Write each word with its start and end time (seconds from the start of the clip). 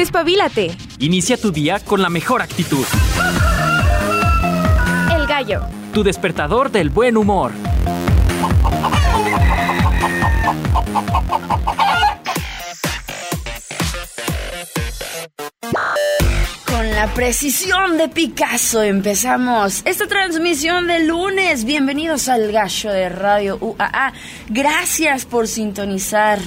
Despabilate. 0.00 0.74
Inicia 1.00 1.36
tu 1.36 1.52
día 1.52 1.78
con 1.78 2.00
la 2.00 2.08
mejor 2.08 2.40
actitud. 2.40 2.86
El 5.14 5.26
gallo. 5.26 5.60
Tu 5.92 6.02
despertador 6.02 6.70
del 6.70 6.88
buen 6.88 7.18
humor. 7.18 7.52
Con 16.64 16.90
la 16.92 17.12
precisión 17.12 17.98
de 17.98 18.08
Picasso 18.08 18.82
empezamos 18.82 19.82
esta 19.84 20.06
transmisión 20.06 20.86
de 20.86 21.04
lunes. 21.04 21.66
Bienvenidos 21.66 22.30
al 22.30 22.50
Gallo 22.50 22.90
de 22.90 23.10
Radio 23.10 23.58
UAA. 23.60 24.14
Gracias 24.48 25.26
por 25.26 25.46
sintonizar 25.46 26.38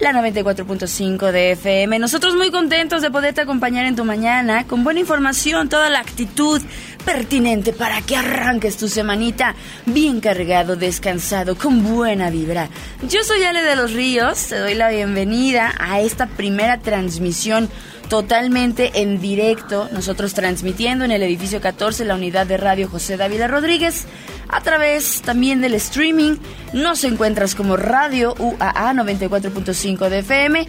la 0.00 0.12
94.5 0.12 1.30
de 1.30 1.52
FM. 1.52 1.98
Nosotros 1.98 2.34
muy 2.34 2.50
contentos 2.50 3.02
de 3.02 3.10
poderte 3.10 3.40
acompañar 3.40 3.86
en 3.86 3.96
tu 3.96 4.04
mañana 4.04 4.66
con 4.66 4.84
buena 4.84 5.00
información, 5.00 5.68
toda 5.68 5.88
la 5.88 6.00
actitud 6.00 6.60
pertinente 7.04 7.72
para 7.72 8.02
que 8.02 8.16
arranques 8.16 8.76
tu 8.76 8.88
semanita 8.88 9.54
bien 9.86 10.20
cargado, 10.20 10.76
descansado, 10.76 11.56
con 11.56 11.84
buena 11.84 12.30
vibra. 12.30 12.68
Yo 13.08 13.22
soy 13.22 13.44
Ale 13.44 13.62
de 13.62 13.76
los 13.76 13.92
Ríos, 13.92 14.46
te 14.46 14.58
doy 14.58 14.74
la 14.74 14.88
bienvenida 14.88 15.74
a 15.78 16.00
esta 16.00 16.26
primera 16.26 16.78
transmisión 16.78 17.68
totalmente 18.08 19.02
en 19.02 19.20
directo, 19.20 19.88
nosotros 19.92 20.34
transmitiendo 20.34 21.04
en 21.04 21.10
el 21.10 21.22
edificio 21.22 21.60
14, 21.60 22.04
la 22.04 22.14
unidad 22.14 22.46
de 22.46 22.56
radio 22.56 22.88
José 22.88 23.16
Dávila 23.16 23.48
Rodríguez, 23.48 24.06
a 24.48 24.60
través 24.60 25.22
también 25.22 25.60
del 25.60 25.74
streaming. 25.74 26.36
Nos 26.72 27.04
encuentras 27.04 27.54
como 27.54 27.76
Radio 27.76 28.34
UAA 28.38 28.92
94.5 28.94 30.08
de 30.08 30.18
FM 30.18 30.66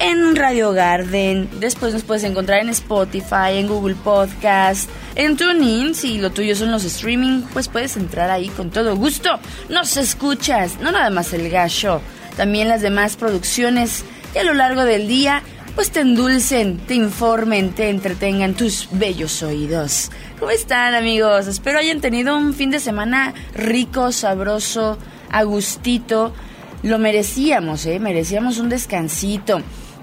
en 0.00 0.36
Radio 0.36 0.72
Garden. 0.72 1.48
Después 1.60 1.92
nos 1.92 2.04
puedes 2.04 2.24
encontrar 2.24 2.60
en 2.60 2.68
Spotify, 2.70 3.54
en 3.54 3.68
Google 3.68 3.96
Podcast, 3.96 4.88
en 5.14 5.36
TuneIn. 5.36 5.94
Si 5.94 6.18
lo 6.18 6.30
tuyo 6.30 6.54
son 6.54 6.70
los 6.70 6.84
streaming, 6.84 7.42
pues 7.52 7.68
puedes 7.68 7.96
entrar 7.96 8.30
ahí 8.30 8.48
con 8.48 8.70
todo 8.70 8.96
gusto. 8.96 9.38
Nos 9.68 9.96
escuchas, 9.96 10.78
no 10.80 10.92
nada 10.92 11.10
más 11.10 11.32
el 11.32 11.50
gallo, 11.50 12.00
también 12.36 12.68
las 12.68 12.82
demás 12.82 13.16
producciones 13.16 14.04
y 14.34 14.38
a 14.38 14.44
lo 14.44 14.54
largo 14.54 14.84
del 14.84 15.08
día 15.08 15.42
pues 15.78 15.92
te 15.92 16.00
endulcen, 16.00 16.78
te 16.78 16.96
informen, 16.96 17.70
te 17.70 17.88
entretengan 17.88 18.54
tus 18.54 18.88
bellos 18.90 19.44
oídos. 19.44 20.10
¿Cómo 20.40 20.50
están 20.50 20.96
amigos? 20.96 21.46
Espero 21.46 21.78
hayan 21.78 22.00
tenido 22.00 22.36
un 22.36 22.52
fin 22.52 22.72
de 22.72 22.80
semana 22.80 23.32
rico, 23.54 24.10
sabroso, 24.10 24.98
agustito. 25.30 26.32
Lo 26.82 26.98
merecíamos, 26.98 27.86
¿eh? 27.86 28.00
Merecíamos 28.00 28.58
un 28.58 28.70
descansito. 28.70 29.60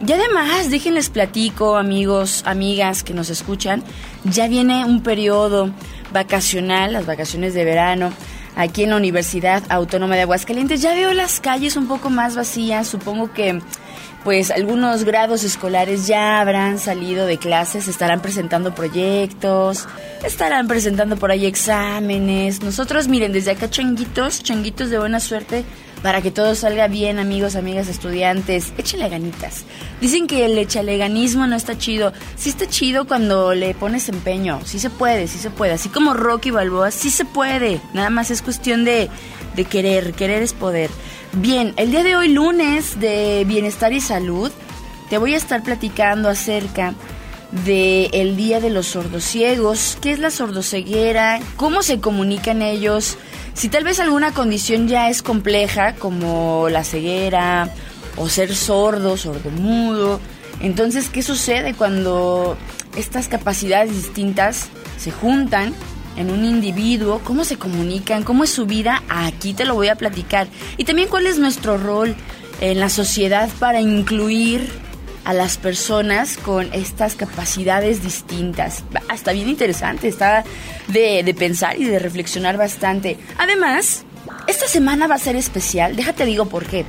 Y 0.07 0.13
además, 0.13 0.69
déjenles 0.69 1.09
platico, 1.09 1.75
amigos, 1.75 2.43
amigas 2.45 3.03
que 3.03 3.13
nos 3.13 3.29
escuchan, 3.29 3.83
ya 4.23 4.47
viene 4.47 4.85
un 4.85 5.03
periodo 5.03 5.71
vacacional, 6.13 6.93
las 6.93 7.05
vacaciones 7.05 7.53
de 7.53 7.65
verano, 7.65 8.13
aquí 8.55 8.83
en 8.83 8.91
la 8.91 8.95
Universidad 8.95 9.61
Autónoma 9.67 10.15
de 10.15 10.21
Aguascalientes. 10.21 10.81
Ya 10.81 10.93
veo 10.93 11.11
las 11.11 11.41
calles 11.41 11.75
un 11.75 11.89
poco 11.89 12.09
más 12.09 12.37
vacías, 12.37 12.87
supongo 12.87 13.33
que 13.33 13.59
pues 14.25 14.49
algunos 14.49 15.03
grados 15.03 15.43
escolares 15.43 16.07
ya 16.07 16.41
habrán 16.41 16.79
salido 16.79 17.27
de 17.27 17.37
clases, 17.37 17.87
estarán 17.87 18.23
presentando 18.23 18.73
proyectos, 18.73 19.87
estarán 20.25 20.67
presentando 20.67 21.15
por 21.15 21.29
ahí 21.29 21.45
exámenes. 21.45 22.63
Nosotros, 22.63 23.07
miren, 23.07 23.33
desde 23.33 23.51
acá 23.51 23.69
changuitos, 23.69 24.41
changuitos 24.41 24.89
de 24.89 24.97
buena 24.97 25.19
suerte, 25.19 25.63
para 26.01 26.23
que 26.23 26.31
todo 26.31 26.55
salga 26.55 26.87
bien, 26.87 27.19
amigos, 27.19 27.55
amigas, 27.55 27.87
estudiantes. 27.87 28.73
Échale 28.79 29.09
ganitas. 29.09 29.63
Dicen 30.01 30.25
que 30.25 30.45
el 30.45 30.57
echaleganismo 30.57 31.45
no 31.45 31.55
está 31.55 31.77
chido. 31.77 32.11
Sí 32.35 32.49
está 32.49 32.67
chido 32.67 33.05
cuando 33.05 33.53
le 33.53 33.75
pones 33.75 34.09
empeño. 34.09 34.59
Sí 34.65 34.79
se 34.79 34.89
puede, 34.89 35.27
sí 35.27 35.37
se 35.37 35.51
puede. 35.51 35.73
Así 35.73 35.89
como 35.89 36.15
Rocky 36.15 36.49
Balboa, 36.49 36.89
sí 36.89 37.11
se 37.11 37.25
puede. 37.25 37.79
Nada 37.93 38.09
más 38.09 38.31
es 38.31 38.41
cuestión 38.41 38.85
de, 38.85 39.07
de 39.55 39.65
querer. 39.65 40.13
Querer 40.13 40.41
es 40.41 40.53
poder. 40.53 40.89
Bien, 41.37 41.73
el 41.75 41.91
día 41.91 42.03
de 42.03 42.15
hoy 42.15 42.29
lunes 42.29 42.97
de 43.01 43.43
Bienestar 43.45 43.91
y 43.91 43.99
Salud, 43.99 44.49
te 45.09 45.17
voy 45.17 45.33
a 45.33 45.37
estar 45.37 45.63
platicando 45.63 46.29
acerca 46.29 46.93
del 47.65 48.09
el 48.13 48.37
Día 48.37 48.61
de 48.61 48.69
los 48.69 48.87
Sordociegos, 48.87 49.97
qué 50.01 50.13
es 50.13 50.19
la 50.19 50.31
sordoceguera, 50.31 51.41
cómo 51.57 51.83
se 51.83 51.99
comunican 51.99 52.61
ellos, 52.61 53.17
si 53.53 53.67
tal 53.67 53.83
vez 53.83 53.99
alguna 53.99 54.31
condición 54.31 54.87
ya 54.87 55.09
es 55.09 55.21
compleja, 55.21 55.95
como 55.95 56.69
la 56.69 56.85
ceguera 56.85 57.69
o 58.15 58.29
ser 58.29 58.55
sordo, 58.55 59.17
sordomudo. 59.17 60.21
Entonces, 60.61 61.09
¿qué 61.09 61.21
sucede 61.21 61.73
cuando 61.73 62.55
estas 62.95 63.27
capacidades 63.27 63.91
distintas 63.91 64.69
se 64.97 65.11
juntan 65.11 65.73
en 66.17 66.31
un 66.31 66.45
individuo, 66.45 67.21
cómo 67.23 67.43
se 67.43 67.57
comunican, 67.57 68.23
cómo 68.23 68.43
es 68.43 68.49
su 68.49 68.65
vida, 68.65 69.03
aquí 69.09 69.53
te 69.53 69.65
lo 69.65 69.75
voy 69.75 69.89
a 69.89 69.95
platicar. 69.95 70.47
Y 70.77 70.83
también 70.83 71.09
cuál 71.09 71.27
es 71.27 71.37
nuestro 71.37 71.77
rol 71.77 72.15
en 72.61 72.79
la 72.79 72.89
sociedad 72.89 73.49
para 73.59 73.81
incluir 73.81 74.69
a 75.25 75.33
las 75.33 75.57
personas 75.57 76.37
con 76.37 76.71
estas 76.73 77.15
capacidades 77.15 78.03
distintas. 78.03 78.83
Está 79.13 79.33
bien 79.33 79.49
interesante, 79.49 80.07
está 80.07 80.43
de, 80.87 81.23
de 81.23 81.33
pensar 81.33 81.79
y 81.79 81.85
de 81.85 81.99
reflexionar 81.99 82.57
bastante. 82.57 83.17
Además, 83.37 84.05
esta 84.47 84.67
semana 84.67 85.07
va 85.07 85.15
a 85.15 85.19
ser 85.19 85.35
especial, 85.35 85.95
déjate 85.95 86.25
digo 86.25 86.45
por 86.45 86.65
qué. 86.65 86.85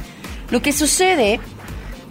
Lo 0.50 0.62
que 0.62 0.72
sucede 0.72 1.41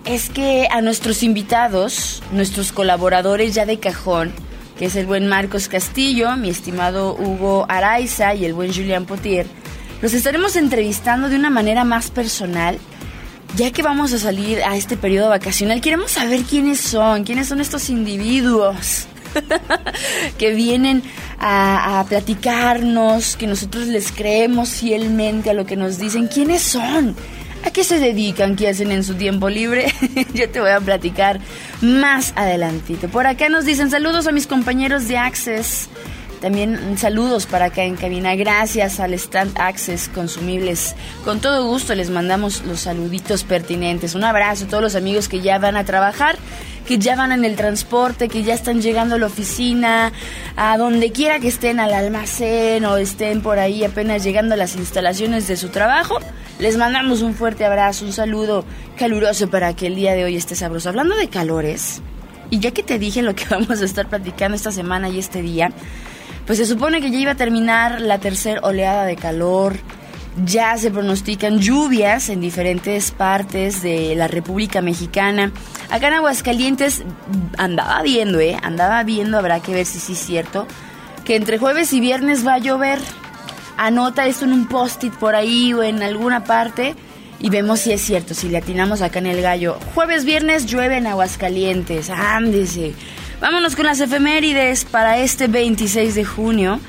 es 0.06 0.30
que 0.30 0.68
a 0.70 0.81
nuestros 0.81 1.24
invitados, 1.24 2.22
nuestros 2.31 2.72
colaboradores 2.72 3.54
ya 3.54 3.66
de 3.66 3.80
cajón, 3.80 4.34
que 4.78 4.86
es 4.86 4.96
el 4.96 5.06
buen 5.06 5.28
Marcos 5.28 5.68
Castillo, 5.68 6.36
mi 6.36 6.50
estimado 6.50 7.16
Hugo 7.16 7.66
Araiza 7.69 8.36
y 8.36 8.46
el 8.46 8.53
buen 8.53 8.74
Julián 8.74 9.06
Potier, 9.06 9.47
los 10.02 10.13
estaremos 10.13 10.56
entrevistando 10.56 11.30
de 11.30 11.38
una 11.38 11.50
manera 11.50 11.84
más 11.84 12.12
personal, 12.12 12.78
ya 13.56 13.72
que 13.72 13.81
vamos 13.81 14.12
a 14.13 14.19
salir 14.19 14.62
a 14.63 14.75
este 14.75 14.97
periodo 14.97 15.30
vacacional. 15.30 15.81
Queremos 15.81 16.12
saber 16.12 16.41
quiénes 16.44 16.81
son, 16.81 17.24
quiénes 17.24 17.47
son 17.47 17.62
estos 17.62 17.90
individuos 17.90 19.08
que 20.38 20.53
vienen 20.53 21.03
a, 21.40 22.00
a, 22.00 22.06
platicarnos, 22.06 23.38
que 23.38 23.47
nosotros 23.47 23.88
les 23.88 24.12
creemos 24.12 24.69
fielmente 24.69 25.50
a 25.50 25.53
lo 25.53 25.66
que 25.66 25.78
nos 25.78 25.97
dicen, 25.97 26.28
quiénes 26.28 26.62
son. 26.62 27.16
¿A 27.66 27.72
qué 27.72 27.84
se 27.84 28.00
dedican? 28.00 28.56
¿Qué 28.56 28.70
hacen 28.70 28.92
en 28.92 29.03
su 29.03 29.16
tiempo 29.16 29.50
libre? 29.50 29.92
Yo 30.36 30.48
te 30.50 30.62
voy 30.62 30.70
a 30.70 30.80
platicar 30.80 31.40
más 31.81 32.31
adelantito. 32.36 33.09
Por 33.09 33.26
acá 33.26 33.50
nos 33.50 33.66
dicen 33.66 33.90
saludos 33.90 34.28
a 34.28 34.31
mis 34.31 34.46
compañeros 34.46 35.08
de 35.08 35.18
Access. 35.18 35.90
También 36.42 36.96
saludos 37.00 37.48
para 37.48 37.66
acá 37.66 37.84
en 37.84 37.96
cabina. 37.96 38.36
Gracias 38.36 39.00
al 39.00 39.16
Stand 39.16 39.58
Access 39.58 40.09
Consumibles. 40.09 40.96
Con 41.24 41.40
todo 41.40 41.68
gusto 41.68 41.96
les 41.96 42.12
mandamos 42.12 42.64
los 42.66 42.81
saluditos 42.81 43.44
pertinentes. 43.44 44.14
Un 44.14 44.25
abrazo 44.25 44.66
a 44.66 44.68
todos 44.68 44.84
los 44.84 44.96
amigos 44.96 45.28
que 45.28 45.42
ya 45.42 45.58
van 45.58 45.75
a 45.75 45.86
trabajar, 45.86 46.38
que 46.88 47.00
ya 47.00 47.16
van 47.16 47.31
en 47.31 47.46
el 47.46 47.56
transporte, 47.56 48.30
que 48.30 48.44
ya 48.44 48.54
están 48.54 48.80
llegando 48.80 49.16
a 49.16 49.18
la 49.18 49.25
oficina, 49.25 50.14
a 50.56 50.78
donde 50.78 51.12
quiera 51.12 51.40
que 51.40 51.48
estén, 51.48 51.80
al 51.80 51.96
almacén 51.96 52.86
o 52.86 52.98
estén 52.98 53.42
por 53.42 53.58
ahí 53.58 53.84
apenas 53.84 54.24
llegando 54.24 54.54
a 54.54 54.58
las 54.58 54.75
instalaciones 54.75 55.48
de 55.48 55.58
su 55.58 55.70
trabajo. 55.70 56.20
Les 56.58 56.78
mandamos 56.78 57.22
un 57.22 57.34
fuerte 57.34 57.66
abrazo, 57.66 58.06
un 58.06 58.14
saludo 58.14 58.64
caluroso 58.98 59.50
para 59.50 59.76
que 59.76 59.88
el 59.88 59.96
día 59.96 60.14
de 60.14 60.24
hoy 60.24 60.38
esté 60.38 60.56
sabroso. 60.56 60.88
Hablando 60.88 61.16
de 61.16 61.28
calores, 61.28 62.02
y 62.50 62.60
ya 62.60 62.72
que 62.72 62.82
te 62.82 62.98
dije 62.98 63.22
lo 63.22 63.36
que 63.36 63.46
vamos 63.50 63.82
a 63.82 63.86
estar 63.86 64.08
platicando 64.08 64.56
esta 64.56 64.72
semana 64.72 65.10
y 65.10 65.20
este 65.20 65.42
día, 65.42 65.72
pues 66.46 66.58
se 66.58 66.66
supone 66.66 67.02
que 67.02 67.12
ya 67.12 67.18
iba 67.18 67.32
a 67.32 67.36
terminar 67.36 68.00
la 68.00 68.20
tercera 68.20 68.62
oleada 68.64 69.06
de 69.06 69.18
calor. 69.18 69.76
Ya 70.46 70.78
se 70.78 70.92
pronostican 70.92 71.60
lluvias 71.60 72.28
en 72.30 72.42
diferentes 72.42 73.12
partes 73.12 73.82
de 73.82 74.16
la 74.16 74.28
República 74.28 74.82
Mexicana. 74.82 75.52
Acá 75.90 76.10
en 76.10 76.16
Aguascalientes 76.16 77.04
andaba 77.58 78.01
viendo, 78.01 78.40
¿eh? 78.42 78.58
Andaba 78.62 79.01
viendo, 79.04 79.38
habrá 79.38 79.62
que 79.62 79.74
ver 79.74 79.86
si 79.86 80.00
sí 80.00 80.12
es 80.12 80.19
cierto, 80.19 80.68
que 81.24 81.38
entre 81.38 81.58
jueves 81.58 81.94
y 81.94 82.01
viernes 82.01 82.46
va 82.46 82.56
a 82.56 82.60
llover 82.60 83.00
anota 83.77 84.25
esto 84.25 84.45
en 84.45 84.54
un 84.54 84.68
post-it 84.68 85.13
por 85.13 85.36
ahí 85.36 85.74
o 85.74 85.83
en 85.83 86.01
alguna 86.04 86.44
parte 86.44 86.95
y 87.39 87.50
vemos 87.50 87.81
si 87.81 87.92
es 87.92 88.01
cierto, 88.01 88.33
si 88.33 88.50
le 88.50 88.57
atinamos 88.57 89.01
acá 89.01 89.19
en 89.19 89.27
el 89.27 89.42
gallo. 89.42 89.77
Jueves, 89.94 90.25
viernes 90.25 90.66
llueve 90.66 90.98
en 90.98 91.07
Aguascalientes, 91.07 92.10
ándese. 92.10 92.94
Vámonos 93.42 93.75
con 93.75 93.86
las 93.86 94.00
efemérides 94.00 94.86
para 94.86 95.19
este 95.19 95.48
26 95.48 96.16
de 96.16 96.25
junio. 96.25 96.80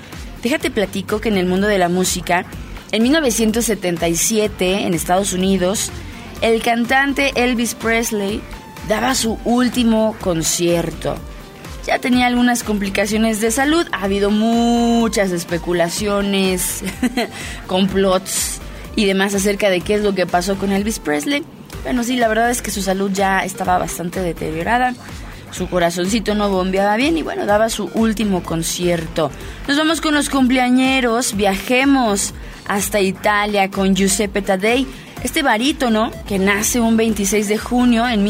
Déjate 0.43 0.71
platico 0.71 1.21
que 1.21 1.29
en 1.29 1.39
el 1.39 1.47
mundo 1.47 1.67
de 1.67 1.79
la 1.79 1.89
música, 1.89 2.47
en 2.93 3.03
1977, 3.03 4.87
en 4.87 4.95
Estados 4.95 5.33
Unidos, 5.33 5.91
el 6.41 6.63
cantante 6.63 7.33
Elvis 7.35 7.75
Presley 7.75 8.41
daba 8.89 9.15
su 9.15 9.39
último 9.45 10.15
concierto 10.21 11.17
ya 11.87 12.01
tenía 12.01 12.27
algunas 12.27 12.65
complicaciones 12.65 13.41
de 13.41 13.51
salud. 13.51 13.87
Ha 13.93 14.05
habido 14.05 14.31
muchas 14.31 15.31
especulaciones, 15.31 16.83
complots 17.67 18.59
y 18.97 19.05
demás 19.05 19.35
acerca 19.35 19.71
de 19.71 19.81
qué 19.81 19.95
es 19.95 20.03
lo 20.03 20.15
que 20.15 20.27
pasó 20.27 20.57
con 20.57 20.73
Elvis 20.73 20.99
Presley. 20.99 21.45
Bueno, 21.85 22.03
sí, 22.03 22.17
la 22.17 22.27
verdad 22.29 22.51
es 22.51 22.63
que 22.63 22.73
su 22.73 22.83
salud 22.83 23.11
ya 23.13 23.45
estaba 23.45 23.79
bastante 23.79 24.21
deteriorada. 24.21 24.95
su 25.53 25.69
corazoncito 25.69 26.35
no 26.35 26.51
bombeaba 26.51 26.97
bien 26.97 27.17
y 27.17 27.23
bueno, 27.23 27.47
daba 27.47 27.71
su 27.71 27.89
último 27.95 28.43
concierto. 28.43 29.31
Nos 29.69 29.79
vamos 29.79 30.01
con 30.01 30.13
los 30.13 30.29
cumpleañeros, 30.29 31.37
viajemos 31.37 32.35
hasta 32.67 33.01
Italia 33.01 33.71
con 33.71 33.95
Giuseppe 33.95 34.43
Taddei, 34.43 34.87
este 35.23 35.43
barítono 35.43 36.11
que 36.27 36.39
nace 36.41 36.81
un 36.81 36.97
26 36.97 37.49
de 37.49 37.59
junio 37.59 38.09
en 38.09 38.25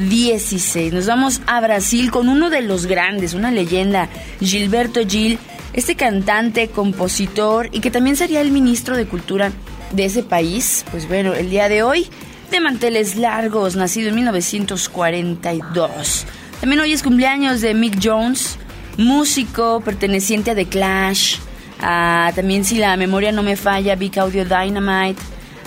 1916. 0.00 0.92
Nos 0.92 1.06
vamos 1.06 1.40
a 1.46 1.60
Brasil 1.60 2.10
con 2.10 2.28
uno 2.28 2.50
de 2.50 2.62
los 2.62 2.86
grandes, 2.86 3.34
una 3.34 3.50
leyenda, 3.50 4.08
Gilberto 4.40 5.00
Gil, 5.06 5.38
este 5.72 5.94
cantante, 5.94 6.68
compositor 6.68 7.68
y 7.70 7.80
que 7.80 7.90
también 7.90 8.16
sería 8.16 8.40
el 8.40 8.50
ministro 8.50 8.96
de 8.96 9.06
Cultura 9.06 9.52
de 9.92 10.06
ese 10.06 10.22
país. 10.22 10.84
Pues 10.90 11.06
bueno, 11.06 11.34
el 11.34 11.50
día 11.50 11.68
de 11.68 11.82
hoy 11.82 12.06
de 12.50 12.60
manteles 12.60 13.16
largos, 13.16 13.76
nacido 13.76 14.08
en 14.08 14.16
1942. 14.16 16.26
También 16.60 16.80
hoy 16.80 16.92
es 16.92 17.02
cumpleaños 17.02 17.60
de 17.60 17.74
Mick 17.74 17.98
Jones, 18.02 18.58
músico 18.96 19.80
perteneciente 19.80 20.50
a 20.50 20.54
The 20.54 20.66
Clash, 20.66 21.36
también 21.78 22.64
si 22.64 22.76
la 22.76 22.96
memoria 22.96 23.32
no 23.32 23.42
me 23.42 23.56
falla, 23.56 23.94
Big 23.94 24.18
Audio 24.18 24.44
Dynamite, 24.44 25.20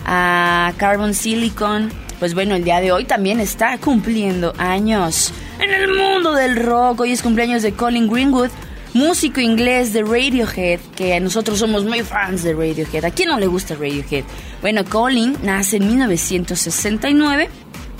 a 0.05 0.73
Carbon 0.77 1.13
Silicon. 1.13 2.02
Pues 2.23 2.35
bueno, 2.35 2.55
el 2.55 2.63
día 2.63 2.79
de 2.79 2.93
hoy 2.93 3.03
también 3.03 3.41
está 3.41 3.77
cumpliendo 3.77 4.53
años. 4.57 5.33
En 5.59 5.69
el 5.69 5.93
mundo 5.93 6.31
del 6.31 6.55
rock, 6.55 7.01
hoy 7.01 7.11
es 7.11 7.21
cumpleaños 7.21 7.63
de 7.63 7.73
Colin 7.73 8.09
Greenwood, 8.09 8.47
músico 8.93 9.41
inglés 9.41 9.91
de 9.91 10.03
Radiohead, 10.03 10.79
que 10.95 11.19
nosotros 11.19 11.59
somos 11.59 11.83
muy 11.83 11.99
fans 11.99 12.43
de 12.43 12.53
Radiohead. 12.53 13.03
¿A 13.03 13.11
quién 13.11 13.27
no 13.27 13.37
le 13.37 13.47
gusta 13.47 13.75
Radiohead? 13.75 14.23
Bueno, 14.61 14.85
Colin 14.85 15.35
nace 15.43 15.75
en 15.75 15.87
1969, 15.87 17.49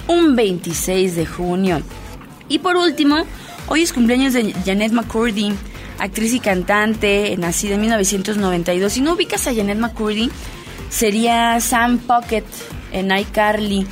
un 0.07 0.37
26 0.37 1.17
de 1.17 1.25
junio. 1.25 1.81
Y 2.47 2.59
por 2.59 2.77
último, 2.77 3.25
hoy 3.67 3.81
es 3.81 3.91
cumpleaños 3.91 4.31
de 4.31 4.53
Janet 4.65 4.93
McCurdy, 4.93 5.51
actriz 5.99 6.33
y 6.33 6.39
cantante, 6.39 7.35
nacida 7.37 7.75
en 7.75 7.81
1992. 7.81 8.93
Si 8.93 9.01
no 9.01 9.15
ubicas 9.15 9.47
a 9.47 9.53
Janet 9.53 9.79
McCurdy, 9.79 10.31
sería 10.89 11.59
Sam 11.59 11.97
Pocket 11.97 12.45
en 12.93 13.11
iCarly, 13.11 13.85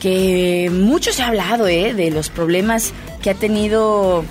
que 0.00 0.70
mucho 0.72 1.12
se 1.12 1.22
ha 1.22 1.28
hablado 1.28 1.68
¿eh? 1.68 1.94
de 1.94 2.10
los 2.10 2.30
problemas 2.30 2.92
que 3.22 3.30
ha 3.30 3.34
tenido 3.34 4.24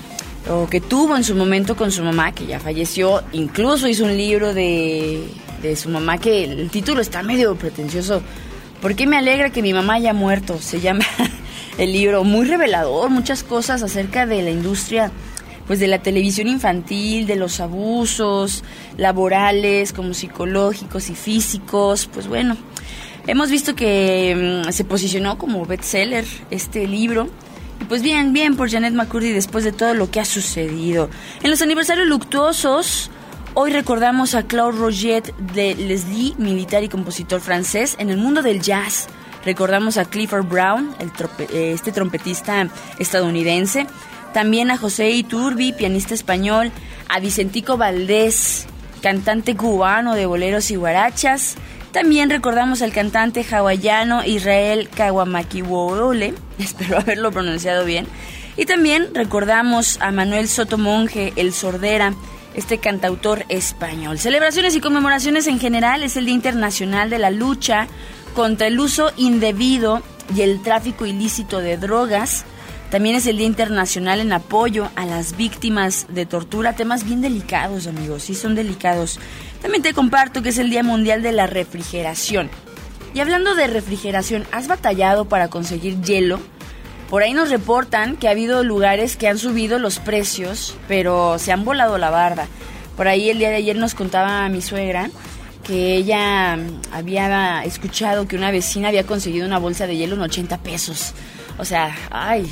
o 0.49 0.67
que 0.67 0.81
tuvo 0.81 1.15
en 1.15 1.23
su 1.23 1.35
momento 1.35 1.77
con 1.77 1.91
su 1.91 2.03
mamá, 2.03 2.33
que 2.33 2.45
ya 2.45 2.59
falleció. 2.59 3.23
Incluso 3.31 3.87
hizo 3.87 4.03
un 4.03 4.17
libro 4.17 4.53
de, 4.53 5.23
de 5.61 5.75
su 5.75 5.89
mamá 5.89 6.17
que 6.17 6.43
el 6.43 6.69
título 6.69 7.01
está 7.01 7.23
medio 7.23 7.55
pretencioso. 7.55 8.21
¿Por 8.81 8.95
qué 8.95 9.07
me 9.07 9.17
alegra 9.17 9.51
que 9.51 9.61
mi 9.61 9.73
mamá 9.73 9.95
haya 9.95 10.13
muerto? 10.13 10.59
Se 10.59 10.79
llama 10.81 11.05
el 11.77 11.93
libro, 11.93 12.23
muy 12.23 12.45
revelador, 12.45 13.09
muchas 13.09 13.43
cosas 13.43 13.83
acerca 13.83 14.25
de 14.25 14.41
la 14.41 14.49
industria 14.49 15.11
pues 15.69 15.79
de 15.79 15.85
la 15.85 15.99
televisión 15.99 16.47
infantil, 16.47 17.27
de 17.27 17.35
los 17.35 17.59
abusos 17.59 18.63
laborales, 18.97 19.93
como 19.93 20.15
psicológicos 20.15 21.11
y 21.11 21.15
físicos, 21.15 22.09
pues 22.11 22.27
bueno, 22.27 22.57
hemos 23.29 23.49
visto 23.49 23.75
que 23.75 24.63
mm, 24.65 24.71
se 24.71 24.83
posicionó 24.83 25.37
como 25.37 25.65
bestseller 25.65 26.25
este 26.49 26.87
libro 26.87 27.29
pues 27.87 28.01
bien, 28.01 28.33
bien 28.33 28.55
por 28.55 28.69
Janet 28.69 28.93
McCurdy 28.93 29.31
después 29.31 29.63
de 29.63 29.71
todo 29.71 29.93
lo 29.93 30.11
que 30.11 30.19
ha 30.19 30.25
sucedido. 30.25 31.09
En 31.41 31.49
los 31.49 31.61
aniversarios 31.61 32.07
luctuosos, 32.07 33.09
hoy 33.53 33.71
recordamos 33.71 34.35
a 34.35 34.43
Claude 34.43 34.77
Roget 34.77 35.35
de 35.37 35.75
Leslie, 35.75 36.35
militar 36.37 36.83
y 36.83 36.89
compositor 36.89 37.41
francés. 37.41 37.95
En 37.97 38.09
el 38.09 38.17
mundo 38.17 38.43
del 38.43 38.61
jazz, 38.61 39.07
recordamos 39.45 39.97
a 39.97 40.05
Clifford 40.05 40.47
Brown, 40.47 40.93
este 41.51 41.91
trompetista 41.91 42.69
estadounidense. 42.99 43.87
También 44.33 44.69
a 44.69 44.77
José 44.77 45.09
Iturbi, 45.11 45.73
pianista 45.73 46.13
español. 46.13 46.71
A 47.07 47.19
Vicentico 47.19 47.75
Valdés, 47.75 48.67
cantante 49.01 49.55
cubano 49.55 50.13
de 50.13 50.27
boleros 50.27 50.69
y 50.69 50.75
guarachas. 50.75 51.55
También 51.91 52.29
recordamos 52.29 52.83
al 52.83 52.93
cantante 52.93 53.43
hawaiano 53.43 54.23
Israel 54.23 54.89
Kawamakiwole, 54.89 56.35
espero 56.59 56.99
haberlo 56.99 57.31
pronunciado 57.31 57.83
bien. 57.83 58.05
Y 58.57 58.65
también 58.65 59.09
recordamos 59.13 59.97
a 60.01 60.11
Manuel 60.11 60.47
Soto 60.47 60.77
Monge, 60.77 61.33
el 61.35 61.53
sordera, 61.53 62.13
este 62.53 62.77
cantautor 62.77 63.45
español. 63.49 64.19
Celebraciones 64.19 64.75
y 64.75 64.81
conmemoraciones 64.81 65.47
en 65.47 65.59
general 65.59 66.03
es 66.03 66.17
el 66.17 66.25
Día 66.25 66.35
Internacional 66.35 67.09
de 67.09 67.19
la 67.19 67.31
Lucha 67.31 67.87
contra 68.35 68.67
el 68.67 68.79
uso 68.79 69.11
indebido 69.17 70.03
y 70.35 70.41
el 70.41 70.61
tráfico 70.61 71.05
ilícito 71.05 71.59
de 71.59 71.77
drogas. 71.77 72.43
También 72.91 73.15
es 73.15 73.27
el 73.27 73.37
Día 73.37 73.47
Internacional 73.47 74.19
en 74.19 74.33
apoyo 74.33 74.89
a 74.95 75.05
las 75.05 75.37
víctimas 75.37 76.07
de 76.09 76.25
tortura, 76.25 76.73
temas 76.73 77.03
bien 77.03 77.21
delicados 77.21 77.87
amigos, 77.87 78.23
sí 78.23 78.35
son 78.35 78.55
delicados. 78.55 79.19
También 79.61 79.83
te 79.83 79.93
comparto 79.93 80.41
que 80.41 80.49
es 80.49 80.57
el 80.57 80.69
Día 80.69 80.83
Mundial 80.83 81.21
de 81.21 81.31
la 81.31 81.47
Refrigeración. 81.47 82.49
Y 83.13 83.19
hablando 83.19 83.55
de 83.55 83.67
refrigeración, 83.67 84.45
¿has 84.51 84.67
batallado 84.67 85.25
para 85.25 85.49
conseguir 85.49 86.01
hielo? 86.01 86.39
Por 87.09 87.23
ahí 87.23 87.33
nos 87.33 87.49
reportan 87.49 88.17
que 88.17 88.27
ha 88.27 88.31
habido 88.31 88.63
lugares 88.63 89.17
que 89.17 89.27
han 89.27 89.39
subido 89.39 89.79
los 89.79 89.99
precios, 89.99 90.77
pero 90.87 91.39
se 91.39 91.51
han 91.51 91.65
volado 91.65 91.97
la 91.97 92.11
barda. 92.11 92.47
Por 92.95 93.07
ahí 93.07 93.29
el 93.29 93.39
día 93.39 93.49
de 93.49 93.55
ayer 93.55 93.75
nos 93.75 93.95
contaba 93.95 94.47
mi 94.49 94.61
suegra 94.61 95.09
que 95.63 95.95
ella 95.95 96.57
había 96.91 97.63
escuchado 97.63 98.27
que 98.27 98.35
una 98.35 98.51
vecina 98.51 98.89
había 98.89 99.05
conseguido 99.05 99.47
una 99.47 99.57
bolsa 99.57 99.87
de 99.87 99.97
hielo 99.97 100.15
en 100.15 100.21
80 100.21 100.57
pesos. 100.59 101.13
O 101.57 101.65
sea, 101.65 101.95
ay, 102.11 102.51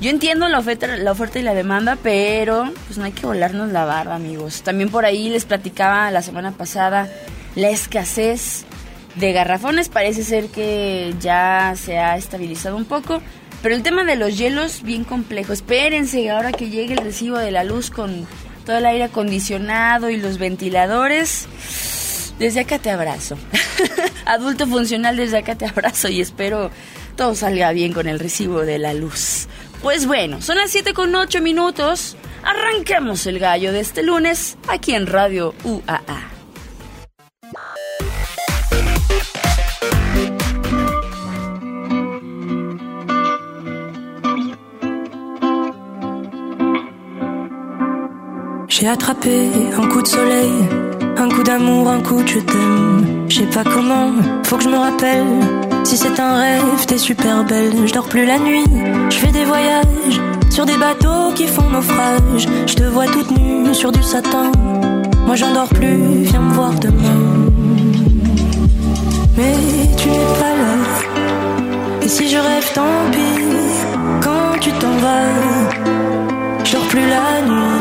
yo 0.00 0.10
entiendo 0.10 0.48
la 0.48 0.58
oferta, 0.58 0.86
la 0.96 1.12
oferta 1.12 1.38
y 1.38 1.42
la 1.42 1.54
demanda, 1.54 1.96
pero 2.02 2.70
pues 2.86 2.98
no 2.98 3.04
hay 3.04 3.12
que 3.12 3.26
volarnos 3.26 3.70
la 3.70 3.84
barba, 3.84 4.14
amigos. 4.14 4.62
También 4.62 4.90
por 4.90 5.04
ahí 5.04 5.30
les 5.30 5.44
platicaba 5.44 6.10
la 6.10 6.22
semana 6.22 6.52
pasada 6.52 7.08
la 7.54 7.70
escasez 7.70 8.64
de 9.14 9.32
garrafones. 9.32 9.88
Parece 9.88 10.24
ser 10.24 10.48
que 10.48 11.14
ya 11.20 11.74
se 11.76 11.98
ha 11.98 12.16
estabilizado 12.16 12.76
un 12.76 12.84
poco. 12.84 13.22
Pero 13.62 13.74
el 13.74 13.82
tema 13.82 14.04
de 14.04 14.16
los 14.16 14.36
hielos, 14.36 14.82
bien 14.82 15.04
complejo. 15.04 15.52
Espérense 15.52 16.28
ahora 16.28 16.52
que 16.52 16.68
llegue 16.68 16.94
el 16.94 17.00
recibo 17.00 17.38
de 17.38 17.50
la 17.50 17.64
luz 17.64 17.90
con 17.90 18.26
todo 18.66 18.76
el 18.76 18.86
aire 18.86 19.04
acondicionado 19.04 20.10
y 20.10 20.18
los 20.18 20.38
ventiladores. 20.38 21.46
Desde 22.38 22.60
acá 22.60 22.78
te 22.78 22.90
abrazo. 22.90 23.38
Adulto 24.26 24.66
funcional, 24.66 25.16
desde 25.16 25.38
acá 25.38 25.54
te 25.54 25.66
abrazo 25.66 26.08
y 26.08 26.20
espero 26.20 26.70
todo 27.16 27.34
salga 27.34 27.70
bien 27.72 27.92
con 27.92 28.08
el 28.08 28.18
recibo 28.18 28.60
de 28.66 28.78
la 28.78 28.92
luz. 28.92 29.46
Pues 29.84 30.06
bueno, 30.06 30.40
son 30.40 30.56
las 30.56 30.70
7 30.70 30.94
con 30.94 31.14
8 31.14 31.42
minutos. 31.42 32.16
Arranquemos 32.42 33.26
el 33.26 33.38
gallo 33.38 33.70
de 33.70 33.80
este 33.80 34.02
lunes 34.02 34.56
aquí 34.66 34.94
en 34.94 35.06
Radio 35.06 35.54
UAA. 35.62 36.00
J'ai 48.68 48.88
attrapé 48.88 49.50
un 49.76 49.88
coup 49.90 50.00
de 50.00 50.08
soleil, 50.08 50.66
un 51.18 51.28
coup 51.28 51.42
d'amour, 51.42 51.90
un 51.90 52.00
coup 52.00 52.22
de 52.22 52.26
je 52.26 52.40
t'aime. 52.40 53.26
Je 53.28 53.40
sais 53.40 53.46
pas 53.48 53.64
comment, 53.64 54.14
faut 54.44 54.56
que 54.56 54.62
je 54.62 54.68
me 54.70 54.78
rappelle. 54.78 55.73
Si 55.84 55.98
c'est 55.98 56.18
un 56.18 56.38
rêve, 56.38 56.86
t'es 56.86 56.98
super 56.98 57.44
belle. 57.44 57.86
Je 57.86 57.92
dors 57.92 58.08
plus 58.08 58.26
la 58.26 58.38
nuit, 58.38 58.64
je 59.10 59.16
fais 59.16 59.30
des 59.30 59.44
voyages 59.44 60.20
sur 60.50 60.64
des 60.64 60.76
bateaux 60.76 61.32
qui 61.34 61.46
font 61.46 61.68
naufrage. 61.70 62.48
Je 62.66 62.74
te 62.74 62.84
vois 62.84 63.06
toute 63.06 63.30
nue 63.30 63.74
sur 63.74 63.92
du 63.92 64.02
satin. 64.02 64.50
Moi 65.26 65.36
j'en 65.36 65.52
dors 65.52 65.68
plus, 65.68 66.24
viens 66.24 66.40
me 66.40 66.54
voir 66.54 66.72
demain. 66.74 67.50
Mais 69.36 69.54
tu 69.96 70.08
n'es 70.08 70.30
pas 70.40 70.54
là. 70.62 70.74
Et 72.02 72.08
si 72.08 72.28
je 72.28 72.36
rêve, 72.38 72.72
tant 72.74 73.10
pis. 73.12 74.22
Quand 74.22 74.58
tu 74.60 74.70
t'en 74.72 74.96
vas, 75.04 75.28
je 76.64 76.72
dors 76.72 76.86
plus 76.88 77.06
la 77.08 77.42
nuit. 77.46 77.73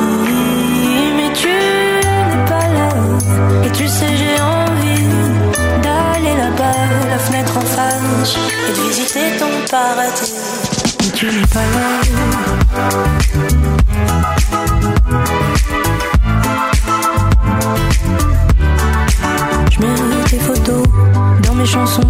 Et 8.68 8.74
de 8.74 8.82
visiter 8.88 9.38
ton 9.38 9.50
paradis. 9.70 10.34
Tu 11.16 11.26
n'es 11.28 11.48
pas 11.48 11.60
là. 11.60 13.53
Chansons 21.66 22.02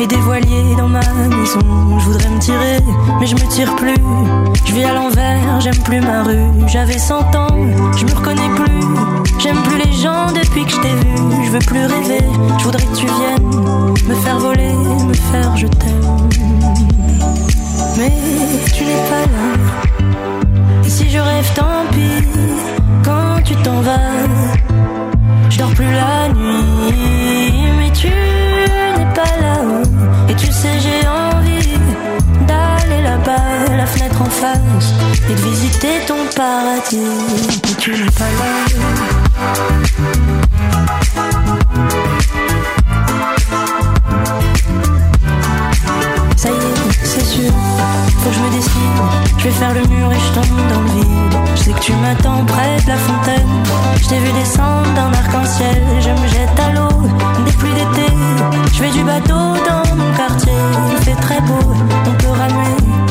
et 0.00 0.06
des 0.06 0.16
voiliers 0.16 0.76
dans 0.76 0.88
ma 0.88 1.00
maison. 1.00 1.60
Je 1.98 2.04
voudrais 2.04 2.28
me 2.28 2.38
tirer, 2.38 2.78
mais 3.20 3.26
je 3.26 3.34
me 3.34 3.48
tire 3.48 3.74
plus. 3.76 3.94
Je 4.64 4.72
vis 4.72 4.84
à 4.84 4.92
l'envers, 4.92 5.60
j'aime 5.60 5.78
plus 5.84 6.00
ma 6.00 6.22
rue. 6.22 6.50
J'avais 6.66 6.98
100 6.98 7.34
ans, 7.34 7.48
je 7.96 8.04
me 8.04 8.14
reconnais 8.14 8.48
plus. 8.54 9.38
J'aime 9.38 9.62
plus 9.62 9.78
les 9.78 9.92
gens 9.92 10.26
depuis 10.32 10.64
que 10.64 10.70
je 10.70 10.80
t'ai 10.80 10.94
vu. 10.94 11.44
Je 11.44 11.50
veux 11.50 11.58
plus 11.60 11.86
rêver. 11.86 12.24
Je 12.58 12.64
voudrais 12.64 12.84
que 12.84 12.96
tu 12.96 13.06
viennes 13.06 13.96
me 14.08 14.14
faire 14.14 14.38
voler, 14.38 14.72
me 14.72 15.14
faire 15.14 15.56
je 15.56 15.66
t'aime. 15.66 16.28
Mais 17.98 18.12
tu 18.72 18.84
n'es 18.84 19.02
pas 19.10 19.26
là. 19.32 20.84
Et 20.84 20.90
si 20.90 21.10
je 21.10 21.18
rêve, 21.18 21.52
tant 21.54 21.84
pis. 21.90 22.26
Quand 23.04 23.42
tu 23.44 23.54
t'en 23.56 23.80
vas, 23.80 23.98
je 25.48 25.58
dors 25.58 25.74
plus 25.74 25.90
la 25.90 26.28
nuit. 26.28 27.15
Et 34.44 35.34
visiter 35.34 36.00
ton 36.06 36.26
paradis. 36.34 36.96
Mais 37.64 37.74
tu 37.78 37.90
n'es 37.92 38.10
pas 38.10 38.24
là. 38.24 38.66
faut 48.18 48.30
que 48.30 48.36
je 48.36 48.40
me 48.40 48.50
décide. 48.50 48.72
Je 49.38 49.44
vais 49.44 49.50
faire 49.50 49.74
le 49.74 49.82
mur 49.86 50.12
et 50.12 50.18
je 50.18 50.32
tombe 50.34 50.68
dans 50.68 50.80
le 50.80 50.90
vide. 51.00 51.38
Je 51.54 51.62
sais 51.62 51.72
que 51.72 51.80
tu 51.80 51.92
m'attends 51.94 52.44
près 52.44 52.76
de 52.82 52.88
la 52.88 52.96
fontaine. 52.96 53.62
Je 54.00 54.08
t'ai 54.08 54.18
vu 54.18 54.32
descendre 54.32 54.92
d'un 54.94 55.12
arc-en-ciel. 55.12 55.82
Je 56.00 56.10
me 56.10 56.28
jette 56.28 56.60
à 56.60 56.72
l'eau 56.72 57.08
des 57.44 57.52
pluies 57.52 57.74
d'été. 57.74 58.12
Je 58.72 58.82
fais 58.82 58.90
du 58.90 59.02
bateau 59.02 59.54
dans 59.68 59.96
mon 59.96 60.12
quartier. 60.14 60.52
Il 60.92 61.04
fait 61.04 61.20
très 61.20 61.40
beau, 61.40 61.74
on 62.06 62.12
peut 62.22 62.28
ramer. 62.28 63.05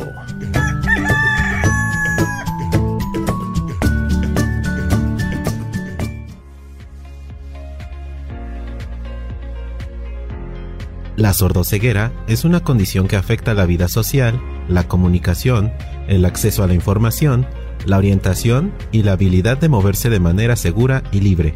La 11.17 11.33
sordoceguera 11.33 12.13
es 12.29 12.45
una 12.45 12.61
condición 12.61 13.09
que 13.09 13.17
afecta 13.17 13.55
la 13.55 13.65
vida 13.65 13.89
social, 13.89 14.39
la 14.69 14.87
comunicación, 14.87 15.73
el 16.09 16.27
acceso 16.27 16.63
a 16.63 16.67
la 16.67 16.75
información, 16.75 17.47
la 17.87 17.97
orientación 17.97 18.75
y 18.93 19.03
la 19.03 19.13
habilidad 19.13 19.57
de 19.57 19.71
moverse 19.71 20.11
de 20.11 20.21
manera 20.21 20.57
segura 20.57 21.03
y 21.13 21.21
libre. 21.21 21.55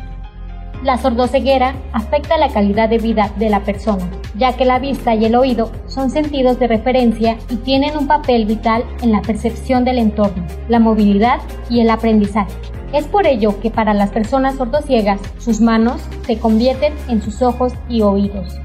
La 0.83 0.97
sordoceguera 0.97 1.75
afecta 1.93 2.39
la 2.39 2.49
calidad 2.49 2.89
de 2.89 2.97
vida 2.97 3.35
de 3.37 3.51
la 3.51 3.63
persona, 3.63 4.11
ya 4.39 4.57
que 4.57 4.65
la 4.65 4.79
vista 4.79 5.15
y 5.15 5.27
el 5.27 5.35
oído 5.35 5.71
son 5.87 6.11
sentidos 6.11 6.59
de 6.59 6.67
referencia 6.67 7.37
y 7.51 7.57
tienen 7.57 7.99
un 7.99 8.07
papel 8.07 8.47
vital 8.47 8.83
en 9.03 9.13
la 9.13 9.21
percepción 9.21 9.85
del 9.85 9.99
entorno, 9.99 10.43
la 10.71 10.79
movilidad 10.79 11.39
y 11.69 11.81
el 11.81 11.91
aprendizaje. 11.91 12.55
Es 12.95 13.05
por 13.05 13.27
ello 13.27 13.61
que 13.61 13.71
para 13.71 13.93
las 13.93 14.09
personas 14.09 14.57
sordociegas 14.57 15.21
sus 15.37 15.61
manos 15.61 16.01
se 16.27 16.39
convierten 16.39 16.95
en 17.09 17.21
sus 17.21 17.43
ojos 17.43 17.75
y 17.91 18.01
oídos. 18.01 18.59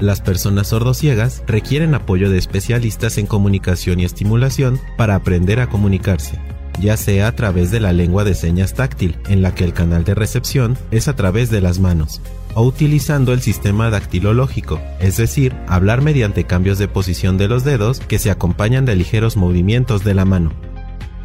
Las 0.00 0.20
personas 0.20 0.68
sordociegas 0.68 1.42
requieren 1.46 1.94
apoyo 1.94 2.28
de 2.28 2.36
especialistas 2.36 3.16
en 3.16 3.26
comunicación 3.26 3.98
y 3.98 4.04
estimulación 4.04 4.78
para 4.98 5.14
aprender 5.14 5.58
a 5.58 5.68
comunicarse, 5.68 6.38
ya 6.78 6.98
sea 6.98 7.28
a 7.28 7.32
través 7.32 7.70
de 7.70 7.80
la 7.80 7.94
lengua 7.94 8.22
de 8.22 8.34
señas 8.34 8.74
táctil, 8.74 9.16
en 9.28 9.40
la 9.40 9.54
que 9.54 9.64
el 9.64 9.72
canal 9.72 10.04
de 10.04 10.14
recepción 10.14 10.76
es 10.90 11.08
a 11.08 11.16
través 11.16 11.48
de 11.48 11.62
las 11.62 11.78
manos, 11.78 12.20
o 12.54 12.62
utilizando 12.62 13.32
el 13.32 13.40
sistema 13.40 13.88
dactilológico, 13.88 14.82
es 15.00 15.16
decir, 15.16 15.56
hablar 15.66 16.02
mediante 16.02 16.44
cambios 16.44 16.76
de 16.76 16.88
posición 16.88 17.38
de 17.38 17.48
los 17.48 17.64
dedos 17.64 18.00
que 18.00 18.18
se 18.18 18.30
acompañan 18.30 18.84
de 18.84 18.96
ligeros 18.96 19.38
movimientos 19.38 20.04
de 20.04 20.12
la 20.12 20.26
mano. 20.26 20.52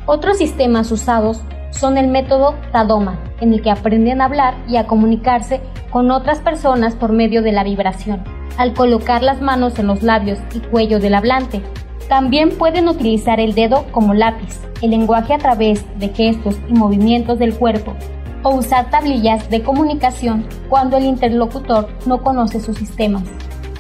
Otros 0.06 0.38
sistemas 0.38 0.94
usados 0.94 1.42
son 1.72 1.98
el 1.98 2.08
método 2.08 2.56
Tadoma, 2.72 3.20
en 3.40 3.54
el 3.54 3.62
que 3.62 3.72
aprenden 3.72 4.22
a 4.22 4.26
hablar 4.26 4.56
y 4.68 4.78
a 4.78 4.86
comunicarse 4.86 5.62
con 5.90 6.12
otras 6.12 6.40
personas 6.40 6.96
por 6.96 7.12
medio 7.12 7.42
de 7.42 7.52
la 7.52 7.64
vibración 7.64 8.24
al 8.58 8.74
colocar 8.74 9.24
las 9.24 9.42
manos 9.42 9.80
en 9.80 9.88
los 9.88 10.04
labios 10.04 10.40
y 10.54 10.60
cuello 10.60 11.00
del 11.00 11.16
hablante. 11.16 11.62
También 12.08 12.50
pueden 12.50 12.88
utilizar 12.88 13.40
el 13.40 13.54
dedo 13.54 13.86
como 13.92 14.14
lápiz, 14.14 14.60
el 14.82 14.92
lenguaje 14.92 15.34
a 15.34 15.38
través 15.38 15.86
de 15.98 16.10
gestos 16.10 16.58
y 16.70 16.74
movimientos 16.74 17.40
del 17.40 17.56
cuerpo, 17.56 17.96
o 18.44 18.56
usar 18.56 18.90
tablillas 18.90 19.50
de 19.50 19.62
comunicación 19.62 20.46
cuando 20.70 20.98
el 20.98 21.06
interlocutor 21.06 21.90
no 22.06 22.22
conoce 22.22 22.60
sus 22.60 22.78
sistemas. 22.78 23.24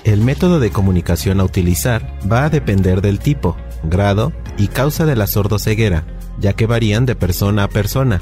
El 0.04 0.22
método 0.22 0.60
de 0.60 0.72
comunicación 0.72 1.40
a 1.40 1.44
utilizar 1.44 2.02
va 2.32 2.46
a 2.46 2.50
depender 2.50 3.02
del 3.02 3.20
tipo, 3.20 3.58
grado 3.84 4.32
y 4.58 4.68
causa 4.68 5.06
de 5.06 5.16
la 5.16 5.28
sordoceguera, 5.28 6.06
ya 6.42 6.54
que 6.54 6.66
varían 6.66 7.06
de 7.06 7.16
persona 7.16 7.64
a 7.64 7.70
persona. 7.70 8.20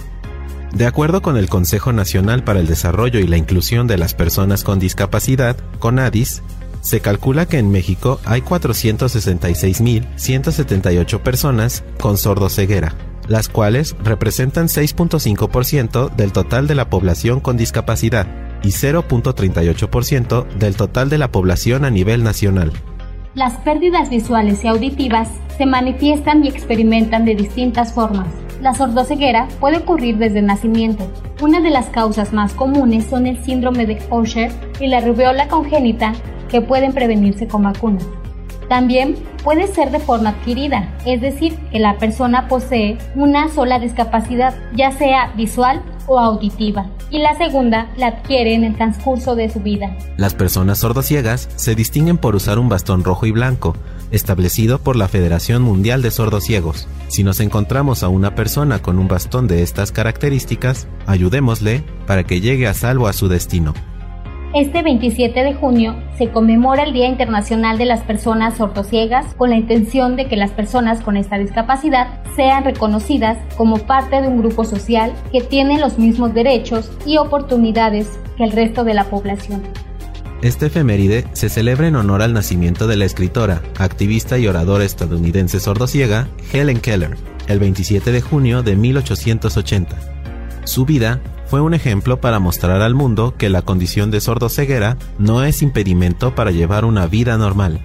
De 0.74 0.86
acuerdo 0.86 1.24
con 1.24 1.38
el 1.38 1.50
Consejo 1.50 1.92
Nacional 1.94 2.44
para 2.44 2.60
el 2.60 2.68
Desarrollo 2.68 3.20
y 3.20 3.26
la 3.26 3.38
Inclusión 3.38 3.88
de 3.88 3.98
las 3.98 4.14
Personas 4.14 4.64
con 4.64 4.78
Discapacidad, 4.78 5.58
CONADIS, 5.80 6.44
se 6.82 7.00
calcula 7.02 7.48
que 7.48 7.58
en 7.58 7.72
México 7.72 8.22
hay 8.26 8.42
466.178 8.42 11.20
personas 11.22 11.84
con 12.00 12.18
sordoceguera, 12.18 12.94
las 13.28 13.50
cuales 13.50 13.96
representan 14.04 14.68
6.5% 14.68 16.16
del 16.16 16.32
total 16.32 16.68
de 16.68 16.76
la 16.76 16.88
población 16.90 17.40
con 17.40 17.58
discapacidad 17.58 18.28
y 18.64 18.68
0.38% 18.70 20.48
del 20.56 20.76
total 20.76 21.10
de 21.10 21.18
la 21.18 21.32
población 21.32 21.84
a 21.84 21.90
nivel 21.90 22.24
nacional. 22.24 22.72
Las 23.36 23.58
pérdidas 23.58 24.10
visuales 24.10 24.64
y 24.64 24.68
auditivas 24.68 25.30
se 25.58 25.66
manifiestan 25.66 26.44
y 26.44 26.48
experimentan 26.48 27.26
de 27.26 27.36
distintas 27.36 27.94
formas 27.94 28.28
la 28.62 28.74
sordoceguera 28.74 29.48
puede 29.60 29.78
ocurrir 29.78 30.18
desde 30.18 30.40
el 30.40 30.46
nacimiento. 30.46 31.10
Una 31.42 31.62
de 31.62 31.70
las 31.70 31.88
causas 31.88 32.34
más 32.34 32.54
comunes 32.54 33.06
son 33.06 33.26
el 33.26 33.42
síndrome 33.44 33.86
de 33.86 34.02
Usher 34.12 34.52
y 34.80 34.88
la 34.88 35.00
rubiola 35.00 35.48
congénita 35.48 36.14
que 36.50 36.62
pueden 36.62 36.94
prevenirse 36.94 37.48
con 37.48 37.64
vacunas. 37.64 38.06
También 38.68 39.16
puede 39.44 39.68
ser 39.68 39.90
de 39.92 40.00
forma 40.00 40.32
adquirida, 40.32 40.94
es 41.06 41.22
decir, 41.22 41.56
que 41.72 41.80
la 41.80 41.98
persona 41.98 42.48
posee 42.48 42.98
una 43.16 43.48
sola 43.50 43.80
discapacidad, 43.80 44.54
ya 44.76 44.92
sea 44.92 45.32
visual 45.36 45.82
o 46.10 46.20
auditiva, 46.20 46.88
y 47.10 47.20
la 47.20 47.38
segunda 47.38 47.90
la 47.96 48.08
adquiere 48.08 48.56
en 48.56 48.64
el 48.64 48.76
transcurso 48.76 49.36
de 49.36 49.50
su 49.50 49.60
vida. 49.60 49.96
Las 50.18 50.34
personas 50.34 50.80
sordociegas 50.80 51.48
se 51.56 51.76
distinguen 51.76 52.18
por 52.18 52.36
usar 52.36 52.60
un 52.60 52.68
bastón 52.68 53.04
rojo 53.04 53.26
y 53.26 53.32
blanco, 53.32 53.76
establecido 54.12 54.80
por 54.80 54.96
la 54.96 55.08
Federación 55.08 55.62
Mundial 55.62 56.02
de 56.02 56.12
Sordociegos. 56.12 56.88
Si 57.08 57.24
nos 57.24 57.40
encontramos 57.40 58.04
a 58.04 58.10
una 58.10 58.36
persona 58.36 58.82
con 58.82 58.98
un 58.98 59.08
bastón 59.08 59.48
de 59.48 59.62
estas 59.62 59.92
características, 59.92 60.88
ayudémosle 61.06 61.84
para 62.08 62.24
que 62.24 62.42
llegue 62.42 62.68
a 62.68 62.74
salvo 62.74 63.08
a 63.08 63.14
su 63.14 63.28
destino. 63.28 63.74
Este 64.56 64.82
27 64.82 65.44
de 65.44 65.54
junio 65.54 65.96
se 66.18 66.32
conmemora 66.32 66.82
el 66.82 66.92
Día 66.92 67.08
Internacional 67.08 67.78
de 67.78 67.86
las 67.86 68.02
Personas 68.02 68.58
Sordociegas 68.58 69.36
con 69.36 69.52
la 69.52 69.58
intención 69.58 70.16
de 70.16 70.28
que 70.28 70.38
las 70.38 70.50
personas 70.50 71.02
con 71.02 71.18
esta 71.18 71.38
discapacidad 71.38 72.24
sean 72.36 72.64
reconocidas 72.64 73.38
como 73.56 73.78
parte 73.78 74.20
de 74.20 74.28
un 74.28 74.40
grupo 74.40 74.66
social 74.66 75.14
que 75.32 75.42
tiene 75.42 75.80
los 75.80 76.00
mismos 76.00 76.34
derechos 76.34 76.92
y 77.06 77.18
oportunidades 77.18 78.18
que 78.38 78.44
el 78.44 78.52
resto 78.52 78.84
de 78.84 78.96
la 78.96 79.04
población. 79.04 79.62
Este 80.42 80.66
efeméride 80.66 81.26
se 81.34 81.50
celebra 81.50 81.88
en 81.88 81.96
honor 81.96 82.24
al 82.24 82.34
nacimiento 82.34 82.88
de 82.88 82.98
la 82.98 83.06
escritora, 83.06 83.62
activista 83.78 84.40
y 84.40 84.48
oradora 84.48 84.84
estadounidense 84.84 85.60
sordociega 85.60 86.28
Helen 86.52 86.80
Keller, 86.80 87.18
el 87.48 87.60
27 87.60 88.12
de 88.12 88.22
junio 88.22 88.64
de 88.64 88.76
1880. 88.76 89.96
Su 90.64 90.86
vida 90.86 91.22
fue 91.50 91.62
un 91.62 91.74
ejemplo 91.74 92.22
para 92.22 92.38
mostrar 92.38 92.84
al 92.84 92.94
mundo 92.94 93.34
que 93.36 93.50
la 93.50 93.64
condición 93.64 94.12
de 94.12 94.22
sordoceguera 94.22 94.98
no 95.18 95.44
es 95.44 95.64
impedimento 95.64 96.36
para 96.36 96.52
llevar 96.52 96.86
una 96.86 97.08
vida 97.08 97.38
normal. 97.38 97.80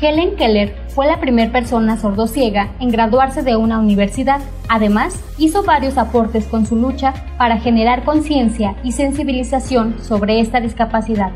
Helen 0.00 0.36
Keller 0.36 0.74
fue 0.94 1.06
la 1.06 1.20
primera 1.20 1.52
persona 1.52 2.00
sordociega 2.00 2.70
en 2.80 2.90
graduarse 2.90 3.42
de 3.42 3.56
una 3.56 3.78
universidad. 3.78 4.40
Además, 4.70 5.20
hizo 5.36 5.64
varios 5.64 5.98
aportes 5.98 6.46
con 6.46 6.64
su 6.64 6.76
lucha 6.76 7.12
para 7.36 7.60
generar 7.60 8.04
conciencia 8.04 8.74
y 8.82 8.92
sensibilización 8.92 9.96
sobre 10.02 10.40
esta 10.40 10.60
discapacidad. 10.60 11.32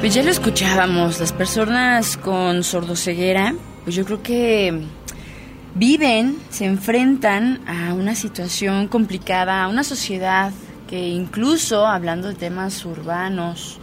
Pues 0.00 0.12
ya 0.12 0.24
lo 0.24 0.30
escuchábamos, 0.30 1.20
las 1.20 1.32
personas 1.32 2.16
con 2.16 2.64
sordoceguera, 2.64 3.54
pues 3.84 3.94
yo 3.94 4.04
creo 4.04 4.22
que 4.22 4.82
viven, 5.76 6.38
se 6.48 6.64
enfrentan 6.64 7.60
a 7.66 7.92
una 7.92 8.14
situación 8.14 8.88
complicada, 8.88 9.62
a 9.62 9.68
una 9.68 9.84
sociedad 9.84 10.52
que 10.88 11.08
incluso, 11.08 11.86
hablando 11.86 12.28
de 12.28 12.34
temas 12.34 12.84
urbanos, 12.84 13.78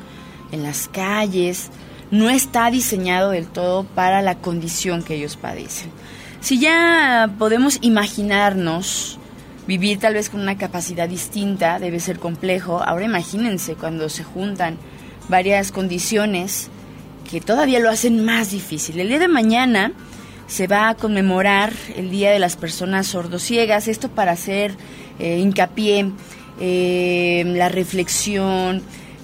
en 0.51 0.63
las 0.63 0.87
calles, 0.87 1.69
no 2.09 2.29
está 2.29 2.71
diseñado 2.71 3.31
del 3.31 3.47
todo 3.47 3.83
para 3.83 4.21
la 4.21 4.35
condición 4.35 5.03
que 5.03 5.15
ellos 5.15 5.35
padecen. 5.35 5.91
Si 6.41 6.59
ya 6.59 7.31
podemos 7.37 7.77
imaginarnos 7.81 9.19
vivir 9.67 9.99
tal 9.99 10.15
vez 10.15 10.29
con 10.29 10.41
una 10.41 10.57
capacidad 10.57 11.07
distinta, 11.07 11.79
debe 11.79 11.99
ser 11.99 12.19
complejo, 12.19 12.83
ahora 12.83 13.05
imagínense 13.05 13.75
cuando 13.75 14.09
se 14.09 14.23
juntan 14.23 14.77
varias 15.29 15.71
condiciones 15.71 16.69
que 17.29 17.39
todavía 17.39 17.79
lo 17.79 17.89
hacen 17.89 18.25
más 18.25 18.51
difícil. 18.51 18.99
El 18.99 19.09
día 19.09 19.19
de 19.19 19.27
mañana 19.27 19.93
se 20.47 20.67
va 20.67 20.89
a 20.89 20.95
conmemorar 20.95 21.73
el 21.95 22.09
Día 22.09 22.31
de 22.31 22.39
las 22.39 22.55
Personas 22.55 23.07
Sordociegas, 23.07 23.87
esto 23.87 24.09
para 24.09 24.33
hacer 24.33 24.75
eh, 25.19 25.39
hincapié 25.39 26.11
eh, 26.59 27.43
la 27.45 27.69
reflexión 27.69 28.81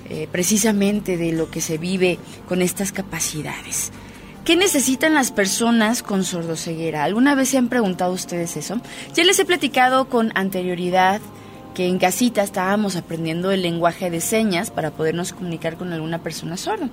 eh, 0.09 0.27
precisamente 0.31 1.17
de 1.17 1.31
lo 1.31 1.51
que 1.51 1.61
se 1.61 1.77
vive 1.77 2.17
con 2.47 2.61
estas 2.61 2.91
capacidades. 2.91 3.91
¿Qué 4.43 4.55
necesitan 4.55 5.13
las 5.13 5.31
personas 5.31 6.01
con 6.01 6.23
sordoceguera? 6.23 7.03
¿Alguna 7.03 7.35
vez 7.35 7.49
se 7.49 7.59
han 7.59 7.69
preguntado 7.69 8.13
ustedes 8.13 8.57
eso? 8.57 8.81
Ya 9.13 9.23
les 9.23 9.37
he 9.37 9.45
platicado 9.45 10.09
con 10.09 10.31
anterioridad 10.33 11.21
que 11.75 11.87
en 11.87 11.99
casita 11.99 12.41
estábamos 12.41 12.95
aprendiendo 12.95 13.51
el 13.51 13.61
lenguaje 13.61 14.09
de 14.09 14.21
señas 14.21 14.71
para 14.71 14.89
podernos 14.89 15.33
comunicar 15.33 15.77
con 15.77 15.93
alguna 15.93 16.19
persona 16.19 16.57
sorda. 16.57 16.89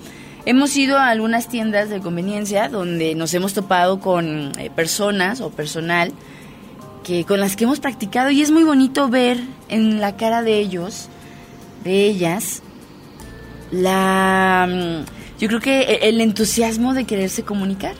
Hemos 0.46 0.76
ido 0.76 0.96
a 0.96 1.08
algunas 1.08 1.48
tiendas 1.48 1.90
de 1.90 1.98
conveniencia 2.00 2.68
donde 2.68 3.16
nos 3.16 3.34
hemos 3.34 3.52
topado 3.52 3.98
con 3.98 4.52
eh, 4.60 4.70
personas 4.70 5.40
o 5.40 5.50
personal 5.50 6.12
que 7.02 7.24
con 7.24 7.40
las 7.40 7.56
que 7.56 7.64
hemos 7.64 7.80
practicado 7.80 8.30
y 8.30 8.42
es 8.42 8.52
muy 8.52 8.62
bonito 8.62 9.08
ver 9.08 9.40
en 9.68 10.00
la 10.00 10.16
cara 10.16 10.42
de 10.42 10.60
ellos, 10.60 11.08
de 11.82 12.04
ellas, 12.04 12.62
la 13.72 14.68
mm, 14.70 15.40
yo 15.40 15.48
creo 15.48 15.60
que 15.60 15.80
e, 15.80 16.08
el 16.08 16.20
entusiasmo 16.20 16.94
de 16.94 17.06
quererse 17.06 17.42
comunicar. 17.42 17.96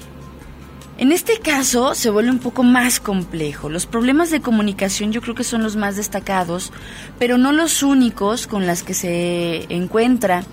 En 0.99 1.11
este 1.11 1.41
caso 1.41 1.97
se 1.97 2.11
vuelve 2.11 2.31
un 2.31 2.39
poco 2.39 2.63
más 2.63 3.01
complejo. 3.01 3.69
Los 3.69 3.87
problemas 3.87 4.31
de 4.31 4.41
comunicación 4.41 5.11
yo 5.11 5.21
creo 5.21 5.35
que 5.35 5.43
son 5.43 5.65
los 5.65 5.75
más 5.75 5.97
destacados, 5.97 6.73
pero 7.19 7.39
no 7.39 7.51
los 7.51 7.83
únicos 7.83 8.47
con 8.47 8.69
las 8.69 8.85
que 8.85 8.95
se 8.95 9.67
encuentra 9.69 10.45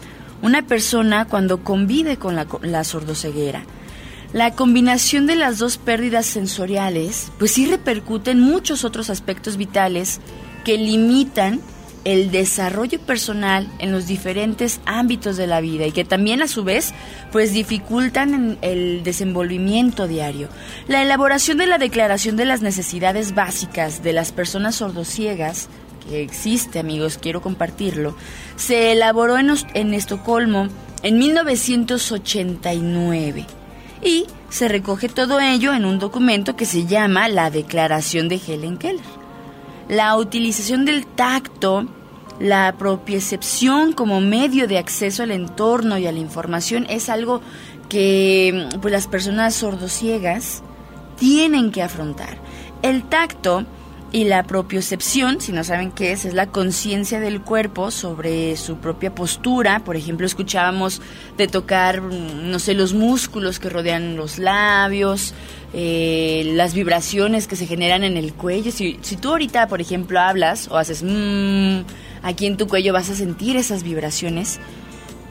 una 0.44 0.62
persona 0.62 1.26
cuando 1.26 1.64
convive 1.64 2.18
con 2.18 2.36
la, 2.36 2.84
sordoceguera. 2.84 3.64
La 4.34 4.52
combinación 4.52 5.26
de 5.26 5.36
las 5.36 5.58
dos 5.58 5.78
pérdidas 5.78 6.26
sensoriales, 6.26 7.32
pues 7.40 7.52
sí 7.52 7.66
repercute 7.66 8.32
en 8.32 8.42
muchos 8.42 8.84
otros 8.84 9.10
aspectos 9.10 9.56
vitales 9.56 10.20
que 10.66 10.78
limitan 10.78 11.62
el 12.04 12.30
desarrollo 12.32 13.00
personal 13.00 13.72
en 13.80 13.94
los 13.94 14.06
diferentes 14.06 14.82
ámbitos 14.86 15.38
de 15.38 15.48
la 15.48 15.62
vida 15.62 15.86
y 15.88 15.94
que 15.94 16.04
también 16.04 16.42
a 16.42 16.50
su 16.50 16.66
vez 16.66 16.94
pues 17.32 17.54
dificultan 17.54 18.58
el 18.62 19.04
desenvolvimiento 19.04 20.08
diario. 20.08 20.50
La 20.90 21.02
elaboración 21.02 21.58
de 21.58 21.68
la 21.68 21.78
declaración 21.78 22.36
de 22.36 22.44
las 22.44 22.62
necesidades 22.62 23.34
básicas 23.34 24.04
de 24.04 24.12
las 24.12 24.34
personas 24.34 24.76
sordociegas 24.76 25.70
que 26.08 26.22
existe, 26.22 26.80
amigos, 26.80 27.20
quiero 27.22 27.42
compartirlo, 27.42 28.16
se 28.56 28.92
elaboró 28.92 29.38
en, 29.38 29.52
en 29.74 29.94
Estocolmo 29.94 30.68
en 31.02 31.18
1989 31.18 33.46
y 34.02 34.26
se 34.50 34.68
recoge 34.68 35.10
todo 35.10 35.40
ello 35.40 35.74
en 35.74 35.86
un 35.86 36.00
documento 36.00 36.56
que 36.56 36.66
se 36.66 36.86
llama 36.86 37.30
la 37.30 37.50
Declaración 37.50 38.30
de 38.30 38.40
Helen 38.46 38.78
Keller. 38.78 39.24
La 39.90 40.16
utilización 40.16 40.86
del 40.86 41.06
tacto, 41.06 41.88
la 42.40 42.76
propiocepción 42.78 43.94
como 43.94 44.22
medio 44.22 44.68
de 44.68 44.78
acceso 44.78 45.24
al 45.24 45.32
entorno 45.32 45.98
y 45.98 46.08
a 46.08 46.12
la 46.12 46.20
información 46.20 46.86
es 46.90 47.10
algo 47.10 47.42
que 47.90 48.70
pues, 48.82 48.92
las 48.92 49.08
personas 49.08 49.56
sordociegas 49.56 50.64
tienen 51.18 51.72
que 51.72 51.82
afrontar. 51.82 52.38
El 52.82 53.04
tacto 53.04 53.66
y 54.14 54.26
la 54.26 54.44
propiocepción, 54.44 55.42
si 55.42 55.52
no 55.52 55.64
saben 55.64 55.92
qué 55.92 56.12
es, 56.12 56.24
es 56.24 56.36
la 56.36 56.46
conciencia 56.46 57.20
del 57.20 57.42
cuerpo 57.42 57.90
sobre 57.90 58.56
su 58.58 58.78
propia 58.78 59.16
postura. 59.16 59.80
Por 59.84 59.96
ejemplo, 59.96 60.28
escuchábamos 60.28 61.02
de 61.36 61.48
tocar, 61.48 62.00
mm, 62.00 62.52
no 62.52 62.60
sé, 62.60 62.76
los 62.76 62.94
músculos 62.94 63.58
que 63.58 63.72
rodean 63.72 64.16
los 64.16 64.38
labios, 64.38 65.34
eh, 65.74 66.44
las 66.54 66.76
vibraciones 66.76 67.48
que 67.48 67.56
se 67.56 67.66
generan 67.66 68.04
en 68.04 68.16
el 68.16 68.36
cuello. 68.36 68.72
Si, 68.72 69.00
si 69.02 69.16
tú 69.16 69.30
ahorita, 69.30 69.68
por 69.68 69.82
ejemplo, 69.82 70.20
hablas 70.20 70.68
o 70.68 70.78
haces 70.78 71.02
mmm, 71.02 71.82
aquí 72.22 72.46
en 72.46 72.56
tu 72.56 72.68
cuello 72.68 72.94
vas 72.94 73.10
a 73.10 73.16
sentir 73.16 73.58
esas 73.58 73.82
vibraciones 73.82 74.60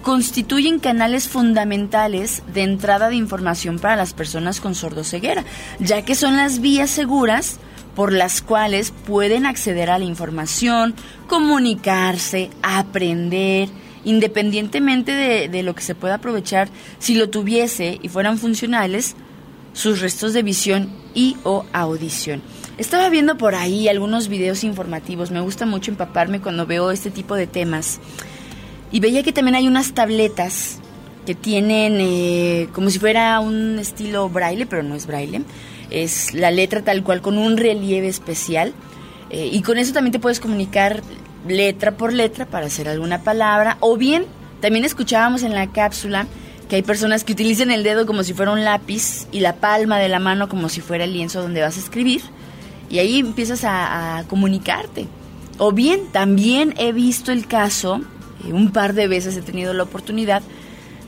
constituyen 0.02 0.80
canales 0.80 1.28
fundamentales 1.28 2.42
de 2.52 2.64
entrada 2.64 3.08
de 3.08 3.14
información 3.14 3.78
para 3.78 3.94
las 3.94 4.14
personas 4.14 4.60
con 4.60 4.74
sordoceguera, 4.74 5.44
ya 5.78 6.02
que 6.02 6.16
son 6.16 6.36
las 6.36 6.60
vías 6.60 6.90
seguras 6.90 7.60
por 7.94 8.12
las 8.12 8.42
cuales 8.42 8.92
pueden 9.06 9.46
acceder 9.46 9.90
a 9.90 9.98
la 9.98 10.04
información, 10.04 10.94
comunicarse, 11.28 12.50
aprender, 12.62 13.68
independientemente 14.04 15.12
de, 15.48 15.62
lo 15.62 15.74
que 15.74 15.82
se 15.82 15.94
pueda 15.94 16.14
aprovechar 16.14 16.68
si 16.98 17.14
lo 17.14 17.28
tuviese 17.28 17.98
y 18.02 18.08
fueran 18.08 18.38
funcionales 18.38 19.14
sus 19.72 20.00
restos 20.00 20.32
de 20.32 20.42
visión 20.42 20.90
y 21.14 21.36
o 21.44 21.64
audición. 21.72 22.42
Estaba 22.78 23.08
viendo 23.10 23.36
por 23.36 23.54
ahí 23.54 23.88
algunos 23.88 24.28
videos 24.28 24.64
informativos, 24.64 25.30
me 25.30 25.40
gusta 25.40 25.66
mucho 25.66 25.90
empaparme 25.90 26.40
cuando 26.40 26.66
veo 26.66 26.90
este 26.90 27.10
tipo 27.10 27.34
de 27.34 27.46
temas 27.46 28.00
y 28.90 29.00
veía 29.00 29.22
que 29.22 29.32
también 29.32 29.54
hay 29.54 29.68
unas 29.68 29.92
tabletas 29.92 30.78
que 31.26 31.34
tienen 31.34 31.98
eh, 32.00 32.68
como 32.72 32.90
si 32.90 32.98
fuera 32.98 33.38
un 33.40 33.78
estilo 33.78 34.28
braille, 34.28 34.66
pero 34.66 34.82
no 34.82 34.94
es 34.94 35.06
braille, 35.06 35.42
es 35.92 36.34
la 36.34 36.50
letra 36.50 36.82
tal 36.82 37.02
cual 37.02 37.20
con 37.20 37.38
un 37.38 37.56
relieve 37.56 38.08
especial. 38.08 38.72
Eh, 39.30 39.48
y 39.52 39.62
con 39.62 39.78
eso 39.78 39.92
también 39.92 40.12
te 40.12 40.18
puedes 40.18 40.40
comunicar 40.40 41.02
letra 41.46 41.92
por 41.92 42.12
letra 42.12 42.46
para 42.46 42.66
hacer 42.66 42.88
alguna 42.88 43.22
palabra. 43.22 43.76
O 43.80 43.96
bien, 43.96 44.26
también 44.60 44.84
escuchábamos 44.84 45.42
en 45.42 45.54
la 45.54 45.68
cápsula 45.68 46.26
que 46.68 46.76
hay 46.76 46.82
personas 46.82 47.24
que 47.24 47.32
utilizan 47.32 47.70
el 47.70 47.82
dedo 47.82 48.06
como 48.06 48.22
si 48.22 48.32
fuera 48.32 48.52
un 48.52 48.64
lápiz 48.64 49.26
y 49.30 49.40
la 49.40 49.56
palma 49.56 49.98
de 49.98 50.08
la 50.08 50.18
mano 50.18 50.48
como 50.48 50.68
si 50.68 50.80
fuera 50.80 51.04
el 51.04 51.12
lienzo 51.12 51.42
donde 51.42 51.60
vas 51.60 51.76
a 51.76 51.80
escribir. 51.80 52.22
Y 52.88 52.98
ahí 52.98 53.18
empiezas 53.18 53.64
a, 53.64 54.24
comunicarte. 54.28 55.06
O 55.58 55.72
bien, 55.72 56.06
también 56.12 56.74
he 56.78 56.92
visto 56.92 57.32
el 57.32 57.46
caso, 57.46 58.00
eh, 58.46 58.52
un 58.52 58.72
par 58.72 58.94
de 58.94 59.06
veces 59.06 59.36
he 59.36 59.42
tenido 59.42 59.74
la 59.74 59.82
oportunidad, 59.82 60.42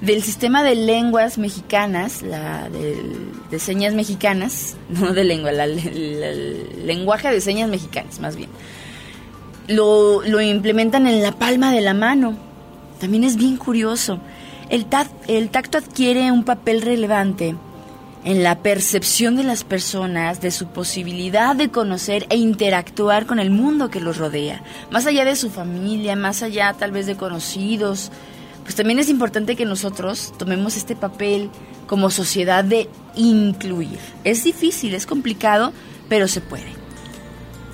del 0.05 0.23
sistema 0.23 0.62
de 0.62 0.75
lenguas 0.75 1.38
mexicanas, 1.38 2.23
la 2.23 2.69
de, 2.69 3.59
señas 3.59 3.95
mexicanas, 3.95 4.77
no 4.88 5.12
de 5.12 5.25
lengua, 5.25 5.51
el 5.51 6.87
lenguaje 6.87 7.31
de 7.31 7.40
señas 7.40 7.69
mexicanas 7.69 8.21
más 8.21 8.37
bien, 8.37 8.51
lo, 9.69 10.23
lo, 10.23 10.40
implementan 10.40 11.07
en 11.07 11.23
la 11.23 11.33
palma 11.33 11.73
de 11.73 11.81
la 11.81 11.95
mano. 11.95 12.37
También 13.01 13.25
es 13.25 13.37
bien 13.37 13.57
curioso. 13.57 14.21
El 14.69 14.87
tacto 14.87 15.79
adquiere 15.79 16.31
un 16.33 16.45
papel 16.45 16.83
relevante 16.83 17.55
en 18.25 18.43
la 18.43 18.61
percepción 18.61 19.37
de 19.37 19.45
las 19.45 19.64
personas, 19.64 20.40
de 20.40 20.51
su 20.51 20.69
posibilidad 20.69 21.55
de 21.55 21.71
conocer 21.71 22.27
e 22.31 22.37
interactuar 22.37 23.27
con 23.27 23.38
el 23.38 23.51
mundo 23.51 23.90
que 23.90 24.01
los 24.01 24.17
rodea, 24.17 24.62
más 24.90 25.07
allá 25.07 25.25
de 25.25 25.37
su 25.37 25.51
familia, 25.51 26.17
más 26.17 26.43
allá 26.43 26.75
tal 26.79 26.90
vez 26.93 27.07
de 27.07 27.17
conocidos, 27.17 28.11
pues 28.64 28.74
también 28.74 28.98
es 28.98 29.09
importante 29.09 29.57
que 29.57 29.64
nosotros 29.64 30.33
tomemos 30.37 30.77
este 30.77 30.96
papel 30.96 31.50
como 31.87 32.11
sociedad 32.11 32.64
de 32.64 32.88
incluir. 33.14 33.98
Es 34.24 34.42
difícil, 34.42 34.94
es 34.94 35.07
complicado, 35.07 35.72
pero 36.09 36.27
se 36.27 36.40
puede. 36.40 36.72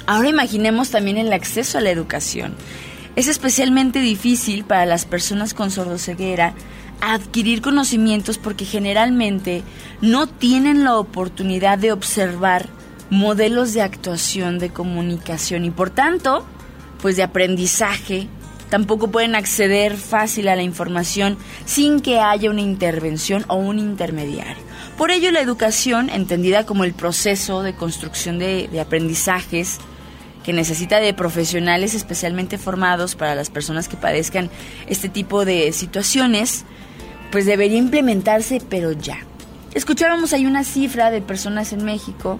Ahora 0.07 0.29
imaginemos 0.29 0.90
también 0.90 1.16
el 1.16 1.33
acceso 1.33 1.79
a 1.79 1.81
la 1.81 1.90
educación. 1.90 2.55
Es 3.16 3.29
especialmente 3.29 4.00
difícil 4.00 4.64
para 4.64 4.87
las 4.87 5.05
personas 5.05 5.55
con 5.55 5.70
sordoceguera 5.70 6.55
adquirir 7.00 7.62
conocimientos 7.62 8.38
porque 8.38 8.64
generalmente 8.64 9.62
no 10.00 10.26
tienen 10.26 10.85
la 10.85 10.96
oportunidad 10.96 11.79
de 11.79 11.92
observar 11.92 12.68
modelos 13.11 13.72
de 13.72 13.83
actuación, 13.83 14.59
de 14.59 14.70
comunicación 14.70 15.64
y 15.64 15.70
por 15.70 15.90
tanto, 15.90 16.44
pues 17.00 17.16
de 17.16 17.22
aprendizaje. 17.22 18.29
Tampoco 18.70 19.09
pueden 19.11 19.35
acceder 19.35 19.96
fácil 19.96 20.48
a 20.48 20.56
la 20.56 20.62
información 20.62 21.37
sin 21.66 22.00
que 22.00 22.20
haya 22.20 22.50
una 22.50 22.61
intervención 22.61 23.44
o 23.48 23.56
un 23.56 23.78
intermediario. 23.78 24.62
Por 24.96 25.11
ello, 25.11 25.33
la 25.33 25.40
educación, 25.40 26.09
entendida 26.09 26.64
como 26.64 26.85
el 26.85 26.94
proceso 26.94 27.62
de 27.62 27.74
construcción 27.74 28.38
de, 28.38 28.68
aprendizajes, 28.80 29.78
que 30.44 30.52
necesita 30.52 31.00
de 31.00 31.12
profesionales 31.12 31.94
especialmente 31.94 32.59
formados 32.59 33.16
para 33.16 33.35
las 33.35 33.50
personas 33.50 33.88
que 33.88 33.96
padezcan 33.96 34.50
este 34.87 35.09
tipo 35.09 35.44
de 35.44 35.72
situaciones, 35.72 36.64
pues 37.33 37.46
debería 37.46 37.78
implementarse, 37.78 38.62
pero 38.70 38.92
ya. 38.92 39.18
Escuchábamos 39.74 40.33
ahí 40.33 40.46
una 40.46 40.64
cifra 40.64 41.11
de 41.11 41.20
personas 41.20 41.72
en 41.72 41.85
México 41.85 42.38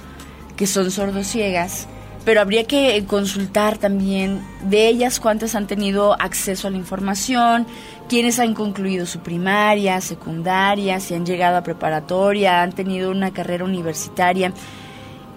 que 0.57 0.67
son 0.67 0.91
sordociegas, 0.91 1.89
pero 2.25 2.41
habría 2.41 2.65
que 2.65 3.05
consultar 3.07 3.79
también 3.79 4.41
de 4.63 4.89
ellas 4.89 5.21
cuántas 5.21 5.55
han 5.55 5.67
tenido 5.67 6.21
acceso 6.21 6.69
a 6.69 6.71
la 6.71 6.77
información, 6.77 7.67
quiénes 8.09 8.39
han 8.39 8.55
concluido 8.55 9.07
su 9.07 9.21
primaria, 9.21 10.01
secundaria, 10.01 11.01
si 11.01 11.15
han 11.15 11.25
llegado 11.25 11.57
a 11.57 11.63
preparatoria, 11.63 12.63
han 12.63 12.73
tenido 12.73 13.11
una 13.11 13.31
carrera 13.31 13.65
universitaria, 13.65 14.53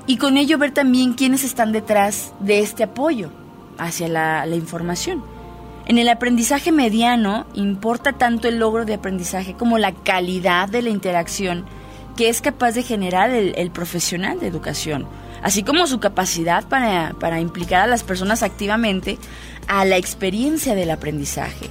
y 0.06 0.18
con 0.18 0.38
ello 0.38 0.58
ver 0.58 0.72
también 0.72 1.14
quiénes 1.14 1.44
están 1.44 1.72
detrás 1.72 2.34
de 2.40 2.60
este 2.60 2.84
apoyo 2.84 3.30
hacia 3.78 4.08
la, 4.08 4.48
información. 4.48 5.24
En 5.86 5.98
el 5.98 6.10
aprendizaje 6.10 6.72
mediano 6.72 7.46
importa 7.54 8.14
tanto 8.14 8.48
el 8.48 8.60
logro 8.60 8.86
de 8.86 8.94
aprendizaje 8.94 9.54
como 9.54 9.78
la 9.78 9.94
calidad 9.94 10.70
de 10.70 10.82
la 10.82 10.90
interacción 10.90 11.66
que 12.16 12.30
es 12.30 12.42
capaz 12.42 12.74
de 12.74 12.84
generar 12.84 13.32
el, 13.32 13.72
profesional 13.72 14.40
de 14.40 14.48
educación, 14.48 15.08
así 15.44 15.62
como 15.62 15.86
su 15.86 16.00
capacidad 16.00 16.68
para, 16.68 17.14
para 17.20 17.40
implicar 17.40 17.82
a 17.82 17.88
las 17.88 18.04
personas 18.04 18.42
activamente 18.42 19.20
a 19.68 19.86
la 19.86 19.98
experiencia 19.98 20.74
del 20.74 20.90
aprendizaje. 20.90 21.70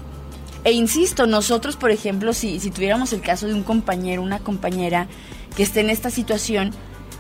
E 0.65 0.73
insisto, 0.73 1.27
nosotros, 1.27 1.77
por 1.77 1.91
ejemplo, 1.91 2.33
si, 2.33 2.61
si 2.61 2.71
tuviéramos 2.71 3.13
el 3.13 3.21
caso 3.21 3.49
de 3.49 3.55
un 3.55 3.65
compañero, 3.65 4.23
una 4.23 4.39
compañera 4.39 5.09
que 5.57 5.65
esté 5.65 5.81
en 5.81 5.91
esta 5.91 6.11
situación, 6.11 6.71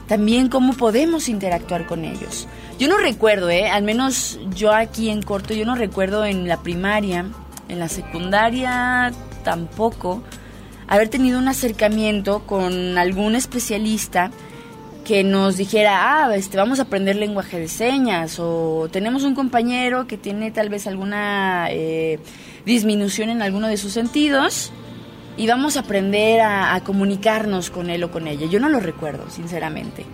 también 0.07 0.49
cómo 0.49 0.75
podemos 0.75 1.29
interactuar 1.29 1.87
con 1.87 2.05
ellos. 2.05 2.47
Yo 2.79 2.87
no 2.87 2.99
recuerdo, 2.99 3.51
¿eh? 3.51 3.69
al 3.69 3.83
menos 3.83 4.39
yo 4.55 4.73
aquí 4.73 5.11
en 5.11 5.23
corto, 5.23 5.55
yo 5.55 5.65
no 5.65 5.75
recuerdo 5.75 6.25
en 6.25 6.47
la 6.47 6.63
primaria, 6.63 7.27
en 7.69 7.79
la 7.79 7.89
secundaria 7.89 9.13
tampoco, 9.43 10.23
haber 10.87 11.09
tenido 11.09 11.39
un 11.39 11.49
acercamiento 11.49 12.41
con 12.47 12.99
algún 12.99 13.35
especialista 13.35 14.31
que 15.03 15.25
nos 15.25 15.57
dijera, 15.57 16.25
ah, 16.25 16.35
este, 16.35 16.57
vamos 16.57 16.79
a 16.79 16.83
aprender 16.83 17.17
lenguaje 17.17 17.59
de 17.59 17.69
señas, 17.69 18.39
o 18.39 18.89
tenemos 18.91 19.25
un 19.25 19.35
compañero 19.35 20.07
que 20.07 20.17
tiene 20.17 20.51
tal 20.51 20.69
vez 20.69 20.87
alguna 20.87 21.67
eh, 21.71 22.19
disminución 22.65 23.29
en 23.31 23.43
alguno 23.43 23.69
de 23.69 23.77
sus 23.77 23.93
sentidos, 23.93 24.73
y 25.37 25.47
vamos 25.47 25.77
a 25.77 25.81
aprender 25.81 26.41
a, 26.41 26.81
comunicarnos 26.85 27.71
con 27.71 27.91
él 27.91 28.05
o 28.05 28.11
con 28.11 28.29
ella. 28.29 28.47
Yo 28.47 28.61
no 28.61 28.69
lo 28.69 28.81
recuerdo, 28.81 29.31
sinceramente. 29.31 30.05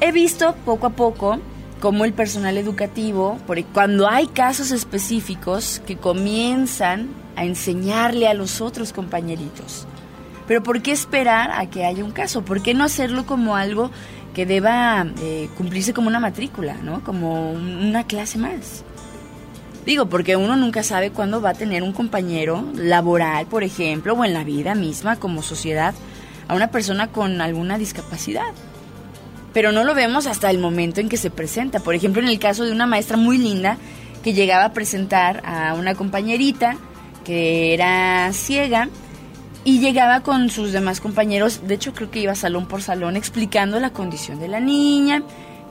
He 0.00 0.10
visto 0.10 0.54
poco 0.64 0.86
a 0.86 0.90
poco 0.90 1.38
cómo 1.80 2.04
el 2.04 2.12
personal 2.12 2.56
educativo, 2.56 3.38
porque 3.46 3.64
cuando 3.64 4.08
hay 4.08 4.26
casos 4.26 4.70
específicos 4.70 5.82
que 5.86 5.96
comienzan 5.96 7.08
a 7.36 7.44
enseñarle 7.44 8.26
a 8.28 8.34
los 8.34 8.60
otros 8.60 8.92
compañeritos. 8.92 9.86
Pero 10.46 10.62
¿por 10.62 10.82
qué 10.82 10.92
esperar 10.92 11.50
a 11.52 11.68
que 11.70 11.84
haya 11.84 12.04
un 12.04 12.12
caso? 12.12 12.44
¿Por 12.44 12.62
qué 12.62 12.74
no 12.74 12.84
hacerlo 12.84 13.26
como 13.26 13.56
algo 13.56 13.90
que 14.34 14.44
deba 14.44 15.06
eh, 15.22 15.48
cumplirse 15.56 15.94
como 15.94 16.08
una 16.08 16.20
matrícula, 16.20 16.74
¿no? 16.82 17.02
Como 17.02 17.52
una 17.52 18.06
clase 18.06 18.36
más? 18.38 18.84
Digo, 19.86 20.06
porque 20.06 20.36
uno 20.36 20.56
nunca 20.56 20.82
sabe 20.82 21.10
cuándo 21.10 21.40
va 21.40 21.50
a 21.50 21.54
tener 21.54 21.82
un 21.82 21.92
compañero 21.92 22.64
laboral, 22.74 23.46
por 23.46 23.64
ejemplo, 23.64 24.14
o 24.14 24.24
en 24.24 24.34
la 24.34 24.42
vida 24.42 24.74
misma 24.74 25.16
como 25.16 25.42
sociedad, 25.42 25.94
a 26.48 26.54
una 26.54 26.70
persona 26.70 27.08
con 27.08 27.40
alguna 27.40 27.78
discapacidad. 27.78 28.52
Pero 29.52 29.72
no 29.72 29.84
lo 29.84 29.94
vemos 29.94 30.26
hasta 30.26 30.50
el 30.50 30.58
momento 30.58 31.00
en 31.00 31.08
que 31.08 31.16
se 31.16 31.30
presenta. 31.30 31.80
Por 31.80 31.94
ejemplo, 31.94 32.20
en 32.20 32.28
el 32.28 32.38
caso 32.38 32.64
de 32.64 32.72
una 32.72 32.86
maestra 32.86 33.16
muy 33.16 33.38
linda 33.38 33.76
que 34.22 34.32
llegaba 34.32 34.64
a 34.64 34.72
presentar 34.72 35.42
a 35.44 35.74
una 35.74 35.94
compañerita 35.94 36.76
que 37.24 37.72
era 37.74 38.32
ciega 38.32 38.88
y 39.64 39.80
llegaba 39.80 40.20
con 40.20 40.50
sus 40.50 40.72
demás 40.72 41.00
compañeros, 41.00 41.66
de 41.66 41.74
hecho 41.74 41.94
creo 41.94 42.10
que 42.10 42.20
iba 42.20 42.34
salón 42.34 42.66
por 42.66 42.82
salón 42.82 43.16
explicando 43.16 43.80
la 43.80 43.90
condición 43.90 44.38
de 44.38 44.48
la 44.48 44.60
niña, 44.60 45.22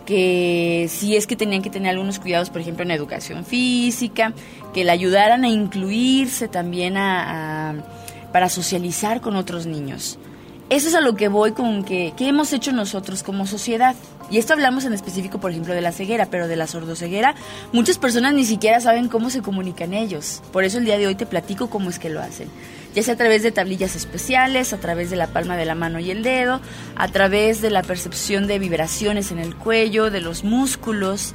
que 0.05 0.87
si 0.89 1.15
es 1.15 1.27
que 1.27 1.35
tenían 1.35 1.61
que 1.61 1.69
tener 1.69 1.91
algunos 1.91 2.19
cuidados, 2.19 2.49
por 2.49 2.61
ejemplo, 2.61 2.83
en 2.83 2.91
educación 2.91 3.45
física, 3.45 4.33
que 4.73 4.83
le 4.83 4.91
ayudaran 4.91 5.43
a 5.43 5.49
incluirse 5.49 6.47
también 6.47 6.97
a, 6.97 7.75
para 8.31 8.49
socializar 8.49 9.21
con 9.21 9.35
otros 9.35 9.65
niños. 9.65 10.17
Eso 10.73 10.87
es 10.87 10.95
a 10.95 11.01
lo 11.01 11.15
que 11.15 11.27
voy 11.27 11.51
con 11.51 11.83
que, 11.83 12.13
¿qué 12.17 12.27
hemos 12.27 12.51
hecho 12.51 12.71
nosotros 12.71 13.21
como 13.21 13.45
sociedad? 13.45 13.95
Y 14.31 14.39
esto 14.39 14.53
hablamos 14.53 14.85
en 14.85 14.93
específico, 14.93 15.39
por 15.39 15.51
ejemplo, 15.51 15.75
de 15.75 15.81
la 15.81 15.91
ceguera, 15.91 16.25
pero 16.31 16.47
de 16.47 16.55
la 16.55 16.65
sordoceguera, 16.65 17.35
muchas 17.71 17.99
personas 17.99 18.33
ni 18.33 18.43
siquiera 18.43 18.79
saben 18.81 19.07
cómo 19.07 19.29
se 19.29 19.43
comunican 19.43 19.93
ellos. 19.93 20.41
Por 20.51 20.63
eso 20.63 20.79
el 20.79 20.85
día 20.85 20.97
de 20.97 21.05
hoy 21.05 21.13
te 21.13 21.27
platico 21.27 21.69
cómo 21.69 21.91
es 21.91 21.99
que 21.99 22.09
lo 22.09 22.21
hacen 22.21 22.49
ya 22.95 23.01
sea 23.01 23.15
a 23.15 23.17
través 23.17 23.41
de 23.41 23.51
tablillas 23.51 23.95
especiales, 23.95 24.71
a 24.71 24.77
través 24.77 25.09
de 25.09 25.15
la 25.15 25.25
palma 25.25 25.57
de 25.57 25.65
la 25.65 25.73
mano 25.73 25.99
y 25.99 26.11
el 26.11 26.21
dedo, 26.21 26.61
a 26.95 27.07
través 27.07 27.59
de 27.59 27.71
la 27.71 27.81
percepción 27.81 28.45
de 28.45 28.59
vibraciones 28.59 29.31
en 29.31 29.39
el 29.39 29.55
cuello, 29.55 30.11
de 30.11 30.21
los 30.21 30.43
músculos, 30.43 31.33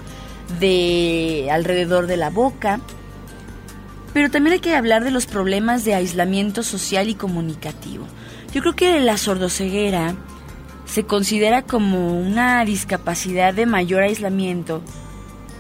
de 0.61 1.49
alrededor 1.51 2.07
de 2.07 2.17
la 2.17 2.31
boca. 2.31 2.81
Pero 4.15 4.31
también 4.31 4.55
hay 4.55 4.61
que 4.61 4.77
hablar 4.77 5.03
de 5.03 5.11
los 5.11 5.27
problemas 5.27 5.85
de 5.85 5.95
aislamiento 5.95 6.63
social 6.63 7.09
y 7.09 7.17
comunicativo. 7.17 8.07
Yo 8.53 8.63
creo 8.63 8.75
que 8.75 9.01
la 9.01 9.19
sordoceguera 9.19 10.15
se 10.87 11.05
considera 11.05 11.63
como 11.63 12.19
una 12.19 12.65
discapacidad 12.65 13.53
de 13.53 13.67
mayor 13.67 14.03
aislamiento 14.03 14.83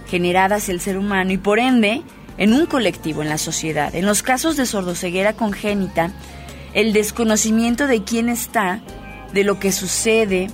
generada 0.09 0.57
hacia 0.57 0.72
el 0.72 0.81
ser 0.81 0.96
humano 0.96 1.33
y 1.33 1.38
por 1.38 1.59
ende 1.59 2.03
en 2.38 2.55
un 2.55 2.66
colectivo, 2.66 3.22
en 3.22 3.29
la 3.29 3.37
sociedad. 3.37 3.94
En 3.94 4.07
los 4.07 4.22
casos 4.22 4.57
de 4.57 4.64
sordoceguera 4.64 5.35
congénita, 5.35 6.12
el 6.72 6.92
desconocimiento 6.92 7.87
de 7.87 8.05
quién 8.05 8.29
está, 8.29 8.81
de 9.33 9.44
lo 9.44 9.59
que 9.59 9.72
sucede, 9.72 10.48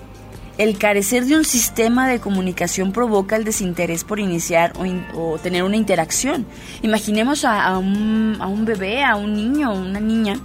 el 0.59 0.79
carecer 0.79 1.27
de 1.27 1.37
un 1.37 1.45
sistema 1.45 2.09
de 2.09 2.21
comunicación 2.21 2.93
provoca 2.93 3.37
el 3.37 3.45
desinterés 3.45 4.05
por 4.05 4.21
iniciar 4.21 4.73
o, 5.15 5.39
tener 5.39 5.63
una 5.63 5.77
interacción. 5.77 6.47
Imaginemos 6.83 7.45
a, 7.45 7.77
un, 7.79 8.65
bebé, 8.65 9.05
a 9.05 9.17
un 9.17 9.35
niño 9.35 9.73
o 9.73 9.75
una 9.75 10.01
niña 10.01 10.37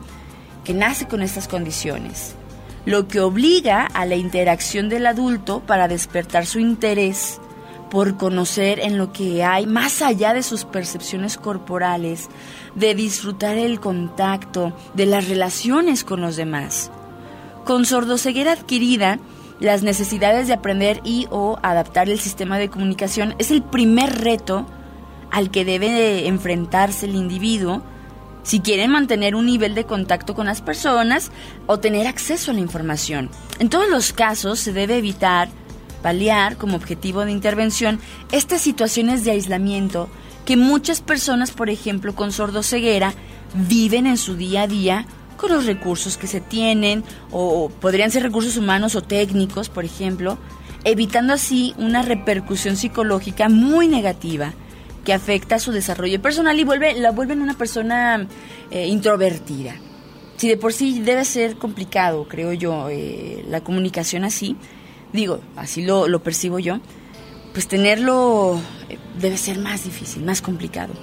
que 0.63 0.74
nace 0.74 1.08
con 1.08 1.22
estas 1.22 1.48
condiciones, 1.48 2.36
lo 2.86 3.08
que 3.08 3.19
obliga 3.19 3.86
a 3.86 4.06
la 4.06 4.15
interacción 4.15 4.89
del 4.89 5.08
adulto 5.08 5.62
para 5.62 5.88
despertar 5.88 6.45
su 6.45 6.60
interés 6.60 7.39
por 7.89 8.17
conocer 8.17 8.80
en 8.80 8.98
lo 8.98 9.12
que 9.12 9.43
hay 9.43 9.65
más 9.65 10.02
allá 10.02 10.34
de 10.34 10.43
sus 10.43 10.65
percepciones 10.65 11.38
corporales, 11.38 12.30
de 12.76 12.93
disfrutar 12.95 13.58
el 13.58 13.80
contacto, 13.80 14.74
de 14.93 15.06
las 15.06 15.28
relaciones 15.28 16.04
con 16.04 16.22
los 16.22 16.36
demás. 16.36 16.91
Con 17.65 17.86
sordoceguera 17.86 18.54
adquirida, 18.54 19.19
las 19.60 19.84
necesidades 19.84 20.48
de 20.48 20.54
aprender 20.54 21.02
y 21.04 21.28
o 21.32 21.60
adaptar 21.62 22.10
el 22.10 22.19
sistema 22.19 22.58
de 22.58 22.69
comunicación 22.69 23.36
es 23.39 23.52
el 23.52 23.62
primer 23.62 24.22
reto 24.22 24.65
al 25.32 25.52
que 25.52 25.65
debe 25.65 26.28
enfrentarse 26.28 27.06
el 27.06 27.15
individuo 27.15 27.82
si 28.43 28.60
quiere 28.60 28.88
mantener 28.88 29.36
un 29.36 29.45
nivel 29.45 29.75
de 29.75 29.86
contacto 29.86 30.36
con 30.36 30.47
las 30.47 30.62
personas 30.62 31.32
o 31.67 31.80
tener 31.80 32.08
acceso 32.08 32.52
a 32.52 32.54
la 32.54 32.62
información. 32.62 33.30
En 33.60 33.69
todos 33.69 33.89
los 33.89 34.13
casos 34.13 34.60
se 34.60 34.73
debe 34.73 34.97
evitar 34.97 35.49
paliar 36.02 36.58
como 36.58 36.75
objetivo 36.75 37.25
de 37.25 37.32
intervención 37.32 37.99
estas 38.32 38.62
situaciones 38.62 39.23
de 39.23 39.32
aislamiento 39.32 40.10
que 40.45 40.58
muchas 40.58 41.02
personas, 41.02 41.52
por 41.52 41.69
ejemplo, 41.69 42.15
con 42.15 42.32
sordoceguera, 42.32 43.13
viven 43.54 44.08
en 44.08 44.17
su 44.17 44.36
día 44.36 44.63
a 44.63 44.67
día 44.67 45.06
con 45.38 45.52
los 45.52 45.65
recursos 45.65 46.17
que 46.17 46.28
se 46.28 46.41
tienen, 46.41 47.04
o 47.32 47.69
podrían 47.69 48.12
ser 48.12 48.23
recursos 48.23 48.58
humanos 48.58 48.95
o 48.95 49.02
técnicos, 49.02 49.69
por 49.69 49.86
ejemplo, 49.86 50.38
evitando 50.84 51.34
así 51.34 51.73
una 51.78 52.02
repercusión 52.02 52.75
psicológica 52.75 53.47
muy 53.47 53.88
negativa 53.88 54.54
que 55.04 55.14
afecta 55.14 55.60
su 55.60 55.72
desarrollo 55.72 56.22
personal 56.22 56.60
y 56.60 56.64
vuelve, 56.64 56.94
la 57.00 57.12
vuelve 57.12 57.34
en 57.34 57.42
una 57.42 57.58
persona 57.58 58.28
eh, 58.72 58.88
introvertida. 58.88 59.76
Si 60.38 60.48
de 60.48 60.58
por 60.58 60.74
sí 60.74 61.00
debe 61.02 61.26
ser 61.26 61.58
complicado, 61.58 62.28
creo 62.28 62.54
yo, 62.54 62.88
eh, 62.90 63.44
la 63.48 63.62
comunicación 63.62 64.24
así, 64.24 64.56
digo, 65.12 65.42
así 65.56 65.84
lo, 65.84 66.08
lo 66.08 66.24
percibo 66.24 66.60
yo, 66.60 66.80
pues 67.54 67.68
tenerlo 67.68 68.60
eh, 68.90 68.98
debe 69.20 69.38
ser 69.38 69.60
más 69.60 69.84
difícil, 69.84 70.24
más 70.24 70.42
complicado. 70.42 70.94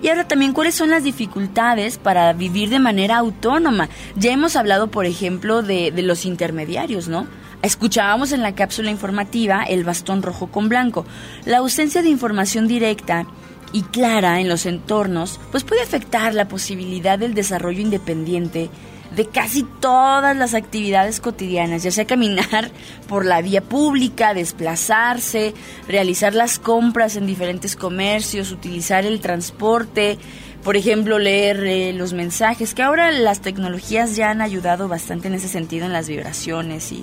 Y 0.00 0.08
ahora 0.08 0.28
también, 0.28 0.52
¿cuáles 0.52 0.74
son 0.74 0.90
las 0.90 1.02
dificultades 1.02 1.98
para 1.98 2.32
vivir 2.32 2.68
de 2.68 2.78
manera 2.78 3.16
autónoma? 3.16 3.88
Ya 4.14 4.30
hemos 4.30 4.54
hablado, 4.54 4.88
por 4.88 5.06
ejemplo, 5.06 5.62
de 5.62 5.90
los 6.02 6.24
intermediarios, 6.24 7.08
¿no? 7.08 7.26
Escuchábamos 7.62 8.30
en 8.32 8.42
la 8.42 8.54
cápsula 8.54 8.90
informativa 8.90 9.64
el 9.64 9.82
bastón 9.82 10.22
rojo 10.22 10.46
con 10.46 10.68
blanco. 10.68 11.04
La 11.44 11.58
ausencia 11.58 12.02
de 12.02 12.08
información 12.08 12.68
directa 12.68 13.26
y 13.72 13.82
clara 13.82 14.40
en 14.40 14.48
los 14.48 14.64
entornos, 14.64 15.40
pues 15.50 15.64
puede 15.64 15.82
afectar 15.82 16.34
la 16.34 16.48
posibilidad 16.48 17.18
del 17.18 17.34
desarrollo 17.34 17.80
independiente 17.80 18.70
de 19.14 19.26
casi 19.26 19.64
todas 19.80 20.36
las 20.36 20.54
actividades 20.54 21.18
cotidianas, 21.18 21.82
ya 21.82 21.90
sea 21.90 22.06
caminar 22.06 22.70
por 23.08 23.24
la 23.24 23.40
vía 23.40 23.62
pública, 23.62 24.34
desplazarse, 24.34 25.54
realizar 25.88 26.34
las 26.34 26.58
compras 26.58 27.16
en 27.16 27.26
diferentes 27.26 27.74
comercios, 27.74 28.52
utilizar 28.52 29.04
el 29.06 29.20
transporte, 29.20 30.18
por 30.62 30.76
ejemplo, 30.76 31.18
leer 31.18 31.64
eh, 31.64 31.92
los 31.92 32.12
mensajes, 32.12 32.74
que 32.74 32.82
ahora 32.82 33.10
las 33.10 33.40
tecnologías 33.40 34.16
ya 34.16 34.30
han 34.30 34.42
ayudado 34.42 34.88
bastante 34.88 35.28
en 35.28 35.34
ese 35.34 35.48
sentido 35.48 35.86
en 35.86 35.92
las 35.92 36.08
vibraciones 36.08 36.92
y 36.92 37.02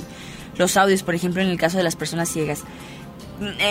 los 0.58 0.78
audios, 0.78 1.04
por 1.04 1.16
ejemplo, 1.16 1.42
en 1.42 1.50
el 1.50 1.58
caso 1.58 1.78
de 1.78 1.84
las 1.84 1.96
personas 1.96 2.30
ciegas. 2.30 2.64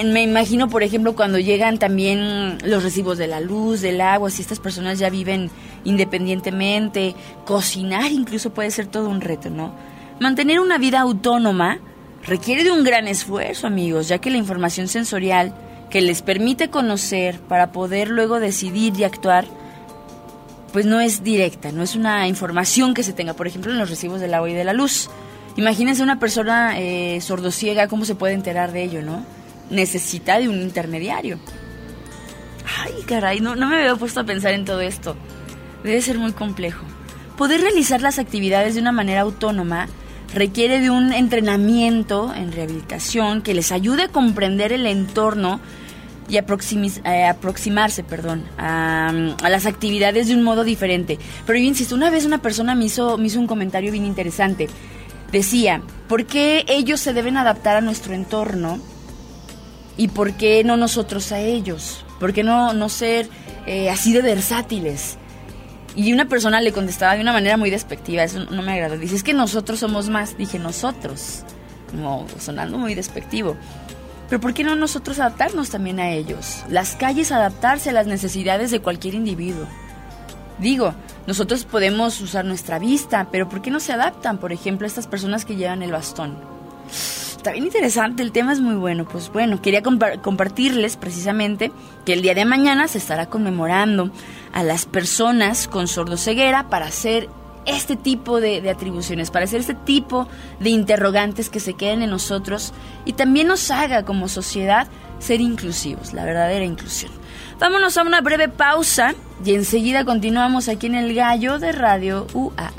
Me 0.04 0.22
imagino, 0.22 0.68
por 0.68 0.82
ejemplo, 0.82 1.16
cuando 1.16 1.38
llegan 1.38 1.78
también 1.78 2.58
los 2.64 2.82
recibos 2.82 3.16
de 3.16 3.26
la 3.26 3.40
luz, 3.40 3.80
del 3.80 4.00
agua, 4.02 4.28
si 4.28 4.42
estas 4.42 4.60
personas 4.60 4.98
ya 4.98 5.08
viven 5.08 5.50
independientemente, 5.84 7.14
cocinar 7.46 8.12
incluso 8.12 8.50
puede 8.50 8.70
ser 8.70 8.86
todo 8.86 9.08
un 9.08 9.22
reto, 9.22 9.48
¿no? 9.48 9.74
Mantener 10.20 10.60
una 10.60 10.76
vida 10.76 11.00
autónoma 11.00 11.78
requiere 12.26 12.62
de 12.62 12.72
un 12.72 12.84
gran 12.84 13.08
esfuerzo, 13.08 13.66
amigos, 13.66 14.08
ya 14.08 14.18
que 14.18 14.30
la 14.30 14.36
información 14.36 14.88
sensorial 14.88 15.54
que 15.90 16.02
les 16.02 16.22
permite 16.22 16.70
conocer 16.70 17.38
para 17.40 17.72
poder 17.72 18.08
luego 18.08 18.40
decidir 18.40 18.92
y 18.98 19.04
actuar, 19.04 19.46
pues 20.72 20.86
no 20.86 21.00
es 21.00 21.22
directa, 21.22 21.72
no 21.72 21.82
es 21.82 21.94
una 21.94 22.26
información 22.26 22.94
que 22.94 23.02
se 23.02 23.12
tenga, 23.12 23.34
por 23.34 23.46
ejemplo, 23.46 23.72
en 23.72 23.78
los 23.78 23.90
recibos 23.90 24.20
del 24.20 24.34
agua 24.34 24.50
y 24.50 24.54
de 24.54 24.64
la 24.64 24.72
luz. 24.72 25.08
Imagínense 25.56 26.02
una 26.02 26.18
persona 26.18 26.78
eh, 26.78 27.20
sordociega, 27.20 27.88
¿cómo 27.88 28.04
se 28.04 28.14
puede 28.14 28.34
enterar 28.34 28.72
de 28.72 28.82
ello, 28.82 29.02
no? 29.02 29.24
Necesita 29.70 30.38
de 30.38 30.48
un 30.48 30.60
intermediario. 30.60 31.38
Ay, 32.80 33.02
caray, 33.06 33.40
no, 33.40 33.54
no 33.54 33.68
me 33.68 33.76
había 33.76 33.94
puesto 33.96 34.20
a 34.20 34.24
pensar 34.24 34.52
en 34.52 34.64
todo 34.64 34.80
esto. 34.80 35.16
Debe 35.84 36.00
ser 36.02 36.18
muy 36.18 36.32
complejo. 36.32 36.84
Poder 37.36 37.60
realizar 37.60 38.00
las 38.00 38.18
actividades 38.18 38.74
de 38.74 38.80
una 38.80 38.92
manera 38.92 39.20
autónoma 39.20 39.88
requiere 40.34 40.80
de 40.80 40.90
un 40.90 41.12
entrenamiento 41.12 42.34
en 42.34 42.52
rehabilitación 42.52 43.42
que 43.42 43.54
les 43.54 43.70
ayude 43.70 44.04
a 44.04 44.08
comprender 44.08 44.72
el 44.72 44.86
entorno 44.86 45.60
y 46.28 46.36
eh, 46.36 47.24
aproximarse 47.26 48.02
perdón, 48.02 48.44
a, 48.58 49.12
las 49.48 49.66
actividades 49.66 50.28
de 50.28 50.34
un 50.34 50.42
modo 50.42 50.64
diferente. 50.64 51.18
Pero 51.46 51.58
yo 51.58 51.64
insisto, 51.66 51.94
una 51.94 52.10
vez 52.10 52.24
una 52.24 52.38
persona 52.38 52.74
me 52.74 52.86
hizo 52.86 53.16
un 53.16 53.46
comentario 53.46 53.92
bien 53.92 54.06
interesante 54.06 54.68
decía, 55.34 55.82
¿por 56.08 56.24
qué 56.24 56.64
ellos 56.68 57.00
se 57.00 57.12
deben 57.12 57.36
adaptar 57.36 57.76
a 57.76 57.80
nuestro 57.82 58.14
entorno 58.14 58.78
y 59.96 60.08
por 60.08 60.32
qué 60.32 60.64
no 60.64 60.76
nosotros 60.78 61.30
a 61.32 61.40
ellos? 61.40 62.04
¿Por 62.18 62.32
qué 62.32 62.42
no, 62.42 62.72
no 62.72 62.88
ser 62.88 63.28
eh, 63.66 63.90
así 63.90 64.12
de 64.12 64.22
versátiles? 64.22 65.18
Y 65.96 66.12
una 66.12 66.26
persona 66.26 66.60
le 66.60 66.72
contestaba 66.72 67.14
de 67.14 67.20
una 67.20 67.32
manera 67.32 67.56
muy 67.56 67.70
despectiva, 67.70 68.24
eso 68.24 68.44
no 68.46 68.62
me 68.62 68.72
agradó. 68.72 68.96
Dice, 68.96 69.14
es 69.14 69.22
que 69.22 69.34
nosotros 69.34 69.78
somos 69.78 70.08
más. 70.08 70.36
Dije, 70.36 70.58
nosotros, 70.58 71.44
como 71.90 72.26
sonando 72.38 72.78
muy 72.78 72.94
despectivo. 72.94 73.56
Pero 74.28 74.40
¿por 74.40 74.54
qué 74.54 74.64
no 74.64 74.74
nosotros 74.74 75.20
adaptarnos 75.20 75.70
también 75.70 76.00
a 76.00 76.10
ellos? 76.10 76.64
Las 76.68 76.96
calles 76.96 77.30
adaptarse 77.30 77.90
a 77.90 77.92
las 77.92 78.06
necesidades 78.06 78.70
de 78.70 78.80
cualquier 78.80 79.14
individuo. 79.14 79.68
Digo, 80.58 80.94
nosotros 81.26 81.64
podemos 81.64 82.20
usar 82.20 82.44
nuestra 82.44 82.78
vista, 82.78 83.28
pero 83.30 83.48
¿por 83.48 83.62
qué 83.62 83.70
no 83.70 83.80
se 83.80 83.92
adaptan, 83.92 84.38
por 84.38 84.52
ejemplo, 84.52 84.86
a 84.86 84.88
estas 84.88 85.06
personas 85.06 85.44
que 85.44 85.56
llevan 85.56 85.82
el 85.82 85.92
bastón? 85.92 86.36
Está 86.88 87.52
bien 87.52 87.64
interesante, 87.64 88.22
el 88.22 88.32
tema 88.32 88.52
es 88.52 88.60
muy 88.60 88.76
bueno. 88.76 89.04
Pues 89.04 89.30
bueno, 89.30 89.60
quería 89.60 89.82
compartirles 89.82 90.96
precisamente 90.96 91.72
que 92.06 92.14
el 92.14 92.22
día 92.22 92.34
de 92.34 92.44
mañana 92.44 92.88
se 92.88 92.98
estará 92.98 93.26
conmemorando 93.26 94.10
a 94.52 94.62
las 94.62 94.86
personas 94.86 95.68
con 95.68 95.88
sordoceguera 95.88 96.70
para 96.70 96.86
hacer 96.86 97.28
este 97.66 97.96
tipo 97.96 98.40
de, 98.40 98.60
de, 98.60 98.70
atribuciones, 98.70 99.30
para 99.30 99.44
hacer 99.44 99.60
este 99.60 99.74
tipo 99.74 100.28
de 100.60 100.70
interrogantes 100.70 101.50
que 101.50 101.60
se 101.60 101.74
queden 101.74 102.02
en 102.02 102.10
nosotros 102.10 102.72
y 103.04 103.14
también 103.14 103.48
nos 103.48 103.70
haga 103.70 104.04
como 104.04 104.28
sociedad 104.28 104.86
ser 105.18 105.40
inclusivos, 105.40 106.12
la 106.12 106.24
verdadera 106.24 106.64
inclusión. 106.64 107.12
Vámonos 107.58 107.96
a 107.96 108.02
una 108.02 108.20
breve 108.20 108.48
pausa 108.48 109.14
y 109.44 109.54
enseguida 109.54 110.04
continuamos 110.04 110.68
aquí 110.68 110.86
en 110.86 110.94
el 110.94 111.14
gallo 111.14 111.58
de 111.58 111.72
Radio 111.72 112.26
UAA. 112.34 112.72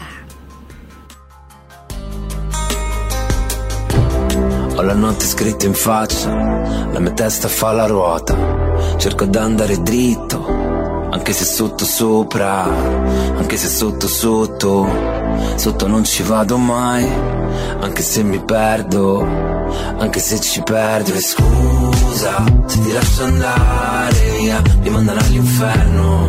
Ho 4.77 4.83
la 4.83 4.93
notte 4.93 5.25
scritta 5.25 5.65
in 5.65 5.73
faccia, 5.73 6.29
la 6.91 6.99
mia 6.99 7.13
testa 7.13 7.47
fa 7.47 7.71
la 7.71 7.87
ruota, 7.87 8.35
cerco 8.97 9.25
d'andare 9.25 9.77
dritto, 9.77 10.74
anche 11.15 11.31
se 11.31 11.45
sotto 11.45 11.85
sopra, 11.85 12.63
anche 13.37 13.55
se 13.55 13.69
sotto 13.69 14.05
sotto, 14.05 14.85
sotto 15.55 15.87
non 15.87 16.03
ci 16.03 16.23
vado 16.23 16.57
mai, 16.57 17.09
anche 17.79 18.01
se 18.01 18.21
mi 18.21 18.39
perdo, 18.39 19.21
anche 19.97 20.19
se 20.19 20.41
ci 20.41 20.61
perdo. 20.61 21.13
E 21.13 21.21
scusa, 21.21 22.43
se 22.65 22.81
ti 22.81 22.91
lascio 22.91 23.23
andare 23.23 24.37
via, 24.39 24.61
mi 24.81 24.89
mandano 24.89 25.21
all'inferno. 25.21 26.25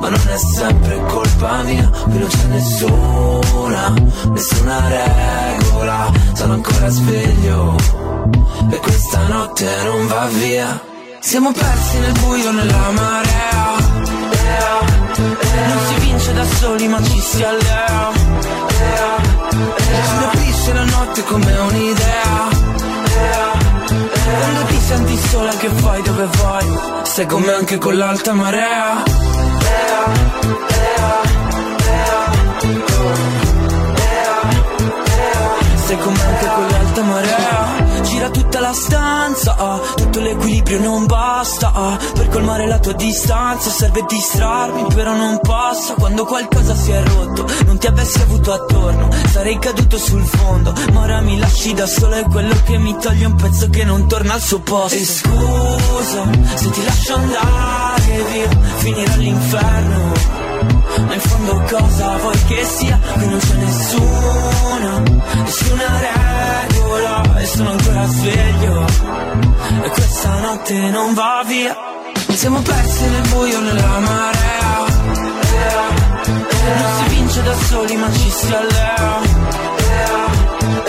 Ma 0.00 0.08
non 0.08 0.20
è 0.26 0.38
sempre 0.38 0.98
colpa 1.08 1.62
mia, 1.62 1.86
qui 1.88 2.18
non 2.18 2.28
c'è 2.28 2.46
nessuna, 2.46 3.94
nessuna 4.32 4.88
regola, 4.88 6.10
sono 6.32 6.54
ancora 6.54 6.88
sveglio 6.88 7.76
e 8.70 8.76
questa 8.78 9.28
notte 9.28 9.66
non 9.84 10.06
va 10.06 10.26
via. 10.32 10.91
Siamo 11.24 11.52
persi 11.52 11.98
nel 12.00 12.12
buio, 12.18 12.50
nella 12.50 12.90
marea, 12.90 13.76
non 15.68 15.86
si 15.86 15.94
vince 16.00 16.32
da 16.34 16.44
soli 16.44 16.88
ma 16.88 17.00
ci 17.00 17.20
si 17.20 17.42
allea, 17.44 18.10
ci 19.86 20.24
rapisce 20.24 20.72
la 20.74 20.84
notte 20.84 21.22
come 21.22 21.58
un'idea. 21.58 22.48
Quando 24.38 24.64
ti 24.66 24.80
senti 24.80 25.16
sola 25.16 25.52
che 25.52 25.68
fai? 25.68 26.02
Dove 26.02 26.28
vai? 26.42 26.78
Stai 27.04 27.26
con 27.26 27.42
me 27.42 27.52
anche 27.52 27.78
con 27.78 27.96
l'alta 27.96 28.32
marea. 28.32 29.02
Sei 35.86 35.98
come 35.98 36.20
anche 36.20 36.46
con 36.46 36.66
l'alta 36.68 37.02
marea 37.02 37.51
tutta 38.32 38.60
la 38.60 38.72
stanza, 38.72 39.56
ah, 39.56 39.78
tutto 39.96 40.20
l'equilibrio 40.20 40.80
non 40.80 41.06
basta 41.06 41.72
ah, 41.72 41.98
Per 42.14 42.28
colmare 42.28 42.66
la 42.66 42.78
tua 42.78 42.92
distanza 42.92 43.70
serve 43.70 44.04
distrarmi 44.08 44.86
Però 44.94 45.14
non 45.14 45.38
passa. 45.40 45.94
Quando 45.94 46.24
qualcosa 46.24 46.74
si 46.74 46.90
è 46.90 47.02
rotto 47.02 47.46
Non 47.66 47.78
ti 47.78 47.86
avessi 47.86 48.20
avuto 48.20 48.52
attorno, 48.52 49.08
sarei 49.30 49.58
caduto 49.58 49.98
sul 49.98 50.24
fondo. 50.24 50.72
Ma 50.92 51.00
ora 51.00 51.20
mi 51.20 51.38
lasci 51.38 51.74
da 51.74 51.86
solo 51.86 52.14
è 52.14 52.24
quello 52.24 52.54
che 52.64 52.78
mi 52.78 52.96
toglie 52.98 53.26
un 53.26 53.34
pezzo 53.34 53.68
che 53.68 53.84
non 53.84 54.08
torna 54.08 54.34
al 54.34 54.40
suo 54.40 54.60
posto. 54.60 54.96
E 54.96 55.04
scusa, 55.04 56.30
se 56.54 56.70
ti 56.70 56.84
lascio 56.84 57.14
andare 57.14 58.24
via, 58.30 58.48
finirò 58.78 59.12
all'inferno 59.12 60.41
ma 61.00 61.14
in 61.14 61.20
fondo 61.20 61.62
cosa 61.68 62.16
vuoi 62.18 62.44
che 62.44 62.64
sia? 62.64 62.98
Qui 63.14 63.26
non 63.26 63.38
c'è 63.38 63.54
nessuna, 63.54 65.02
nessuna 65.44 66.00
regola 66.00 67.40
E 67.40 67.46
sono 67.46 67.70
ancora 67.70 68.06
sveglio. 68.06 68.86
E 69.84 69.88
questa 69.88 70.40
notte 70.40 70.74
non 70.90 71.14
va 71.14 71.42
via. 71.46 71.76
Siamo 72.34 72.60
persi 72.60 73.08
nel 73.08 73.28
buio, 73.28 73.60
nella 73.60 73.98
marea. 73.98 74.50
Non 76.62 76.96
si 76.96 77.14
vince 77.14 77.42
da 77.42 77.54
soli 77.54 77.96
ma 77.96 78.12
ci 78.12 78.30
si 78.30 78.54
allea. 78.54 79.20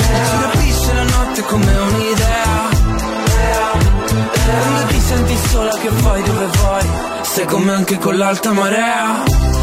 Si 0.04 0.38
capisce 0.42 0.94
la 0.94 1.04
notte 1.04 1.42
come 1.44 1.78
un'idea. 1.78 2.82
Quando 4.44 4.86
ti 4.88 5.00
senti 5.00 5.38
sola 5.50 5.72
che 5.78 5.90
fai 5.90 6.22
dove 6.22 6.46
vai 6.62 6.90
Stai 7.22 7.46
con 7.46 7.62
me 7.64 7.74
anche 7.74 7.98
con 7.98 8.18
l'alta 8.18 8.52
marea 8.52 9.63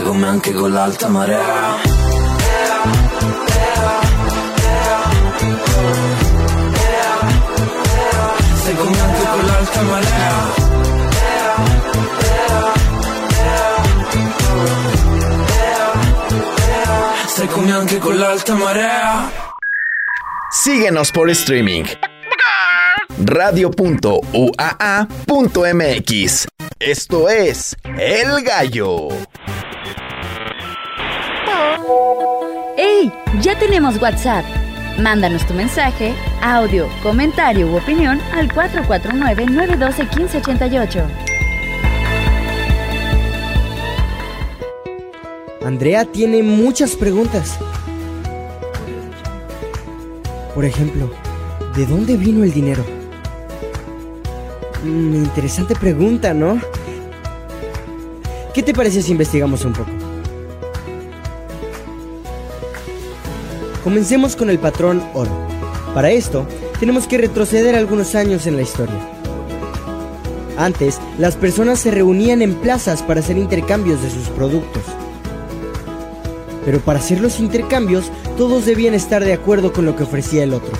Sei 0.00 0.08
come 0.08 0.26
anche 0.26 0.52
con 0.54 0.72
l'alta 0.72 1.08
marea 1.08 1.76
Sei 8.62 8.76
come 8.76 8.98
anche 8.98 9.26
con 9.26 9.44
l'alta 9.44 9.82
marea 9.82 10.54
Sei 17.26 17.46
come 17.48 17.72
anche 17.72 17.98
con 17.98 18.16
l'alta 18.16 18.54
marea 18.54 19.30
Síguenos 20.50 21.10
por 21.10 21.28
streaming. 21.28 21.86
Radio.uaa.mx. 23.22 24.06
Esto 26.78 27.28
es 27.28 27.76
El 27.98 28.42
Gallo. 28.42 29.10
¡Ey! 32.76 33.12
Ya 33.40 33.58
tenemos 33.58 34.00
WhatsApp. 34.00 34.44
Mándanos 34.98 35.44
tu 35.46 35.54
mensaje, 35.54 36.12
audio, 36.42 36.88
comentario 37.02 37.66
u 37.68 37.76
opinión 37.76 38.20
al 38.34 38.48
449-912-1588. 38.48 41.04
Andrea 45.64 46.04
tiene 46.04 46.42
muchas 46.42 46.96
preguntas. 46.96 47.58
Por 50.54 50.64
ejemplo, 50.64 51.10
¿de 51.76 51.86
dónde 51.86 52.16
vino 52.16 52.42
el 52.44 52.52
dinero? 52.52 52.84
Mm, 54.84 55.14
interesante 55.14 55.74
pregunta, 55.74 56.34
¿no? 56.34 56.60
¿Qué 58.54 58.62
te 58.62 58.74
parece 58.74 59.02
si 59.02 59.12
investigamos 59.12 59.64
un 59.64 59.72
poco? 59.72 59.99
Comencemos 63.82 64.36
con 64.36 64.50
el 64.50 64.58
patrón 64.58 65.02
oro. 65.14 65.30
Para 65.94 66.10
esto, 66.10 66.46
tenemos 66.78 67.06
que 67.06 67.18
retroceder 67.18 67.74
algunos 67.74 68.14
años 68.14 68.46
en 68.46 68.56
la 68.56 68.62
historia. 68.62 68.94
Antes, 70.58 71.00
las 71.18 71.36
personas 71.36 71.78
se 71.78 71.90
reunían 71.90 72.42
en 72.42 72.54
plazas 72.54 73.02
para 73.02 73.20
hacer 73.20 73.38
intercambios 73.38 74.02
de 74.02 74.10
sus 74.10 74.28
productos. 74.28 74.82
Pero 76.66 76.80
para 76.80 76.98
hacer 76.98 77.20
los 77.20 77.40
intercambios, 77.40 78.12
todos 78.36 78.66
debían 78.66 78.92
estar 78.92 79.24
de 79.24 79.32
acuerdo 79.32 79.72
con 79.72 79.86
lo 79.86 79.96
que 79.96 80.02
ofrecía 80.02 80.44
el 80.44 80.52
otro. 80.52 80.72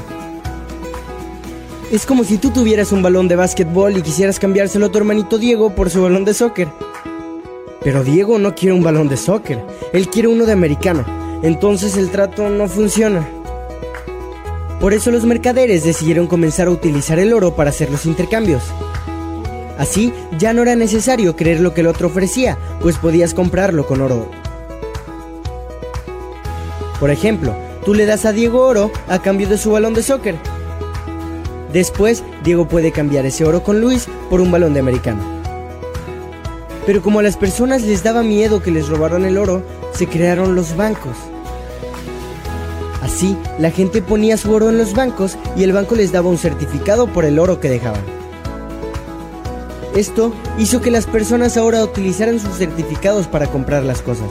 Es 1.90 2.04
como 2.04 2.22
si 2.22 2.36
tú 2.36 2.50
tuvieras 2.50 2.92
un 2.92 3.02
balón 3.02 3.26
de 3.26 3.36
básquetbol 3.36 3.96
y 3.96 4.02
quisieras 4.02 4.38
cambiárselo 4.38 4.86
a 4.86 4.92
tu 4.92 4.98
hermanito 4.98 5.38
Diego 5.38 5.74
por 5.74 5.88
su 5.88 6.02
balón 6.02 6.26
de 6.26 6.34
soccer. 6.34 6.68
Pero 7.82 8.04
Diego 8.04 8.38
no 8.38 8.54
quiere 8.54 8.74
un 8.74 8.82
balón 8.82 9.08
de 9.08 9.16
soccer, 9.16 9.64
él 9.94 10.08
quiere 10.08 10.28
uno 10.28 10.44
de 10.44 10.52
americano. 10.52 11.19
Entonces 11.42 11.96
el 11.96 12.10
trato 12.10 12.48
no 12.48 12.68
funciona. 12.68 13.26
Por 14.80 14.94
eso 14.94 15.10
los 15.10 15.24
mercaderes 15.24 15.84
decidieron 15.84 16.26
comenzar 16.26 16.68
a 16.68 16.70
utilizar 16.70 17.18
el 17.18 17.32
oro 17.32 17.54
para 17.54 17.70
hacer 17.70 17.90
los 17.90 18.06
intercambios. 18.06 18.62
Así 19.78 20.12
ya 20.38 20.52
no 20.52 20.62
era 20.62 20.74
necesario 20.74 21.36
creer 21.36 21.60
lo 21.60 21.72
que 21.72 21.80
el 21.80 21.86
otro 21.86 22.08
ofrecía, 22.08 22.58
pues 22.80 22.98
podías 22.98 23.32
comprarlo 23.32 23.86
con 23.86 24.02
oro. 24.02 24.30
Por 26.98 27.10
ejemplo, 27.10 27.54
tú 27.84 27.94
le 27.94 28.04
das 28.04 28.26
a 28.26 28.32
Diego 28.32 28.66
oro 28.66 28.90
a 29.08 29.22
cambio 29.22 29.48
de 29.48 29.56
su 29.56 29.70
balón 29.70 29.94
de 29.94 30.02
soccer. 30.02 30.36
Después, 31.72 32.22
Diego 32.44 32.68
puede 32.68 32.92
cambiar 32.92 33.24
ese 33.24 33.44
oro 33.44 33.62
con 33.62 33.80
Luis 33.80 34.06
por 34.28 34.42
un 34.42 34.50
balón 34.50 34.74
de 34.74 34.80
americano. 34.80 35.22
Pero 36.84 37.00
como 37.00 37.20
a 37.20 37.22
las 37.22 37.36
personas 37.36 37.82
les 37.82 38.02
daba 38.02 38.22
miedo 38.22 38.62
que 38.62 38.70
les 38.70 38.88
robaran 38.88 39.24
el 39.24 39.38
oro, 39.38 39.62
se 39.92 40.06
crearon 40.06 40.54
los 40.54 40.76
bancos. 40.76 41.16
Así, 43.02 43.36
la 43.58 43.70
gente 43.70 44.02
ponía 44.02 44.36
su 44.36 44.52
oro 44.52 44.68
en 44.68 44.78
los 44.78 44.94
bancos 44.94 45.36
y 45.56 45.62
el 45.62 45.72
banco 45.72 45.94
les 45.94 46.12
daba 46.12 46.28
un 46.28 46.38
certificado 46.38 47.06
por 47.06 47.24
el 47.24 47.38
oro 47.38 47.60
que 47.60 47.70
dejaban. 47.70 48.02
Esto 49.94 50.32
hizo 50.58 50.80
que 50.80 50.90
las 50.90 51.06
personas 51.06 51.56
ahora 51.56 51.82
utilizaran 51.82 52.38
sus 52.38 52.56
certificados 52.56 53.26
para 53.26 53.46
comprar 53.48 53.82
las 53.82 54.02
cosas. 54.02 54.30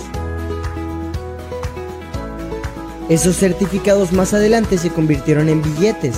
Esos 3.10 3.36
certificados 3.38 4.12
más 4.12 4.34
adelante 4.34 4.78
se 4.78 4.92
convirtieron 4.92 5.50
en 5.50 5.62
billetes. 5.62 6.16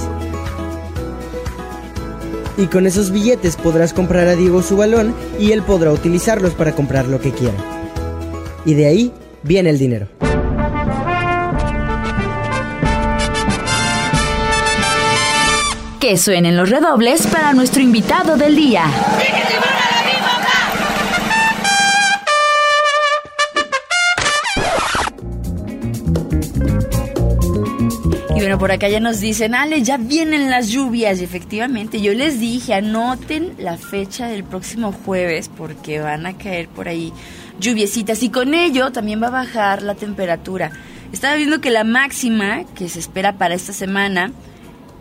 Y 2.57 2.67
con 2.67 2.85
esos 2.85 3.11
billetes 3.11 3.55
podrás 3.55 3.93
comprar 3.93 4.27
a 4.27 4.35
Diego 4.35 4.61
su 4.61 4.77
balón 4.77 5.15
y 5.39 5.53
él 5.53 5.63
podrá 5.63 5.91
utilizarlos 5.91 6.53
para 6.53 6.75
comprar 6.75 7.07
lo 7.07 7.19
que 7.19 7.31
quiera. 7.31 7.55
Y 8.65 8.75
de 8.75 8.85
ahí 8.87 9.13
viene 9.43 9.69
el 9.69 9.79
dinero. 9.79 10.07
Que 15.99 16.17
suenen 16.17 16.57
los 16.57 16.69
redobles 16.69 17.27
para 17.27 17.53
nuestro 17.53 17.81
invitado 17.81 18.35
del 18.35 18.55
día. 18.55 18.85
Y 28.35 28.39
bueno, 28.39 28.57
por 28.57 28.71
acá 28.71 28.89
ya 28.89 28.99
nos 28.99 29.19
dicen, 29.19 29.53
Ale, 29.53 29.83
ya 29.83 29.97
vienen 29.97 30.49
las 30.49 30.69
lluvias. 30.69 31.21
Y 31.21 31.23
efectivamente, 31.23 32.01
yo 32.01 32.15
les 32.15 32.39
dije, 32.39 32.73
anoten 32.73 33.53
la 33.59 33.77
fecha 33.77 34.27
del 34.27 34.43
próximo 34.43 34.91
jueves 35.05 35.51
porque 35.55 35.99
van 35.99 36.25
a 36.25 36.35
caer 36.35 36.67
por 36.67 36.87
ahí 36.87 37.13
lluviecitas 37.61 38.23
y 38.23 38.29
con 38.29 38.53
ello 38.53 38.91
también 38.91 39.21
va 39.21 39.27
a 39.27 39.31
bajar 39.31 39.83
la 39.83 39.95
temperatura. 39.95 40.71
Estaba 41.13 41.35
viendo 41.35 41.61
que 41.61 41.69
la 41.69 41.83
máxima 41.83 42.65
que 42.75 42.89
se 42.89 42.99
espera 42.99 43.37
para 43.37 43.53
esta 43.53 43.71
semana 43.71 44.31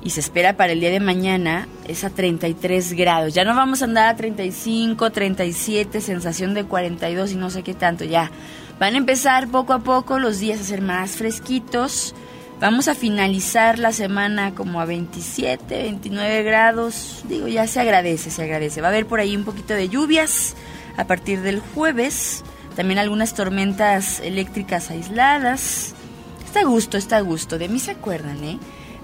y 0.03 0.11
se 0.11 0.21
espera 0.21 0.57
para 0.57 0.73
el 0.73 0.81
día 0.81 0.91
de 0.91 1.01
mañana 1.01 1.69
es 1.89 2.05
a 2.05 2.11
33 2.11 2.93
grados. 2.93 3.35
Ya 3.35 3.45
no 3.45 3.55
vamos 3.55 3.83
a 3.83 3.87
andar 3.87 4.09
a 4.09 4.17
35, 4.17 5.11
37, 5.11 6.01
sensación 6.01 6.55
de 6.55 6.65
42 6.65 7.33
y 7.33 7.37
no 7.37 7.51
sé 7.51 7.63
qué 7.63 7.75
tanto. 7.75 8.05
Ya 8.05 8.31
van 8.79 8.95
a 8.95 8.99
empezar 8.99 9.49
poco 9.49 9.73
a 9.73 9.81
poco 9.81 10.19
los 10.19 10.39
días 10.39 10.61
a 10.61 10.65
ser 10.65 10.83
más 10.83 11.13
fresquitos. 11.13 12.15
Vamos 12.61 12.89
a 12.89 12.95
finalizar 12.95 13.79
la 13.79 13.93
semana 13.93 14.55
como 14.55 14.81
a 14.81 14.85
27, 14.85 15.83
29 15.83 16.43
grados. 16.43 17.23
Digo, 17.27 17.49
ya 17.49 17.67
se 17.67 17.81
agradece, 17.81 18.31
se 18.31 18.43
agradece. 18.43 18.83
Va 18.83 18.89
a 18.89 18.91
haber 18.91 19.07
por 19.07 19.21
ahí 19.21 19.35
un 19.35 19.45
poquito 19.45 19.73
de 19.73 19.89
lluvias 19.89 20.55
a 20.97 21.07
partir 21.07 21.41
del 21.41 21.61
jueves. 21.61 22.45
También 22.77 22.99
algunas 22.99 23.35
tormentas 23.35 24.21
eléctricas 24.21 24.91
aisladas. 24.91 25.95
Está 26.45 26.61
a 26.61 26.65
gusto, 26.65 26.97
está 26.97 27.19
a 27.19 27.21
gusto. 27.21 27.59
De 27.59 27.69
mí 27.69 27.79
se 27.79 27.93
acuerdan, 27.93 28.43
¿eh? 28.45 28.59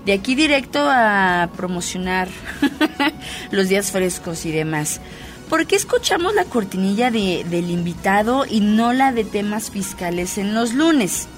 De 0.05 0.12
aquí 0.12 0.35
directo 0.35 0.87
a 0.88 1.50
promocionar 1.57 2.29
los 3.50 3.68
días 3.68 3.90
frescos 3.90 4.46
y 4.46 4.52
demás. 4.52 5.00
¿Por 5.48 5.66
qué 5.66 5.76
escuchamos 5.76 6.35
la 6.35 6.44
cortinilla 6.44 7.11
de, 7.11 7.44
del 7.48 7.70
invitado 7.70 8.44
y 8.48 8.61
no 8.61 8.92
la 8.92 9.12
de 9.12 9.24
temas 9.24 9.70
fiscales 9.70 10.38
en 10.38 10.55
los 10.55 10.74
lunes? 10.74 11.29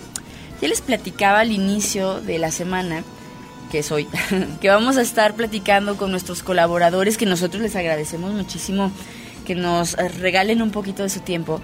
Ya 0.61 0.69
les 0.69 0.81
platicaba 0.81 1.41
al 1.41 1.53
inicio 1.53 2.21
de 2.21 2.39
la 2.39 2.51
semana, 2.51 3.05
que 3.71 3.81
es 3.81 3.93
hoy, 3.93 4.09
que 4.61 4.69
vamos 4.69 4.97
a 4.97 5.03
estar 5.03 5.35
platicando 5.35 5.97
con 5.97 6.11
nuestros 6.11 6.43
colaboradores, 6.43 7.17
que 7.17 7.27
nosotros 7.27 7.63
les 7.63 7.77
agradecemos 7.77 8.33
muchísimo 8.33 8.91
que 9.45 9.55
nos 9.55 9.93
regalen 9.93 10.63
un 10.63 10.71
poquito 10.71 11.03
de 11.03 11.09
su 11.09 11.21
tiempo. 11.21 11.61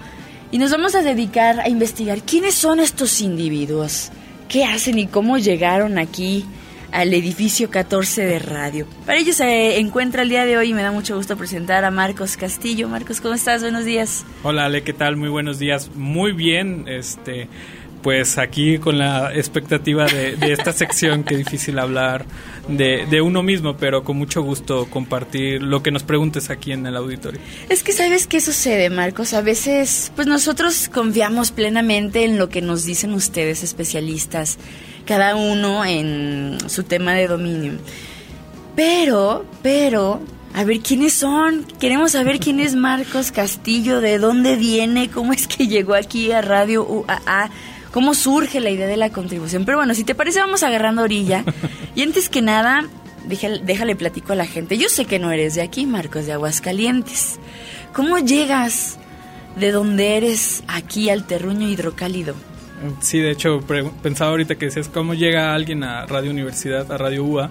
Y 0.55 0.57
nos 0.57 0.71
vamos 0.71 0.95
a 0.95 1.01
dedicar 1.01 1.59
a 1.59 1.67
investigar 1.67 2.21
quiénes 2.21 2.55
son 2.55 2.79
estos 2.79 3.19
individuos, 3.19 4.09
qué 4.47 4.63
hacen 4.63 4.97
y 4.97 5.05
cómo 5.05 5.37
llegaron 5.37 5.97
aquí 5.97 6.45
al 6.93 7.13
edificio 7.13 7.69
14 7.69 8.23
de 8.23 8.39
radio. 8.39 8.87
Para 9.05 9.17
ello 9.17 9.33
se 9.33 9.77
encuentra 9.79 10.21
el 10.21 10.29
día 10.29 10.45
de 10.45 10.55
hoy 10.55 10.69
y 10.69 10.73
me 10.73 10.81
da 10.81 10.93
mucho 10.93 11.17
gusto 11.17 11.35
presentar 11.35 11.83
a 11.83 11.91
Marcos 11.91 12.37
Castillo. 12.37 12.87
Marcos, 12.87 13.19
¿cómo 13.19 13.33
estás? 13.33 13.63
Buenos 13.63 13.83
días. 13.83 14.25
Hola 14.43 14.67
Ale, 14.67 14.81
¿qué 14.83 14.93
tal? 14.93 15.17
Muy 15.17 15.27
buenos 15.27 15.59
días. 15.59 15.91
Muy 15.93 16.31
bien, 16.31 16.85
este 16.87 17.49
pues 18.05 18.37
aquí 18.37 18.77
con 18.77 18.99
la 18.99 19.33
expectativa 19.33 20.05
de, 20.05 20.37
esta 20.53 20.73
sección, 20.73 21.23
que 21.23 21.35
difícil 21.35 21.79
hablar 21.79 22.27
de, 22.67 23.07
de, 23.09 23.19
uno 23.19 23.41
mismo, 23.41 23.77
pero 23.77 24.03
con 24.03 24.15
mucho 24.15 24.43
gusto 24.43 24.85
compartir 24.91 25.63
lo 25.63 25.81
que 25.81 25.89
nos 25.89 26.03
preguntes 26.03 26.51
aquí 26.51 26.71
en 26.71 26.85
el 26.85 26.97
auditorio. 26.97 27.41
Es 27.67 27.81
que 27.81 27.93
sabes 27.93 28.27
qué 28.27 28.41
sucede, 28.41 28.91
Marcos. 28.91 29.33
A 29.33 29.41
veces, 29.41 30.11
pues 30.15 30.27
nosotros 30.27 30.87
confiamos 30.93 31.49
plenamente 31.49 32.25
en 32.25 32.37
lo 32.37 32.47
que 32.47 32.61
nos 32.61 32.85
dicen 32.85 33.11
ustedes, 33.11 33.63
especialistas, 33.63 34.59
cada 35.07 35.35
uno 35.35 35.83
en 35.83 36.59
su 36.67 36.83
tema 36.83 37.13
de 37.13 37.27
dominio. 37.27 37.73
Pero, 38.75 39.47
pero, 39.63 40.21
A 40.53 40.63
ver, 40.63 40.79
¿quiénes 40.81 41.13
son? 41.13 41.65
Queremos 41.79 42.11
saber 42.11 42.39
quién 42.39 42.59
es 42.59 42.75
Marcos 42.75 43.31
Castillo, 43.31 43.99
de 43.99 44.19
dónde 44.19 44.57
viene, 44.57 45.09
cómo 45.09 45.33
es 45.33 45.47
que 45.47 45.67
llegó 45.67 45.95
aquí 45.95 46.31
a 46.31 46.41
Radio 46.41 46.85
UAA, 46.87 47.49
cómo 47.95 48.13
surge 48.13 48.59
la 48.59 48.71
idea 48.71 48.87
de 48.87 48.97
la 48.97 49.09
contribución. 49.09 49.63
Pero 49.63 49.77
bueno, 49.77 49.93
si 49.93 50.03
te 50.03 50.15
parece, 50.15 50.41
vamos 50.41 50.63
agarrando 50.63 51.01
orilla. 51.01 51.45
Y 51.95 52.01
antes 52.01 52.27
que 52.27 52.41
nada, 52.41 52.83
déjale, 53.25 53.59
déjale 53.59 53.95
platico 53.95 54.33
a 54.33 54.35
la 54.35 54.45
gente. 54.45 54.77
Yo 54.77 54.89
sé 54.89 55.05
que 55.05 55.17
no 55.17 55.31
eres 55.31 55.55
de 55.55 55.61
aquí, 55.61 55.85
Marcos, 55.85 56.25
de 56.25 56.33
Aguascalientes. 56.33 57.39
¿Cómo 57.93 58.19
llegas 58.19 58.97
de 59.57 59.71
donde 59.71 60.17
eres 60.17 60.61
aquí 60.67 61.09
al 61.09 61.25
terruño 61.25 61.69
hidrocálido? 61.69 62.35
Sí, 62.99 63.19
de 63.19 63.31
hecho, 63.31 63.61
pensaba 64.03 64.31
ahorita 64.31 64.55
que 64.55 64.65
decías 64.65 64.89
cómo 64.89 65.13
llega 65.13 65.55
alguien 65.55 65.85
a 65.85 66.05
Radio 66.05 66.31
Universidad, 66.31 66.91
a 66.91 66.97
Radio 66.97 67.23
UA. 67.23 67.49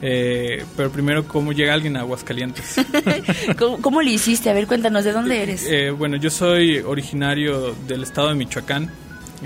Eh, 0.00 0.64
pero 0.74 0.90
primero, 0.90 1.28
¿cómo 1.28 1.52
llega 1.52 1.74
alguien 1.74 1.98
a 1.98 2.00
Aguascalientes? 2.00 2.76
¿Cómo, 3.58 3.76
¿Cómo, 3.82 4.00
le 4.00 4.12
hiciste? 4.12 4.48
A 4.48 4.54
ver, 4.54 4.66
cuéntanos, 4.66 5.04
¿de 5.04 5.12
dónde 5.12 5.42
eres? 5.42 5.66
Eh, 5.68 5.90
bueno, 5.90 6.16
yo 6.16 6.30
soy 6.30 6.78
originario 6.78 7.74
del 7.86 8.04
estado 8.04 8.28
de 8.28 8.36
Michoacán. 8.36 8.90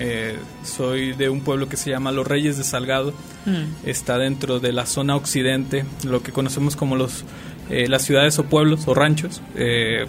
Eh, 0.01 0.37
soy 0.65 1.13
de 1.13 1.29
un 1.29 1.43
pueblo 1.43 1.69
que 1.69 1.77
se 1.77 1.91
llama 1.91 2.11
Los 2.11 2.27
Reyes 2.27 2.57
de 2.59 2.65
Salgado. 2.65 3.13
Mm. 3.47 3.87
Está 3.87 4.19
dentro 4.19 4.59
de 4.59 4.73
la 4.73 4.87
zona 4.87 5.15
occidente, 5.15 5.85
lo 6.05 6.23
que 6.23 6.33
conocemos 6.33 6.77
como 6.77 6.97
los 6.97 7.25
las 7.69 8.03
ciudades 8.03 8.37
o 8.41 8.47
pueblos 8.47 8.89
o 8.89 8.95
ranchos 8.95 9.41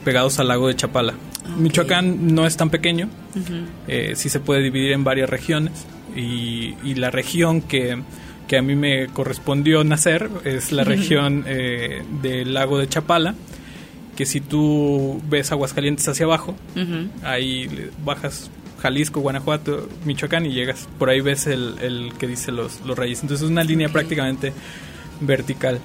pegados 0.03 0.39
al 0.39 0.47
lago 0.47 0.67
de 0.67 0.75
Chapala. 0.75 1.13
Michoacán 1.59 2.33
no 2.33 2.47
es 2.47 2.57
tan 2.57 2.71
pequeño, 2.71 3.07
sí 4.15 4.29
se 4.29 4.39
puede 4.39 4.63
dividir 4.63 4.93
en 4.93 5.03
varias 5.03 5.29
regiones 5.29 5.85
y, 6.15 6.73
y 6.83 6.95
la 6.95 7.11
región 7.11 7.61
que 7.61 7.99
que 8.51 8.57
a 8.57 8.61
mí 8.61 8.75
me 8.75 9.07
correspondió 9.07 9.81
nacer 9.85 10.29
es 10.43 10.73
la 10.73 10.83
región 10.83 11.45
eh, 11.47 12.03
del 12.21 12.53
lago 12.53 12.77
de 12.77 12.89
Chapala, 12.89 13.33
que 14.17 14.25
si 14.25 14.41
tú 14.41 15.21
ves 15.29 15.53
Aguascalientes 15.53 16.05
hacia 16.09 16.25
abajo, 16.25 16.53
ahí 17.23 17.69
bajas 18.03 18.51
Jalisco, 18.81 19.21
Guanajuato, 19.21 19.87
Michoacán 20.05 20.45
y 20.45 20.53
llegas, 20.53 20.87
por 20.97 21.09
ahí 21.09 21.21
ves 21.21 21.47
el, 21.47 22.13
que 22.17 22.27
dice 22.27 22.51
los, 22.51 22.81
los 22.81 22.97
reyes. 22.97 23.21
Entonces 23.21 23.45
es 23.45 23.51
una 23.51 23.63
línea 23.63 23.89
prácticamente 23.89 24.53
vertical. 25.19 25.79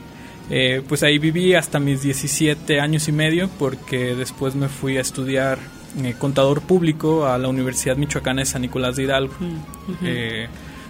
Eh, 0.48 0.82
pues 0.88 1.02
ahí 1.02 1.18
viví 1.18 1.54
hasta 1.54 1.80
mis 1.80 2.02
17 2.02 2.80
años 2.80 3.08
y 3.08 3.12
medio 3.12 3.50
porque 3.58 4.14
después 4.14 4.54
me 4.54 4.68
fui 4.68 4.96
a 4.96 5.00
estudiar 5.00 5.58
eh, 6.02 6.14
contador 6.18 6.62
público 6.62 7.26
a 7.26 7.36
la 7.36 7.48
Universidad 7.48 7.96
Michoacana 7.96 8.42
de 8.42 8.46
San 8.46 8.62
Nicolás 8.62 8.96
de 8.96 9.04
Hidalgo. 9.04 9.34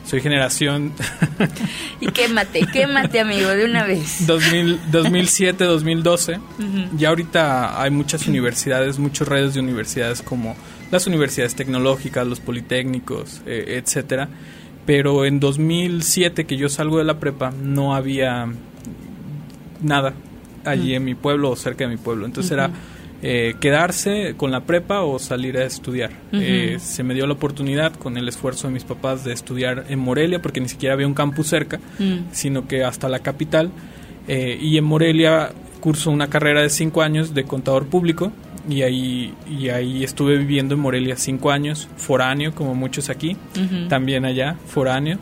Soy 0.06 0.20
generación... 0.20 0.92
y 2.00 2.06
quémate, 2.06 2.60
quémate 2.72 3.18
amigo, 3.18 3.48
de 3.48 3.64
una 3.64 3.84
vez. 3.84 4.24
2007, 4.26 5.64
2012. 5.64 6.38
Ya 6.96 7.08
ahorita 7.08 7.82
hay 7.82 7.90
muchas 7.90 8.28
universidades, 8.28 9.00
muchas 9.00 9.26
redes 9.26 9.54
de 9.54 9.60
universidades 9.60 10.22
como 10.22 10.54
las 10.90 11.06
universidades 11.06 11.54
tecnológicas, 11.54 12.26
los 12.26 12.40
politécnicos, 12.40 13.42
eh, 13.46 13.80
etcétera. 13.82 14.28
Pero 14.84 15.24
en 15.24 15.40
2007 15.40 16.44
que 16.46 16.56
yo 16.56 16.68
salgo 16.68 16.98
de 16.98 17.04
la 17.04 17.18
prepa 17.18 17.50
no 17.50 17.94
había 17.94 18.46
nada 19.82 20.14
allí 20.64 20.94
en 20.94 21.04
mi 21.04 21.14
pueblo 21.14 21.50
o 21.50 21.56
cerca 21.56 21.84
de 21.84 21.90
mi 21.90 21.96
pueblo. 21.96 22.26
Entonces 22.26 22.52
era 22.52 22.70
eh, 23.22 23.54
quedarse 23.60 24.34
con 24.36 24.50
la 24.50 24.60
prepa 24.64 25.02
o 25.02 25.18
salir 25.18 25.56
a 25.56 25.64
estudiar. 25.64 26.10
Eh, 26.32 26.76
se 26.80 27.02
me 27.02 27.14
dio 27.14 27.26
la 27.26 27.32
oportunidad 27.32 27.94
con 27.94 28.18
el 28.18 28.28
esfuerzo 28.28 28.68
de 28.68 28.74
mis 28.74 28.84
papás 28.84 29.24
de 29.24 29.32
estudiar 29.32 29.86
en 29.88 29.98
Morelia, 29.98 30.42
porque 30.42 30.60
ni 30.60 30.68
siquiera 30.68 30.94
había 30.94 31.06
un 31.06 31.14
campus 31.14 31.48
cerca, 31.48 31.80
mm. 31.98 32.32
sino 32.32 32.68
que 32.68 32.84
hasta 32.84 33.08
la 33.08 33.20
capital. 33.20 33.70
Eh, 34.28 34.58
y 34.60 34.76
en 34.76 34.84
Morelia 34.84 35.50
curso 35.80 36.10
una 36.10 36.28
carrera 36.28 36.62
de 36.62 36.68
cinco 36.68 37.02
años 37.02 37.32
de 37.32 37.44
contador 37.44 37.86
público 37.86 38.32
y 38.68 38.82
ahí, 38.82 39.34
y 39.48 39.68
ahí 39.68 40.04
estuve 40.04 40.36
viviendo 40.36 40.74
en 40.74 40.80
Morelia 40.80 41.16
cinco 41.16 41.50
años, 41.50 41.88
foráneo 41.96 42.54
como 42.54 42.74
muchos 42.74 43.10
aquí, 43.10 43.36
también 43.88 44.24
allá, 44.24 44.56
foráneo, 44.66 45.18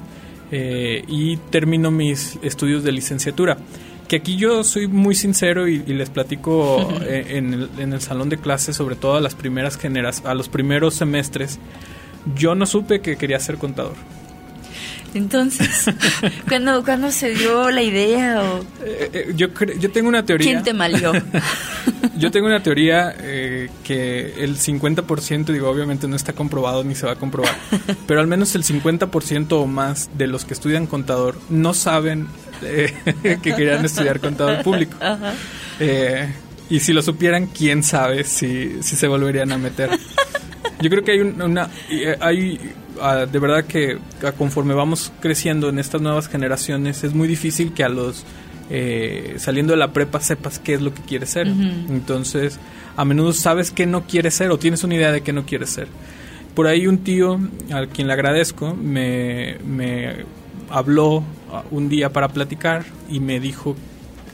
y 0.51 1.37
termino 1.51 1.91
mis 1.91 2.39
estudios 2.43 2.85
de 2.85 2.93
licenciatura. 2.93 3.59
Que 4.09 4.17
aquí 4.17 4.37
yo 4.37 4.65
soy 4.65 4.87
muy 4.87 5.15
sincero 5.15 5.67
y, 5.67 5.79
les 5.79 6.11
platico 6.11 6.93
eh, 7.03 7.25
en, 7.31 7.55
el, 7.55 7.71
en, 7.79 7.93
el, 7.95 8.01
salón 8.03 8.29
de 8.29 8.37
clases, 8.37 8.77
sobre 8.77 8.97
todo 8.97 9.17
a 9.17 9.21
las 9.21 9.35
primeras 9.35 9.79
generas, 9.79 10.23
a 10.27 10.35
los 10.35 10.51
primeros 10.51 10.95
semestres, 10.95 11.59
yo 12.37 12.55
no 12.55 12.67
supe 12.67 13.01
que 13.01 13.17
quería 13.17 13.41
ser 13.41 13.57
contador. 13.57 13.95
Entonces, 15.15 15.87
¿cuándo, 16.49 16.85
¿cuándo 16.85 17.11
se 17.11 17.31
dio 17.31 17.71
la 17.71 17.83
idea? 17.83 18.43
O... 18.43 18.61
Eh, 18.85 19.11
eh, 19.13 19.33
yo, 19.37 19.49
yo 19.79 19.91
tengo 19.91 20.09
una 20.09 20.25
teoría. 20.25 20.47
¿Quién 20.47 20.63
te 20.63 20.75
malió? 20.75 21.13
yo 22.19 22.31
tengo 22.31 22.47
una 22.47 22.63
teoría 22.63 23.15
que 23.85 24.35
el 24.39 24.57
50%, 24.57 25.47
digo, 25.47 25.71
obviamente 25.71 26.09
no 26.09 26.17
está 26.17 26.33
comprobado 26.33 26.85
ni 26.85 26.95
se 26.95 27.07
va 27.07 27.13
a 27.13 27.17
comprobar, 27.17 27.55
pero 28.07 28.21
al 28.21 28.27
menos 28.27 28.55
el 28.55 28.65
50% 28.65 29.53
o 29.53 29.67
más 29.67 30.11
de 30.17 30.27
los 30.27 30.45
que 30.45 30.55
estudian 30.55 30.87
contador 30.87 31.37
no 31.49 31.75
saben 31.75 32.27
que 32.61 33.39
querían 33.41 33.85
estudiar 33.85 34.21
contador 34.21 34.63
público. 34.63 34.97
Eh, 35.81 36.33
y 36.71 36.81
si 36.81 36.93
lo 36.93 37.03
supieran, 37.03 37.47
quién 37.47 37.83
sabe 37.83 38.25
si, 38.25 38.83
si 38.83 38.97
se 38.97 39.07
volverían 39.07 39.53
a 39.53 39.59
meter. 39.59 39.91
Yo 40.81 40.91
creo 40.91 41.05
que 41.05 41.13
hay 41.13 41.21
una... 41.21 41.69
Eh, 41.91 42.17
hay, 42.21 42.59
ah, 43.01 43.27
de 43.27 43.39
verdad 43.39 43.65
que 43.65 43.99
ah, 44.25 44.33
conforme 44.33 44.75
vamos 44.75 45.13
creciendo 45.21 45.69
en 45.69 45.79
estas 45.79 46.01
nuevas 46.01 46.29
generaciones, 46.29 47.05
es 47.05 47.15
muy 47.15 47.29
difícil 47.29 47.73
que 47.73 47.85
a 47.85 47.89
los... 47.89 48.25
Eh, 48.71 49.35
saliendo 49.37 49.75
de 49.75 49.79
la 49.79 49.93
prepa 49.93 50.21
sepas 50.21 50.59
qué 50.59 50.75
es 50.75 50.81
lo 50.81 50.95
que 50.95 51.03
quieres 51.03 51.31
ser. 51.31 51.47
Entonces, 51.47 52.59
a 52.97 53.05
menudo 53.05 53.35
sabes 53.35 53.71
qué 53.71 53.85
no 53.85 54.07
quieres 54.07 54.35
ser 54.35 54.51
o 54.51 54.59
tienes 54.59 54.83
una 54.85 54.95
idea 54.95 55.13
de 55.13 55.21
qué 55.21 55.35
no 55.35 55.45
quieres 55.45 55.69
ser. 55.69 55.89
Por 56.55 56.67
ahí 56.67 56.87
un 56.87 56.99
tío, 56.99 57.39
al 57.71 57.89
quien 57.89 58.07
le 58.07 58.15
agradezco, 58.15 58.75
me, 58.75 59.59
me 59.67 60.25
habló 60.71 61.25
un 61.71 61.89
día 61.91 62.11
para 62.11 62.29
platicar 62.29 62.85
y 63.11 63.21
me 63.21 63.39
dijo 63.39 63.77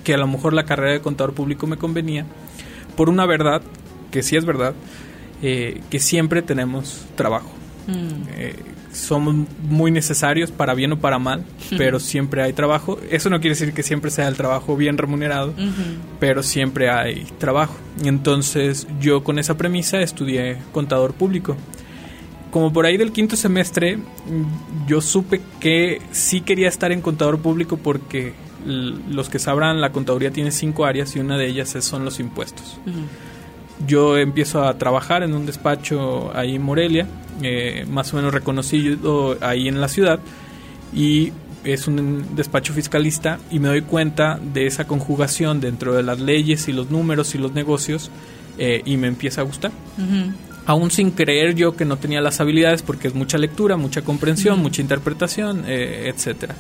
que 0.04 0.14
a 0.14 0.16
lo 0.16 0.26
mejor 0.26 0.52
la 0.52 0.64
carrera 0.64 0.92
de 0.92 1.00
contador 1.00 1.34
público 1.34 1.66
me 1.66 1.76
convenía 1.76 2.24
por 2.96 3.08
una 3.08 3.26
verdad, 3.26 3.62
que 4.10 4.22
sí 4.22 4.36
es 4.36 4.44
verdad, 4.44 4.74
eh, 5.42 5.80
que 5.90 5.98
siempre 6.00 6.42
tenemos 6.42 7.06
trabajo. 7.16 7.50
Mm. 7.86 8.28
Eh, 8.36 8.56
somos 8.92 9.34
muy 9.62 9.90
necesarios 9.90 10.50
para 10.50 10.74
bien 10.74 10.92
o 10.92 10.98
para 10.98 11.18
mal, 11.18 11.44
pero 11.78 12.00
siempre 12.00 12.42
hay 12.42 12.52
trabajo. 12.52 12.98
Eso 13.10 13.30
no 13.30 13.40
quiere 13.40 13.54
decir 13.54 13.72
que 13.72 13.82
siempre 13.82 14.10
sea 14.10 14.26
el 14.26 14.36
trabajo 14.36 14.76
bien 14.76 14.98
remunerado, 14.98 15.54
pero 16.18 16.42
siempre 16.42 16.90
hay 16.90 17.24
trabajo. 17.38 17.76
Entonces 18.04 18.88
yo 19.00 19.22
con 19.22 19.38
esa 19.38 19.56
premisa 19.56 20.00
estudié 20.00 20.58
contador 20.72 21.14
público 21.14 21.56
como 22.50 22.72
por 22.72 22.86
ahí 22.86 22.96
del 22.96 23.12
quinto 23.12 23.36
semestre, 23.36 23.98
yo 24.86 25.00
supe 25.00 25.40
que 25.60 26.02
sí 26.10 26.40
quería 26.40 26.68
estar 26.68 26.92
en 26.92 27.00
contador 27.00 27.38
público 27.38 27.76
porque 27.76 28.34
los 28.66 29.28
que 29.28 29.38
sabrán, 29.38 29.80
la 29.80 29.92
contaduría 29.92 30.30
tiene 30.30 30.50
cinco 30.50 30.84
áreas 30.84 31.16
y 31.16 31.20
una 31.20 31.38
de 31.38 31.46
ellas 31.46 31.76
son 31.80 32.04
los 32.04 32.20
impuestos. 32.20 32.78
Yo 33.86 34.16
empiezo 34.18 34.64
a 34.64 34.76
trabajar 34.78 35.22
en 35.22 35.34
un 35.34 35.46
despacho 35.46 36.30
ahí 36.34 36.56
en 36.56 36.62
Morelia, 36.62 37.06
eh, 37.42 37.86
más 37.88 38.12
o 38.12 38.16
menos 38.16 38.32
reconocido 38.32 39.36
ahí 39.40 39.68
en 39.68 39.80
la 39.80 39.88
ciudad, 39.88 40.20
y 40.94 41.32
es 41.64 41.86
un 41.86 42.34
despacho 42.34 42.72
fiscalista 42.72 43.38
y 43.50 43.58
me 43.58 43.68
doy 43.68 43.82
cuenta 43.82 44.38
de 44.42 44.66
esa 44.66 44.86
conjugación 44.86 45.60
dentro 45.60 45.94
de 45.94 46.02
las 46.02 46.18
leyes 46.20 46.68
y 46.68 46.72
los 46.72 46.90
números 46.90 47.34
y 47.34 47.38
los 47.38 47.52
negocios 47.52 48.10
eh, 48.58 48.82
y 48.84 48.96
me 48.96 49.08
empieza 49.08 49.42
a 49.42 49.44
gustar. 49.44 49.72
Aún 50.66 50.90
sin 50.90 51.10
creer 51.10 51.54
yo 51.54 51.76
que 51.76 51.84
no 51.84 51.96
tenía 51.96 52.20
las 52.20 52.40
habilidades 52.40 52.82
porque 52.82 53.08
es 53.08 53.14
mucha 53.14 53.38
lectura, 53.38 53.76
mucha 53.76 54.02
comprensión, 54.02 54.60
mucha 54.60 54.82
interpretación, 54.82 55.64
eh, 55.66 56.12
etcétera. 56.14 56.54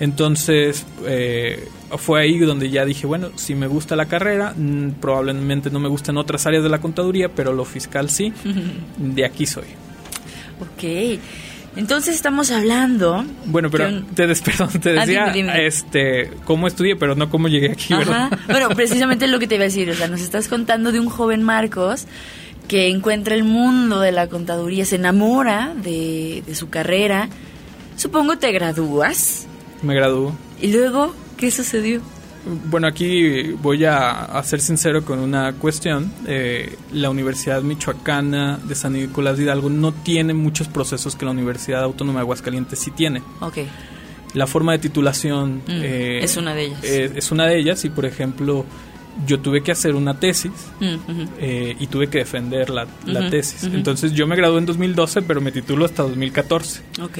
Entonces 0.00 0.86
eh, 1.06 1.68
fue 1.96 2.22
ahí 2.22 2.38
donde 2.38 2.70
ya 2.70 2.84
dije, 2.84 3.06
bueno, 3.06 3.30
si 3.36 3.54
me 3.54 3.66
gusta 3.66 3.96
la 3.96 4.06
carrera, 4.06 4.54
mm, 4.56 4.92
probablemente 5.00 5.70
no 5.70 5.80
me 5.80 5.88
gustan 5.88 6.16
otras 6.16 6.46
áreas 6.46 6.62
de 6.62 6.68
la 6.68 6.80
contaduría, 6.80 7.28
pero 7.28 7.52
lo 7.52 7.64
fiscal 7.64 8.10
sí, 8.10 8.32
de 8.96 9.24
aquí 9.24 9.46
soy. 9.46 9.66
Ok. 10.60 11.20
Entonces 11.76 12.14
estamos 12.16 12.50
hablando. 12.50 13.24
Bueno, 13.44 13.70
pero 13.70 14.02
te, 14.14 14.26
te 14.80 14.98
ah, 14.98 15.06
decía 15.06 15.32
este 15.58 16.30
cómo 16.44 16.66
estudié, 16.66 16.96
pero 16.96 17.14
no 17.14 17.30
cómo 17.30 17.48
llegué 17.48 17.72
aquí, 17.72 17.94
Bueno, 17.94 18.68
precisamente 18.74 19.26
lo 19.28 19.38
que 19.38 19.46
te 19.46 19.56
iba 19.56 19.64
a 19.64 19.68
decir, 19.68 19.90
o 19.90 19.94
sea, 19.94 20.08
nos 20.08 20.20
estás 20.20 20.48
contando 20.48 20.92
de 20.92 21.00
un 21.00 21.08
joven 21.08 21.42
Marcos 21.42 22.06
que 22.68 22.88
encuentra 22.88 23.34
el 23.34 23.44
mundo 23.44 24.00
de 24.00 24.12
la 24.12 24.28
contaduría, 24.28 24.84
se 24.84 24.96
enamora 24.96 25.72
de, 25.82 26.42
su 26.54 26.68
carrera. 26.68 27.28
Supongo 27.96 28.38
te 28.38 28.52
gradúas. 28.52 29.47
Me 29.82 29.94
gradúo. 29.94 30.34
¿Y 30.60 30.72
luego 30.72 31.14
qué 31.36 31.50
sucedió? 31.50 32.00
Bueno, 32.70 32.86
aquí 32.86 33.52
voy 33.62 33.84
a, 33.84 34.40
ser 34.44 34.60
sincero 34.60 35.04
con 35.04 35.18
una 35.18 35.52
cuestión. 35.54 36.10
Eh, 36.26 36.76
la 36.92 37.10
Universidad 37.10 37.62
Michoacana 37.62 38.58
de 38.64 38.74
San 38.74 38.94
Nicolás 38.94 39.36
de 39.36 39.44
Hidalgo 39.44 39.68
no 39.68 39.92
tiene 39.92 40.32
muchos 40.34 40.66
procesos 40.68 41.14
que 41.16 41.24
la 41.26 41.32
Universidad 41.32 41.82
Autónoma 41.82 42.20
de 42.20 42.22
Aguascalientes 42.22 42.78
sí 42.78 42.90
tiene. 42.90 43.22
Ok. 43.40 43.58
La 44.34 44.46
forma 44.46 44.72
de 44.72 44.78
titulación... 44.78 45.56
Mm, 45.66 45.70
eh, 45.82 46.20
es 46.22 46.36
una 46.36 46.54
de 46.54 46.64
ellas. 46.66 46.84
es 46.84 47.30
una 47.32 47.46
de 47.46 47.58
ellas 47.58 47.84
y, 47.84 47.90
por 47.90 48.06
ejemplo, 48.06 48.64
yo 49.26 49.40
tuve 49.40 49.62
que 49.62 49.72
hacer 49.72 49.94
una 49.94 50.18
tesis 50.18 50.52
Mm, 50.80 50.94
ujú. 50.94 51.28
eh, 51.40 51.76
y 51.78 51.86
tuve 51.88 52.08
que 52.08 52.18
defender 52.18 52.70
la, 52.70 52.86
la 53.04 53.20
Ujú, 53.20 53.30
tesis. 53.30 53.64
ujú. 53.64 53.74
Entonces 53.76 54.12
yo 54.12 54.26
me 54.26 54.36
gradué 54.36 54.58
en 54.58 54.66
2012, 54.66 55.22
pero 55.22 55.40
me 55.40 55.50
titulo 55.52 55.84
hasta 55.84 56.02
2014. 56.04 56.82
Ok. 57.02 57.18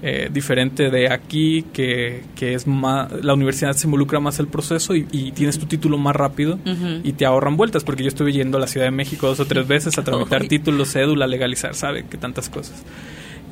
Eh, 0.00 0.30
diferente 0.32 0.90
de 0.90 1.10
aquí, 1.12 1.64
que, 1.72 2.22
que 2.36 2.54
es 2.54 2.68
más, 2.68 3.10
la 3.24 3.34
universidad 3.34 3.72
se 3.72 3.88
involucra 3.88 4.20
más 4.20 4.38
el 4.38 4.46
proceso 4.46 4.94
y, 4.94 5.04
y 5.10 5.32
tienes 5.32 5.58
tu 5.58 5.66
título 5.66 5.98
más 5.98 6.14
rápido 6.14 6.56
y 7.02 7.12
te 7.14 7.26
ahorran 7.26 7.56
vueltas, 7.56 7.82
porque 7.82 8.04
yo 8.04 8.08
estuve 8.08 8.32
yendo 8.32 8.58
a 8.58 8.60
la 8.60 8.68
Ciudad 8.68 8.86
de 8.86 8.92
México 8.92 9.26
dos 9.26 9.40
o 9.40 9.46
tres 9.46 9.66
veces 9.66 9.98
a 9.98 10.04
tramitar 10.04 10.42
Ay. 10.42 10.48
títulos, 10.48 10.92
cédula, 10.92 11.26
legalizar, 11.26 11.74
sabe 11.74 12.04
que 12.08 12.16
tantas 12.16 12.48
cosas. 12.48 12.84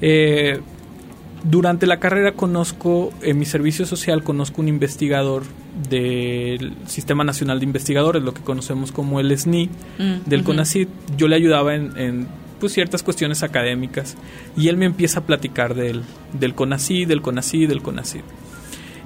Eh, 0.01 0.61
durante 1.43 1.87
la 1.87 1.99
carrera 1.99 2.33
conozco, 2.33 3.13
en 3.23 3.39
mi 3.39 3.45
servicio 3.45 3.85
social 3.87 4.23
conozco 4.23 4.61
un 4.63 4.69
investigador 4.69 5.43
del 5.91 6.75
Sistema 6.87 7.25
Nacional 7.25 7.59
de 7.61 7.65
Investigadores, 7.67 8.23
lo 8.23 8.35
que 8.35 8.43
conocemos 8.43 8.93
como 8.93 9.19
el 9.21 9.37
SNI, 9.37 9.69
Mm, 9.99 10.29
del 10.29 10.41
ujú. 10.41 10.51
CONACYT. 10.51 10.89
Yo 11.17 11.29
le 11.29 11.37
ayudaba 11.37 11.75
en, 11.75 11.93
en, 11.99 12.27
pues, 12.59 12.73
ciertas 12.73 13.03
cuestiones 13.03 13.43
académicas 13.43 14.17
y 14.57 14.69
él 14.69 14.77
me 14.77 14.87
empieza 14.87 15.21
a 15.21 15.23
platicar 15.25 15.75
del, 15.75 16.03
del 16.39 16.55
CONACYT, 16.55 17.09
del 17.09 17.23
CONACYT, 17.23 17.69
del 17.69 17.83
CONACYT. 17.83 18.25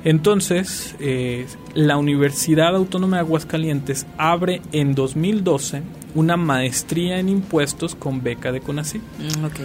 Entonces, 0.03 0.95
eh, 0.99 1.47
la 1.75 1.99
Universidad 1.99 2.75
Autónoma 2.75 3.19
de 3.19 3.21
Aguascalientes 3.21 4.07
abre 4.17 4.63
en 4.73 4.95
2012 4.95 5.83
una 6.15 6.37
maestría 6.37 7.19
en 7.19 7.29
impuestos 7.29 7.95
con 7.95 8.23
beca 8.23 8.51
de 8.51 8.61
CONACYT 8.61 9.03
Mm, 9.19 9.45
ok. 9.45 9.61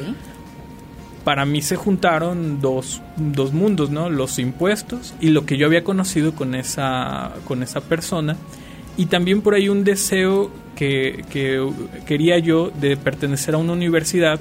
para 1.24 1.46
mí 1.46 1.62
se 1.62 1.76
juntaron 1.76 2.60
dos, 2.62 3.02
dos 3.16 3.54
mundos, 3.54 3.90
¿no? 3.90 4.10
Los 4.10 4.38
impuestos 4.38 5.16
y 5.22 5.30
lo 5.30 5.46
que 5.46 5.58
yo 5.58 5.66
había 5.68 5.84
conocido 5.84 6.36
con 6.36 6.54
esa, 6.54 7.32
con 7.48 7.64
esa 7.64 7.82
persona. 7.82 8.36
Y 8.98 9.08
también 9.08 9.42
por 9.42 9.54
ahí 9.54 9.70
un 9.70 9.84
deseo 9.84 10.52
que, 10.76 11.26
que 11.30 11.68
quería 12.06 12.38
yo 12.40 12.70
de 12.70 12.98
pertenecer 12.98 13.56
a 13.56 13.58
una 13.58 13.74
universidad 13.74 14.40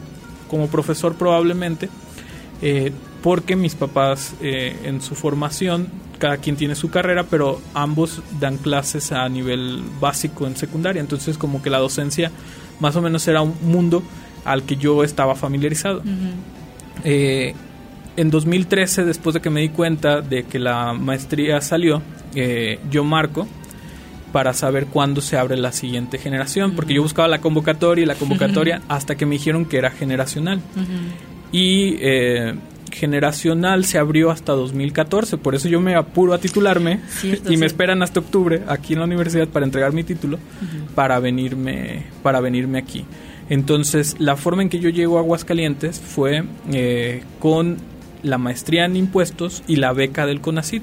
como 0.49 0.69
profesor 0.69 1.15
probablemente, 1.15 1.89
eh, 2.63 2.93
porque 3.23 3.57
mis 3.57 3.75
papás 3.75 4.35
eh, 4.41 4.77
en 4.85 5.01
su 5.01 5.15
formación, 5.15 5.89
cada 6.19 6.37
quien 6.37 6.57
tiene 6.57 6.75
su 6.75 6.91
carrera, 6.91 7.25
pero 7.25 7.61
ambos 7.73 8.23
dan 8.39 8.59
clases 8.59 9.13
a 9.13 9.29
nivel 9.29 9.83
básico 10.01 10.47
en 10.47 10.57
secundaria. 10.57 11.01
Entonces 11.01 11.39
como 11.39 11.63
que 11.63 11.71
la 11.71 11.79
docencia 11.79 12.31
más 12.81 12.95
o 12.97 13.03
menos 13.03 13.27
era 13.27 13.43
un 13.43 13.55
mundo 13.63 14.03
al 14.45 14.63
que 14.63 14.77
yo 14.77 15.03
estaba 15.03 15.35
familiarizado. 15.35 16.03
Eh, 17.03 17.55
en 18.17 18.31
2013, 18.31 19.05
después 19.05 19.35
de 19.35 19.41
que 19.41 19.51
me 19.51 19.61
di 19.61 19.71
cuenta 19.71 20.21
de 20.21 20.45
que 20.45 20.59
la 20.59 20.93
maestría 20.93 21.61
salió, 21.61 22.01
yo 22.91 23.05
marco 23.05 23.49
para 24.35 24.53
saber 24.53 24.87
cuándo 24.87 25.21
se 25.21 25.39
abre 25.39 25.57
la 25.57 25.71
siguiente 25.71 26.19
generación, 26.19 26.73
porque 26.73 26.93
yo 26.93 27.03
buscaba 27.03 27.29
la 27.29 27.41
convocatoria 27.41 28.03
y 28.03 28.05
la 28.05 28.17
convocatoria 28.17 28.83
hasta 28.89 29.15
que 29.15 29.27
me 29.27 29.37
dijeron 29.37 29.65
que 29.65 29.79
era 29.79 29.93
generacional. 29.93 30.61
Y 31.53 31.99
eh, 32.01 32.53
generacional 32.91 33.85
se 33.85 33.97
abrió 33.97 34.33
hasta 34.33 34.51
2014, 34.55 35.39
por 35.39 35.55
eso 35.55 35.69
yo 35.69 35.81
me 35.81 35.95
apuro 35.95 36.35
a 36.35 36.39
titularme 36.39 36.99
Cierto, 37.07 37.45
y 37.45 37.51
me 37.51 37.59
cierto. 37.59 37.67
esperan 37.67 38.03
hasta 38.03 38.19
octubre 38.19 38.63
aquí 38.67 38.95
en 38.95 38.99
la 38.99 39.05
universidad 39.05 39.47
para 39.47 39.67
entregar 39.67 39.93
mi 39.93 40.03
título 40.03 40.41
para 40.97 41.21
venirme 41.21 42.03
para 42.25 42.41
venirme 42.41 42.79
aquí. 42.79 43.05
Entonces, 43.49 44.17
la 44.19 44.35
forma 44.35 44.63
en 44.63 44.69
que 44.69 44.81
yo 44.81 44.89
llego 44.89 45.17
a 45.17 45.21
Aguascalientes 45.21 46.01
fue 46.01 46.43
eh, 46.73 47.23
con 47.39 47.77
la 48.25 48.39
maestría 48.39 48.85
en 48.85 48.97
impuestos 48.97 49.63
y 49.69 49.77
la 49.77 49.93
beca 49.93 50.27
del 50.27 50.41
CONACYT. 50.41 50.83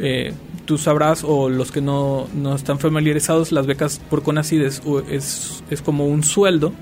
Eh, 0.00 0.34
tú 0.68 0.76
sabrás, 0.76 1.24
o 1.24 1.48
los 1.48 1.72
que 1.72 1.80
no, 1.80 2.28
no 2.34 2.54
están 2.54 2.78
familiarizados, 2.78 3.52
las 3.52 3.66
becas 3.66 4.02
por 4.10 4.22
CONACYT 4.22 4.60
es, 4.60 4.82
es, 5.08 5.64
es 5.70 5.80
como 5.80 6.06
un 6.06 6.22
sueldo, 6.22 6.74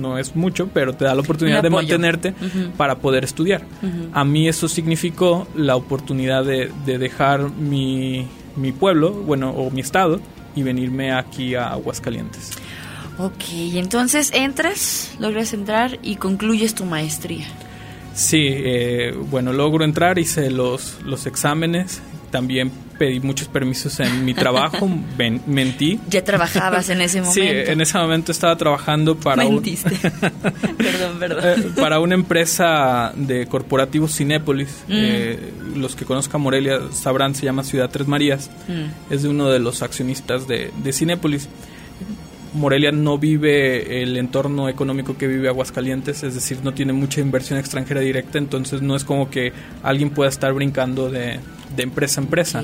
no 0.00 0.16
es 0.16 0.34
mucho, 0.34 0.70
pero 0.72 0.94
te 0.94 1.04
da 1.04 1.14
la 1.14 1.20
oportunidad 1.20 1.58
Un 1.58 1.64
de 1.64 1.70
mantenerte 1.70 2.34
para 2.78 3.00
poder 3.00 3.24
estudiar. 3.24 3.66
A 4.14 4.24
mí 4.24 4.48
eso 4.48 4.66
significó 4.66 5.46
la 5.54 5.76
oportunidad 5.76 6.42
de, 6.42 6.72
de 6.86 6.96
dejar 6.96 7.50
mi, 7.50 8.26
mi 8.56 8.72
pueblo, 8.72 9.10
bueno, 9.12 9.50
o 9.50 9.70
mi 9.70 9.82
estado, 9.82 10.20
y 10.56 10.62
venirme 10.62 11.12
aquí 11.12 11.54
a 11.54 11.68
Aguascalientes. 11.72 12.52
Ok, 13.18 13.44
entonces 13.74 14.30
entras, 14.32 15.14
logras 15.18 15.52
entrar 15.52 15.98
y 16.02 16.16
concluyes 16.16 16.74
tu 16.74 16.86
maestría. 16.86 17.46
Sí, 18.14 18.46
eh, 18.48 19.14
bueno, 19.30 19.52
logro 19.52 19.84
entrar, 19.84 20.18
hice 20.18 20.50
los, 20.50 20.96
los 21.04 21.26
exámenes, 21.26 22.00
también 22.30 22.72
pedí 22.98 23.20
muchos 23.20 23.48
permisos 23.48 23.98
en 24.00 24.24
mi 24.24 24.34
trabajo, 24.34 24.88
ven- 25.16 25.40
mentí. 25.46 26.00
Ya 26.10 26.22
trabajabas 26.24 26.88
en 26.90 27.00
ese 27.00 27.20
momento. 27.22 27.40
Sí, 27.40 27.46
en 27.48 27.80
ese 27.80 27.96
momento 27.98 28.32
estaba 28.32 28.56
trabajando 28.56 29.16
para, 29.16 29.46
un- 29.46 29.54
Mentiste. 29.54 29.90
perdón, 30.76 31.18
perdón. 31.18 31.40
eh, 31.44 31.70
para 31.80 32.00
una 32.00 32.14
empresa 32.14 33.12
de 33.16 33.46
corporativos 33.46 34.14
Cinépolis. 34.16 34.68
Mm. 34.88 34.92
Eh, 34.92 35.38
los 35.76 35.94
que 35.94 36.04
conozcan 36.04 36.40
Morelia 36.40 36.80
sabrán, 36.92 37.34
se 37.34 37.44
llama 37.46 37.62
Ciudad 37.64 37.88
Tres 37.90 38.08
Marías. 38.08 38.50
Mm. 38.66 39.12
Es 39.14 39.22
de 39.22 39.28
uno 39.28 39.48
de 39.48 39.58
los 39.60 39.82
accionistas 39.82 40.48
de, 40.48 40.70
de 40.82 40.92
Cinépolis. 40.92 41.48
Morelia 42.54 42.90
no 42.92 43.18
vive 43.18 44.02
el 44.02 44.16
entorno 44.16 44.70
económico 44.70 45.16
que 45.18 45.26
vive 45.26 45.48
Aguascalientes, 45.48 46.22
es 46.22 46.34
decir, 46.34 46.58
no 46.64 46.72
tiene 46.72 46.94
mucha 46.94 47.20
inversión 47.20 47.58
extranjera 47.58 48.00
directa, 48.00 48.38
entonces 48.38 48.80
no 48.80 48.96
es 48.96 49.04
como 49.04 49.28
que 49.30 49.52
alguien 49.82 50.08
pueda 50.10 50.30
estar 50.30 50.52
brincando 50.54 51.10
de, 51.10 51.40
de 51.76 51.82
empresa 51.82 52.20
a 52.20 52.24
empresa. 52.24 52.62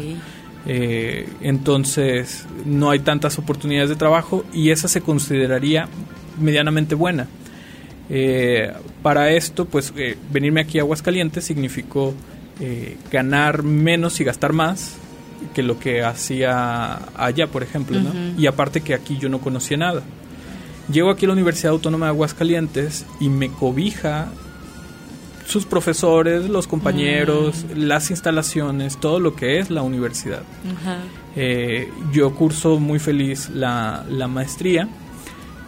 Eh, 0.66 1.28
entonces 1.42 2.46
no 2.64 2.90
hay 2.90 3.00
tantas 3.00 3.38
oportunidades 3.38 3.90
de 3.90 3.96
trabajo 3.96 4.44
y 4.52 4.70
esa 4.70 4.88
se 4.88 5.00
consideraría 5.00 5.88
medianamente 6.38 6.94
buena. 6.94 7.28
Eh, 8.08 8.72
para 9.02 9.30
esto, 9.30 9.66
pues 9.66 9.92
eh, 9.96 10.16
venirme 10.30 10.60
aquí 10.60 10.78
a 10.78 10.82
Aguascalientes 10.82 11.44
significó 11.44 12.14
ganar 13.10 13.64
menos 13.64 14.20
y 14.20 14.24
gastar 14.24 14.52
más 14.52 14.96
que 15.54 15.64
lo 15.64 15.80
que 15.80 16.04
hacía 16.04 17.00
allá, 17.16 17.48
por 17.48 17.64
ejemplo, 17.64 18.00
¿no? 18.00 18.12
Y 18.38 18.46
aparte 18.46 18.80
que 18.80 18.94
aquí 18.94 19.18
yo 19.18 19.28
no 19.28 19.40
conocía 19.40 19.76
nada. 19.76 20.02
Llego 20.90 21.10
aquí 21.10 21.24
a 21.24 21.28
la 21.28 21.32
Universidad 21.32 21.72
Autónoma 21.72 22.06
de 22.06 22.10
Aguascalientes 22.10 23.06
y 23.18 23.28
me 23.28 23.50
cobija 23.50 24.28
sus 25.46 25.66
profesores, 25.66 26.48
los 26.48 26.66
compañeros, 26.66 27.66
las 27.76 28.10
instalaciones, 28.10 28.96
todo 28.98 29.20
lo 29.20 29.36
que 29.36 29.58
es 29.58 29.70
la 29.70 29.82
universidad. 29.82 30.42
Ajá. 30.80 30.98
Eh, 31.36 31.90
yo 32.12 32.34
curso 32.34 32.78
muy 32.78 32.98
feliz 32.98 33.50
la, 33.50 34.04
la 34.08 34.26
maestría. 34.26 34.88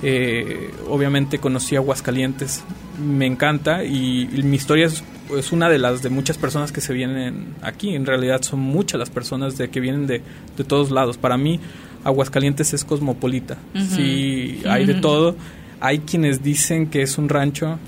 Eh, 0.02 0.72
obviamente 0.88 1.38
conocí 1.38 1.74
Aguascalientes, 1.74 2.62
me 3.02 3.26
encanta 3.26 3.82
y, 3.84 4.28
y 4.32 4.42
mi 4.42 4.56
historia 4.56 4.86
es, 4.86 5.02
es 5.36 5.52
una 5.52 5.68
de 5.70 5.78
las 5.78 6.02
de 6.02 6.10
muchas 6.10 6.36
personas 6.36 6.70
que 6.72 6.80
se 6.80 6.92
vienen 6.92 7.54
aquí. 7.62 7.94
En 7.94 8.06
realidad 8.06 8.42
son 8.42 8.60
muchas 8.60 8.98
las 8.98 9.10
personas 9.10 9.56
de 9.56 9.68
que 9.70 9.80
vienen 9.80 10.06
de, 10.06 10.22
de 10.56 10.64
todos 10.64 10.90
lados. 10.90 11.16
Para 11.16 11.36
mí 11.36 11.60
Aguascalientes 12.04 12.72
es 12.72 12.84
cosmopolita. 12.84 13.56
Ujú. 13.74 13.84
Sí, 13.96 14.60
hay 14.68 14.86
de 14.86 14.94
todo. 14.94 15.34
Hay 15.80 16.00
quienes 16.00 16.42
dicen 16.42 16.88
que 16.88 17.02
es 17.02 17.18
un 17.18 17.28
rancho. 17.28 17.78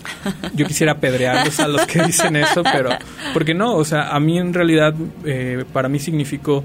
Yo 0.54 0.66
quisiera 0.66 0.92
apedrearlos 0.92 1.58
a 1.60 1.68
los 1.68 1.86
que 1.86 2.02
dicen 2.02 2.36
eso, 2.36 2.62
pero 2.62 2.90
porque 3.32 3.54
no, 3.54 3.74
o 3.74 3.84
sea, 3.84 4.10
a 4.10 4.20
mí 4.20 4.38
en 4.38 4.52
realidad 4.52 4.94
eh, 5.24 5.64
para 5.72 5.88
mí 5.88 5.98
significó 5.98 6.64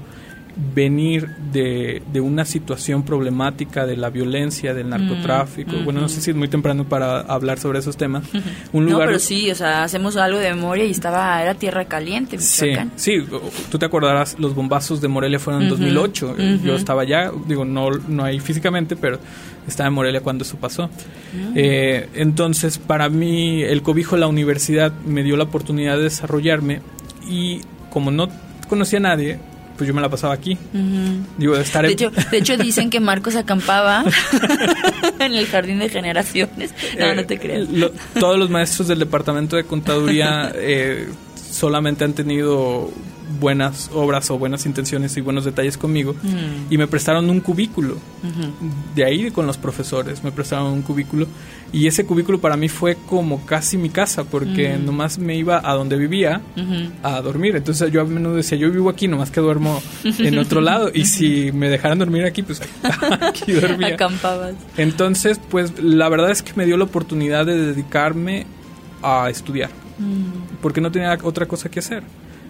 venir 0.74 1.28
de, 1.52 2.02
de 2.12 2.20
una 2.20 2.44
situación 2.44 3.02
problemática 3.02 3.86
de 3.86 3.96
la 3.96 4.10
violencia, 4.10 4.72
del 4.74 4.88
narcotráfico. 4.88 5.72
Mm, 5.76 5.84
Bueno, 5.84 6.00
no 6.00 6.08
sé 6.08 6.20
si 6.20 6.30
es 6.30 6.36
muy 6.36 6.48
temprano 6.48 6.84
para 6.84 7.20
hablar 7.20 7.58
sobre 7.58 7.80
esos 7.80 7.96
temas. 7.96 8.24
Un 8.72 8.84
no, 8.84 8.92
lugar 8.92 9.08
pero 9.08 9.18
sí, 9.18 9.50
o 9.50 9.54
sea, 9.54 9.82
hacemos 9.82 10.16
algo 10.16 10.38
de 10.38 10.54
memoria 10.54 10.84
y 10.84 10.90
estaba, 10.92 11.42
era 11.42 11.54
tierra 11.54 11.86
caliente, 11.86 12.38
Sí, 12.38 12.66
Michoacán. 12.66 12.92
sí, 12.96 13.24
tú 13.70 13.78
te 13.78 13.86
acordarás, 13.86 14.36
los 14.38 14.54
bombazos 14.54 15.00
de 15.00 15.08
Morelia 15.08 15.38
fueron 15.40 15.62
en 15.62 15.68
Ujú, 15.68 15.76
2008. 15.82 16.34
Eh, 16.38 16.60
Yo 16.64 16.76
estaba 16.76 17.02
allá, 17.02 17.32
digo, 17.48 17.64
no, 17.64 17.90
no 17.90 18.22
ahí 18.24 18.38
físicamente, 18.38 18.94
pero 18.96 19.18
estaba 19.66 19.88
en 19.88 19.94
Morelia 19.94 20.20
cuando 20.20 20.44
eso 20.44 20.56
pasó. 20.56 20.88
Eh, 21.54 22.08
entonces, 22.14 22.78
para 22.78 23.08
mí, 23.08 23.62
el 23.62 23.82
cobijo 23.82 24.14
de 24.16 24.20
la 24.20 24.26
universidad 24.28 24.92
me 25.04 25.22
dio 25.22 25.36
la 25.36 25.44
oportunidad 25.44 25.96
de 25.96 26.04
desarrollarme 26.04 26.80
y 27.28 27.60
como 27.90 28.10
no 28.10 28.28
conocía 28.68 28.98
a 28.98 29.02
nadie, 29.02 29.38
pues 29.76 29.88
yo 29.88 29.94
me 29.94 30.00
la 30.00 30.08
pasaba 30.08 30.34
aquí. 30.34 30.52
Ujú. 30.72 31.26
Digo, 31.38 31.56
de 31.56 31.62
estar 31.62 31.82
De 31.84 31.88
en- 31.88 31.94
hecho, 31.94 32.10
de 32.30 32.38
hecho 32.38 32.56
dicen 32.56 32.90
que 32.90 33.00
Marcos 33.00 33.36
acampaba 33.36 34.04
en 35.18 35.34
el 35.34 35.46
jardín 35.46 35.78
de 35.78 35.88
generaciones. 35.88 36.72
No, 36.98 37.14
no 37.14 37.24
te 37.24 37.34
Eh, 37.34 37.38
creas. 37.40 37.68
lo- 37.68 37.90
todos 38.18 38.38
los 38.38 38.50
maestros 38.50 38.88
del 38.88 38.98
departamento 39.00 39.56
de 39.56 39.64
contaduría 39.64 40.52
eh, 40.54 41.08
solamente 41.50 42.04
han 42.04 42.12
tenido 42.12 42.90
buenas 43.40 43.90
obras 43.94 44.30
o 44.30 44.38
buenas 44.38 44.66
intenciones 44.66 45.16
y 45.16 45.20
buenos 45.20 45.44
detalles 45.44 45.76
conmigo 45.78 46.14
Mm. 46.22 46.72
y 46.72 46.78
me 46.78 46.86
prestaron 46.86 47.30
un 47.30 47.40
cubículo 47.40 47.96
de 48.94 49.04
ahí 49.04 49.30
con 49.30 49.46
los 49.46 49.58
profesores 49.58 50.22
me 50.24 50.30
prestaron 50.32 50.72
un 50.72 50.82
cubículo 50.82 51.26
y 51.72 51.86
ese 51.86 52.04
cubículo 52.06 52.38
para 52.40 52.56
mí 52.56 52.68
fue 52.68 52.96
como 53.06 53.44
casi 53.46 53.76
mi 53.76 53.88
casa 53.90 54.24
porque 54.24 54.76
Mm. 54.76 54.84
nomás 54.86 55.18
me 55.18 55.36
iba 55.36 55.60
a 55.64 55.72
donde 55.74 55.96
vivía 55.96 56.40
a 57.02 57.20
dormir 57.20 57.56
entonces 57.56 57.90
yo 57.90 58.00
a 58.00 58.04
menudo 58.04 58.36
decía 58.36 58.58
yo 58.58 58.70
vivo 58.70 58.88
aquí 58.90 59.08
nomás 59.08 59.30
que 59.30 59.40
duermo 59.40 59.82
en 60.04 60.38
otro 60.38 60.60
lado 60.60 60.90
y 60.92 61.04
si 61.06 61.50
me 61.52 61.68
dejaran 61.70 61.98
dormir 61.98 62.24
aquí 62.24 62.42
pues 62.42 62.60
aquí 63.20 63.52
dormía 63.52 63.94
Acampabas. 63.94 64.54
entonces 64.76 65.40
pues 65.50 65.82
la 65.82 66.08
verdad 66.08 66.30
es 66.30 66.42
que 66.42 66.52
me 66.56 66.66
dio 66.66 66.76
la 66.76 66.84
oportunidad 66.84 67.46
de 67.46 67.56
dedicarme 67.56 68.46
a 69.02 69.28
estudiar 69.30 69.70
Mm. 69.96 70.58
porque 70.60 70.80
no 70.80 70.90
tenía 70.90 71.16
otra 71.22 71.46
cosa 71.46 71.68
que 71.68 71.78
hacer 71.78 72.02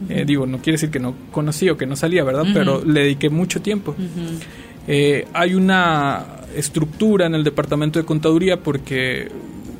Eh, 0.09 0.25
digo 0.27 0.45
no 0.47 0.59
quiere 0.59 0.73
decir 0.73 0.91
que 0.91 0.99
no 0.99 1.15
conocí 1.31 1.69
o 1.71 1.77
que 1.77 1.87
no 1.87 1.95
salía 1.97 2.25
verdad 2.25 2.43
Ujú. 2.43 2.53
pero 2.53 2.85
le 2.85 3.01
dediqué 3.03 3.31
mucho 3.31 3.63
tiempo 3.63 3.93
Ujú. 3.93 4.39
eh, 4.89 5.27
hay 5.33 5.55
una 5.55 6.25
estructura 6.57 7.27
en 7.27 7.35
el 7.35 7.45
departamento 7.45 7.99
de 8.01 8.05
contaduría 8.05 8.59
porque 8.59 9.29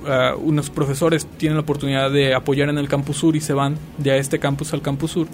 ah, 0.07 0.35
unos 0.41 0.71
profesores 0.71 1.27
tienen 1.37 1.57
la 1.57 1.63
oportunidad 1.63 2.11
de 2.11 2.33
apoyar 2.35 2.69
en 2.69 2.79
el 2.79 2.89
campus 2.89 3.17
sur 3.19 3.35
y 3.37 3.41
se 3.41 3.53
van 3.55 3.77
de 3.99 4.13
a 4.13 4.17
este 4.17 4.39
campus 4.39 4.73
al 4.73 4.83
campus 4.83 5.11
sur. 5.13 5.27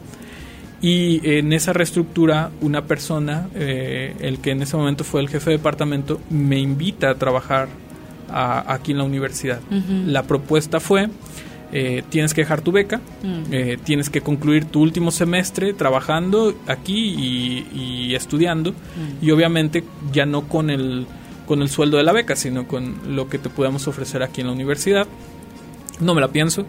Y 0.83 1.21
en 1.29 1.53
esa 1.53 1.75
reestructura, 1.75 2.51
una 2.63 2.87
persona, 2.87 3.49
eh, 3.55 4.15
el 4.21 4.39
que 4.39 4.51
en 4.53 4.63
ese 4.63 4.77
momento 4.79 5.05
fue 5.05 5.21
el 5.21 5.29
jefe 5.29 5.51
de 5.51 5.57
departamento, 5.59 6.21
me 6.31 6.59
invita 6.59 7.11
a 7.11 7.15
trabajar 7.17 7.69
a- 8.31 8.73
aquí 8.73 8.93
en 8.93 8.99
la 8.99 9.05
universidad. 9.05 9.61
Ujú. 9.71 10.05
La 10.11 10.23
propuesta 10.23 10.81
fue, 10.81 11.09
eh, 11.73 12.03
tienes 12.09 12.35
que 12.35 12.41
dejar 12.43 12.61
tu 12.63 12.73
beca, 12.73 13.01
Mm. 13.23 13.43
eh, 13.53 13.79
tienes 13.85 14.11
que 14.11 14.21
concluir 14.23 14.65
tu 14.65 14.81
último 14.81 15.11
semestre 15.11 15.73
trabajando 15.73 16.55
aquí 16.67 16.99
y, 16.99 17.67
y 18.11 18.15
estudiando 18.15 18.73
Mm. 18.73 19.25
y 19.25 19.31
obviamente 19.31 19.85
ya 20.13 20.27
no 20.27 20.49
con 20.49 20.71
el 20.71 21.07
con 21.47 21.63
el 21.63 21.69
sueldo 21.69 21.97
de 21.97 22.05
la 22.05 22.13
beca 22.13 22.37
sino 22.37 22.69
con 22.69 22.95
lo 23.17 23.29
que 23.29 23.39
te 23.39 23.49
podamos 23.51 23.89
ofrecer 23.89 24.23
aquí 24.23 24.41
en 24.41 24.47
la 24.49 24.53
universidad 24.53 25.07
no 25.99 26.15
me 26.15 26.21
la 26.21 26.29
pienso 26.29 26.65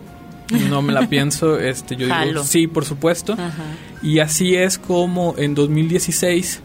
no 0.69 0.81
me 0.81 0.91
la 0.91 1.07
pienso 1.09 1.59
este 1.59 1.95
yo 1.95 2.07
Jalo. 2.07 2.27
digo 2.31 2.43
sí 2.43 2.65
por 2.67 2.83
supuesto 2.85 3.33
Ajá. 3.33 3.63
y 4.01 4.19
así 4.19 4.55
es 4.55 4.77
como 4.79 5.35
en 5.37 5.53
2016 5.55 6.61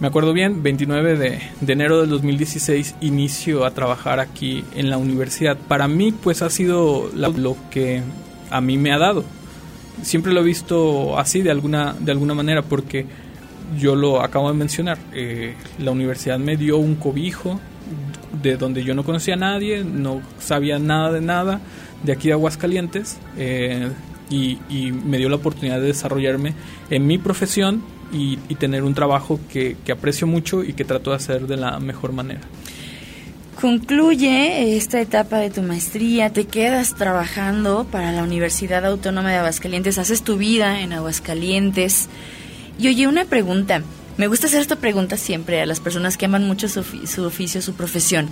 me 0.00 0.06
acuerdo 0.08 0.32
bien 0.32 0.62
29 0.62 1.16
de, 1.16 1.38
de 1.60 1.72
enero 1.72 2.00
del 2.00 2.10
2016 2.10 2.94
inicio 3.00 3.64
a 3.64 3.72
trabajar 3.72 4.20
aquí 4.20 4.64
en 4.76 4.90
la 4.90 4.96
universidad. 4.98 5.56
Para 5.56 5.88
mí 5.88 6.12
pues 6.12 6.42
ha 6.42 6.50
sido 6.50 7.10
la- 7.14 7.28
lo 7.28 7.56
que 7.70 8.02
a 8.50 8.60
mí 8.60 8.78
me 8.78 8.92
ha 8.92 8.98
dado. 8.98 9.24
Siempre 10.02 10.32
lo 10.32 10.40
he 10.40 10.44
visto 10.44 11.18
así 11.18 11.42
de 11.42 11.50
alguna 11.50 11.94
de 11.98 12.12
alguna 12.12 12.34
manera 12.34 12.62
porque 12.62 13.06
yo 13.78 13.96
lo 13.96 14.22
acabo 14.22 14.48
de 14.50 14.56
mencionar 14.56 14.96
eh, 15.12 15.54
la 15.78 15.90
universidad 15.90 16.38
me 16.38 16.56
dio 16.56 16.78
un 16.78 16.94
cobijo 16.94 17.60
de 18.42 18.56
donde 18.56 18.84
yo 18.84 18.94
no 18.94 19.02
conocía 19.04 19.34
a 19.34 19.36
nadie 19.36 19.84
no 19.84 20.22
sabía 20.38 20.78
nada 20.78 21.12
de 21.12 21.20
nada 21.20 21.60
de 22.04 22.12
aquí 22.12 22.28
de 22.28 22.34
Aguascalientes 22.34 23.18
eh, 23.36 23.90
y, 24.30 24.58
y 24.70 24.92
me 24.92 25.18
dio 25.18 25.28
la 25.28 25.36
oportunidad 25.36 25.80
de 25.80 25.88
desarrollarme 25.88 26.54
en 26.88 27.06
mi 27.06 27.18
profesión 27.18 27.82
y, 28.12 28.38
y 28.48 28.54
tener 28.54 28.82
un 28.82 28.94
trabajo 28.94 29.40
que, 29.50 29.76
que 29.84 29.92
aprecio 29.92 30.26
mucho 30.26 30.62
y 30.64 30.72
que 30.72 30.84
trato 30.84 31.10
de 31.10 31.16
hacer 31.16 31.46
de 31.46 31.56
la 31.56 31.78
mejor 31.78 32.12
manera 32.12 32.40
Concluye 33.60 34.76
esta 34.76 35.00
etapa 35.00 35.38
de 35.38 35.50
tu 35.50 35.62
maestría, 35.62 36.32
te 36.32 36.44
quedas 36.44 36.94
trabajando 36.94 37.88
para 37.90 38.12
la 38.12 38.22
Universidad 38.22 38.86
Autónoma 38.86 39.30
de 39.30 39.38
Aguascalientes, 39.38 39.98
haces 39.98 40.22
tu 40.22 40.36
vida 40.36 40.80
en 40.80 40.92
Aguascalientes. 40.92 42.08
Y 42.78 42.86
oye, 42.86 43.08
una 43.08 43.24
pregunta. 43.24 43.82
Me 44.16 44.28
gusta 44.28 44.46
hacer 44.46 44.60
esta 44.60 44.76
pregunta 44.76 45.16
siempre 45.16 45.60
a 45.60 45.66
las 45.66 45.80
personas 45.80 46.16
que 46.16 46.26
aman 46.26 46.46
mucho 46.46 46.68
su 46.68 46.80
oficio, 47.24 47.60
su 47.60 47.74
profesión. 47.74 48.28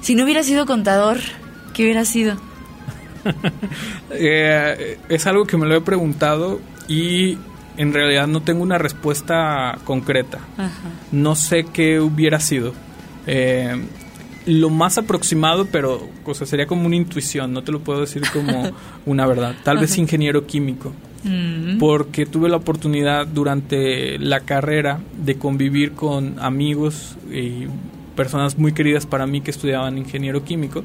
Si 0.00 0.16
no 0.16 0.24
hubiera 0.24 0.42
sido 0.42 0.66
contador, 0.66 1.18
¿qué 1.72 1.84
hubiera 1.84 2.04
sido? 2.04 2.36
Eh, 4.12 4.98
es 5.08 5.26
algo 5.28 5.46
que 5.46 5.56
me 5.56 5.66
lo 5.66 5.76
he 5.76 5.80
preguntado 5.80 6.60
y 6.88 7.38
en 7.80 7.92
realidad 7.94 8.26
no 8.26 8.42
tengo 8.42 8.62
una 8.62 8.78
respuesta 8.78 9.78
concreta. 9.84 10.38
Ajá. 10.58 10.70
No 11.12 11.34
sé 11.34 11.64
qué 11.64 11.98
hubiera 12.00 12.38
sido. 12.40 12.72
Eh, 13.26 13.74
lo 14.46 14.70
más 14.70 14.98
aproximado, 14.98 15.66
pero 15.66 16.08
o 16.24 16.34
sea, 16.34 16.46
sería 16.46 16.66
como 16.66 16.86
una 16.86 16.96
intuición, 16.96 17.52
no 17.52 17.62
te 17.62 17.72
lo 17.72 17.80
puedo 17.80 18.00
decir 18.00 18.22
como 18.32 18.70
una 19.06 19.26
verdad. 19.26 19.54
Tal 19.64 19.78
vez 19.78 19.92
Ajá. 19.92 20.00
ingeniero 20.02 20.46
químico, 20.46 20.92
Mm. 21.22 21.76
porque 21.78 22.24
tuve 22.24 22.48
la 22.48 22.56
oportunidad 22.56 23.26
durante 23.26 24.18
la 24.18 24.40
carrera 24.40 25.00
de 25.22 25.34
convivir 25.36 25.92
con 25.92 26.36
amigos 26.40 27.14
y 27.30 27.66
personas 28.16 28.56
muy 28.58 28.72
queridas 28.72 29.04
para 29.04 29.26
mí 29.26 29.42
que 29.42 29.50
estudiaban 29.50 29.98
ingeniero 29.98 30.44
químico 30.44 30.82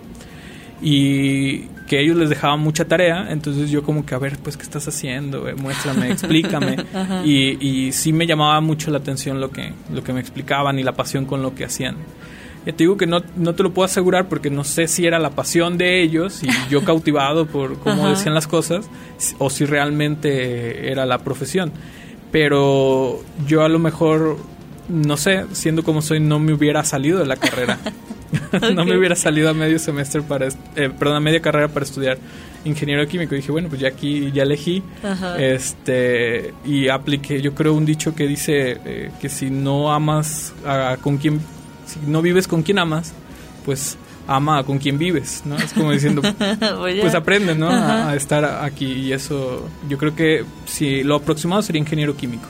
y 0.82 1.64
que 1.88 2.02
ellos 2.02 2.18
les 2.18 2.30
dejaban 2.30 2.60
mucha 2.60 2.86
tarea, 2.86 3.28
entonces 3.30 3.70
yo 3.70 3.84
como 3.84 4.06
que, 4.06 4.16
a 4.16 4.18
ver, 4.18 4.38
pues, 4.40 4.58
¿qué 4.58 4.64
estás 4.64 4.88
haciendo? 4.88 5.48
Eh, 5.48 5.56
Muéstrame, 5.56 6.12
explícame. 6.12 6.78
Y, 7.24 7.58
y 7.66 7.92
sí 7.92 8.12
me 8.14 8.26
llamaba 8.28 8.60
mucho 8.62 8.90
la 8.92 8.98
atención 8.98 9.40
lo 9.40 9.52
que, 9.52 9.74
lo 9.94 10.04
que 10.04 10.14
me 10.14 10.20
explicaban 10.20 10.80
y 10.80 10.84
la 10.84 10.94
pasión 10.94 11.26
con 11.26 11.42
lo 11.42 11.54
que 11.56 11.66
hacían. 11.66 11.96
Ya 12.66 12.72
te 12.72 12.80
digo 12.80 12.98
que 12.98 13.06
no, 13.06 13.22
no 13.36 13.54
te 13.54 13.62
lo 13.62 13.74
puedo 13.74 13.86
asegurar 13.86 14.28
porque 14.28 14.50
no 14.50 14.64
sé 14.64 14.88
si 14.88 15.06
era 15.06 15.20
la 15.20 15.30
pasión 15.32 15.78
de 15.78 16.02
ellos 16.02 16.42
y 16.44 16.48
yo 16.70 16.84
cautivado 16.84 17.46
por 17.46 17.78
cómo 17.80 18.02
Ajá. 18.02 18.10
decían 18.10 18.34
las 18.34 18.48
cosas 18.48 18.90
o 19.38 19.50
si 19.52 19.66
realmente 19.66 20.92
era 20.92 21.06
la 21.06 21.20
profesión. 21.20 21.72
Pero 22.32 23.22
yo 23.48 23.64
a 23.64 23.70
lo 23.70 23.78
mejor, 23.80 24.38
no 24.90 25.16
sé, 25.18 25.46
siendo 25.52 25.84
como 25.84 26.02
soy, 26.02 26.20
no 26.20 26.40
me 26.40 26.54
hubiera 26.54 26.84
salido 26.84 27.20
de 27.20 27.26
la 27.28 27.38
carrera. 27.38 27.78
no 28.74 28.86
me 28.86 28.98
hubiera 28.98 29.16
salido 29.16 29.50
a 29.50 29.54
medio 29.54 29.80
semestre 29.80 30.22
para, 30.22 30.48
eh, 30.48 30.90
perdón, 30.98 31.18
a 31.18 31.20
media 31.20 31.42
carrera 31.42 31.68
para 31.68 31.86
estudiar 31.86 32.18
ingeniero 32.64 33.08
químico. 33.08 33.36
Y 33.36 33.38
dije, 33.38 33.52
bueno, 33.52 33.70
pues 33.70 33.82
ya 33.82 33.90
aquí 33.90 34.32
ya 34.32 34.44
elegí. 34.44 34.84
Ajá. 35.04 35.38
Este, 35.40 36.54
y 36.66 36.90
apliqué, 36.90 37.42
yo 37.42 37.54
creo, 37.54 37.74
un 37.74 37.86
dicho 37.86 38.16
que 38.16 38.28
dice 38.28 38.78
eh, 38.86 39.12
que 39.20 39.30
si 39.30 39.50
no 39.50 39.94
amas 39.94 40.54
a, 40.66 40.98
con 41.02 41.18
quien, 41.18 41.40
si 41.86 42.00
no 42.08 42.22
vives 42.22 42.48
con 42.48 42.64
quien 42.64 42.80
amas, 42.80 43.14
pues 43.64 43.98
ama 44.28 44.60
a 44.60 44.64
con 44.64 44.80
quien 44.80 44.98
vives, 44.98 45.44
¿no? 45.46 45.56
Es 45.56 45.74
como 45.74 45.92
diciendo, 45.92 46.22
pues 47.02 47.14
aprende, 47.14 47.54
¿no? 47.54 47.70
A, 47.70 48.10
a 48.10 48.16
estar 48.16 48.44
aquí 48.64 48.92
y 48.92 49.14
eso, 49.14 49.70
yo 49.88 49.98
creo 49.98 50.16
que 50.16 50.44
si 50.66 51.04
lo 51.04 51.16
aproximado 51.16 51.62
sería 51.62 51.80
ingeniero 51.80 52.16
químico. 52.16 52.48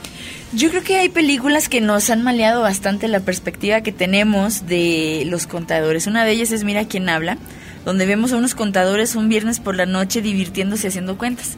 Yo 0.52 0.70
creo 0.70 0.82
que 0.82 0.96
hay 0.96 1.08
películas 1.08 1.68
que 1.68 1.80
nos 1.80 2.08
han 2.08 2.22
maleado 2.22 2.62
bastante 2.62 3.08
la 3.08 3.20
perspectiva 3.20 3.80
que 3.80 3.92
tenemos 3.92 4.66
de 4.66 5.24
los 5.26 5.46
contadores. 5.46 6.06
Una 6.06 6.24
de 6.24 6.32
ellas 6.32 6.52
es 6.52 6.62
Mira 6.62 6.86
quién 6.86 7.08
habla, 7.08 7.36
donde 7.84 8.06
vemos 8.06 8.32
a 8.32 8.36
unos 8.36 8.54
contadores 8.54 9.16
un 9.16 9.28
viernes 9.28 9.58
por 9.58 9.74
la 9.74 9.86
noche 9.86 10.22
divirtiéndose 10.22 10.88
haciendo 10.88 11.18
cuentas. 11.18 11.56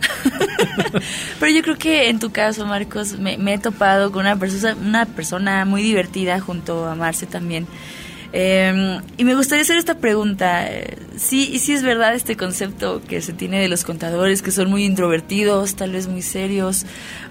Pero 1.41 1.53
yo 1.53 1.63
creo 1.63 1.77
que 1.77 2.09
en 2.09 2.19
tu 2.19 2.31
caso, 2.31 2.67
Marcos, 2.67 3.19
me, 3.19 3.37
me 3.37 3.55
he 3.55 3.59
topado 3.59 4.11
con 4.11 4.23
una 4.23 4.37
persona, 4.37 4.75
una 4.75 5.05
persona 5.05 5.65
muy 5.67 5.83
divertida 5.83 6.41
junto 6.41 6.87
a 6.87 6.95
Marce 6.95 7.27
también. 7.27 7.67
Eh, 8.33 9.01
y 9.17 9.25
me 9.25 9.35
gustaría 9.35 9.63
hacer 9.63 9.79
esta 9.79 9.99
pregunta. 9.99 10.69
Sí, 11.17 11.59
sí 11.59 11.73
es 11.73 11.83
verdad 11.83 12.15
este 12.15 12.37
concepto 12.37 13.01
que 13.07 13.21
se 13.21 13.33
tiene 13.33 13.61
de 13.61 13.69
los 13.69 13.85
contadores, 13.85 14.43
que 14.43 14.51
son 14.51 14.71
muy 14.71 14.85
introvertidos, 14.85 15.75
tal 15.75 15.93
vez 15.93 16.09
muy 16.09 16.23
serios, 16.23 16.85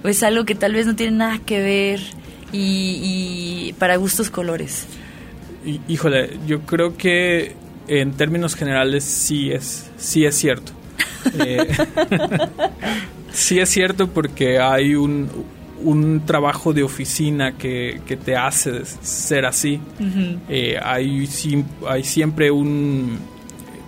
o 0.04 0.08
es 0.08 0.24
algo 0.24 0.46
que 0.46 0.56
tal 0.56 0.74
vez 0.74 0.86
no 0.88 0.96
tiene 0.96 1.18
nada 1.18 1.40
que 1.40 1.62
ver 1.62 2.00
y, 2.52 3.70
y 3.70 3.74
para 3.74 3.98
gustos 3.98 4.30
colores. 4.30 4.88
Y, 5.66 5.82
híjole, 5.88 6.38
yo 6.48 6.62
creo 6.62 6.98
que 6.98 7.56
en 7.88 8.14
términos 8.14 8.56
generales 8.56 9.04
sí 9.04 9.52
es, 9.52 9.90
sí 9.98 10.26
es 10.26 10.36
cierto. 10.36 10.72
Eh, 11.40 11.68
sí 13.34 13.60
es 13.60 13.68
cierto 13.68 14.08
porque 14.08 14.60
hay 14.60 14.96
un, 14.96 15.30
un 15.84 16.26
trabajo 16.26 16.74
de 16.74 16.84
oficina 16.84 17.58
que, 17.58 18.02
que 18.06 18.18
te 18.18 18.36
hace 18.36 18.86
ser 18.86 19.46
así. 19.46 19.80
Eh, 20.50 20.78
hay, 20.82 21.30
hay 21.88 22.04
siempre 22.04 22.52
un, 22.52 23.18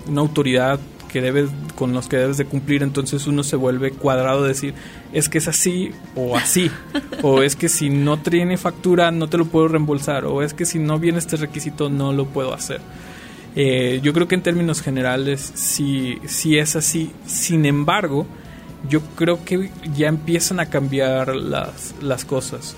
una 0.08 0.22
autoridad 0.22 0.80
que 1.10 1.22
debes, 1.22 1.50
con 1.76 1.92
los 1.94 2.08
que 2.08 2.18
debes 2.18 2.38
de 2.38 2.46
cumplir, 2.46 2.84
entonces 2.84 3.28
uno 3.28 3.44
se 3.44 3.56
vuelve 3.56 3.92
cuadrado 3.92 4.44
de 4.44 4.50
decir, 4.50 4.74
es 5.12 5.28
que 5.28 5.40
es 5.40 5.48
así 5.48 5.92
o 6.16 6.38
así, 6.38 6.72
o 7.24 7.42
es 7.42 7.56
que 7.56 7.68
si 7.68 7.90
no 7.90 8.20
tiene 8.20 8.58
factura 8.58 9.12
no 9.12 9.28
te 9.28 9.38
lo 9.38 9.46
puedo 9.46 9.68
reembolsar, 9.68 10.26
o 10.26 10.42
es 10.42 10.54
que 10.54 10.66
si 10.66 10.80
no 10.80 11.00
viene 11.00 11.18
este 11.18 11.36
requisito 11.36 11.90
no 11.90 12.14
lo 12.14 12.26
puedo 12.26 12.54
hacer. 12.54 12.80
Eh, 13.56 14.00
yo 14.04 14.14
creo 14.14 14.28
que 14.28 14.36
en 14.36 14.44
términos 14.44 14.82
generales 14.82 15.52
sí, 15.56 16.20
sí 16.28 16.58
es 16.58 16.76
así, 16.76 17.12
sin 17.26 17.66
embargo, 17.66 18.28
yo 18.88 19.02
creo 19.16 19.44
que 19.44 19.72
ya 19.96 20.08
empiezan 20.08 20.60
a 20.60 20.68
cambiar 20.68 21.36
las, 21.36 21.96
las 22.02 22.26
cosas. 22.26 22.76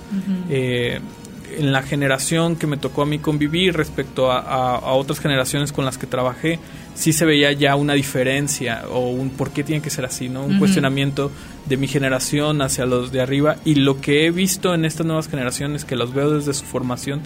Eh, 0.49 0.99
en 1.57 1.71
la 1.71 1.83
generación 1.83 2.55
que 2.55 2.67
me 2.67 2.77
tocó 2.77 3.01
a 3.01 3.05
mí 3.05 3.19
convivir 3.19 3.75
respecto 3.75 4.31
a, 4.31 4.93
otras 4.93 5.19
generaciones 5.19 5.71
con 5.71 5.85
las 5.85 5.97
que 5.97 6.07
trabajé, 6.07 6.59
sí 6.95 7.13
se 7.13 7.25
veía 7.25 7.51
ya 7.51 7.75
una 7.75 7.93
diferencia 7.93 8.83
o 8.89 9.09
un 9.09 9.29
por 9.31 9.51
qué 9.51 9.63
tiene 9.63 9.81
que 9.81 9.89
ser 9.89 10.05
así, 10.05 10.29
¿no? 10.29 10.45
Un 10.45 10.59
cuestionamiento 10.59 11.31
de 11.67 11.77
mi 11.77 11.87
generación 11.87 12.61
hacia 12.61 12.85
los 12.85 13.11
de 13.11 13.21
arriba 13.21 13.57
y 13.65 13.75
lo 13.75 14.01
que 14.01 14.25
he 14.25 14.31
visto 14.31 14.73
en 14.73 14.85
estas 14.85 15.05
nuevas 15.05 15.27
generaciones, 15.27 15.85
que 15.85 15.95
los 15.95 16.13
veo 16.13 16.31
desde 16.31 16.53
su 16.53 16.65
formación, 16.65 17.21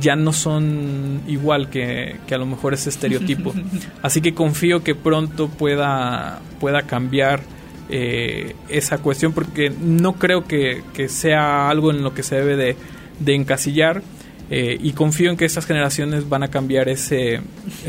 ya 0.00 0.16
no 0.16 0.32
son 0.32 1.22
igual 1.26 1.70
que, 1.70 2.18
que 2.26 2.34
a 2.34 2.38
lo 2.38 2.46
mejor 2.46 2.74
ese 2.74 2.90
estereotipo. 2.90 3.54
Así 4.02 4.20
que 4.20 4.34
confío 4.34 4.84
que 4.84 4.94
pronto 4.94 5.48
pueda, 5.48 6.40
pueda 6.60 6.82
cambiar 6.82 7.40
eh, 7.88 8.54
esa 8.68 8.98
cuestión 8.98 9.32
porque 9.32 9.70
no 9.70 10.14
creo 10.14 10.44
que, 10.44 10.82
sea 11.08 11.70
algo 11.70 11.90
en 11.90 12.02
lo 12.02 12.14
que 12.14 12.22
se 12.22 12.36
debe 12.36 12.76
de, 13.20 13.34
encasillar. 13.34 14.02
Eh, 14.50 14.78
y 14.80 14.92
confío 14.92 15.30
en 15.30 15.36
que 15.36 15.44
estas 15.44 15.66
generaciones 15.66 16.26
van 16.26 16.42
a 16.42 16.48
cambiar 16.48 16.88
ese, 16.88 17.42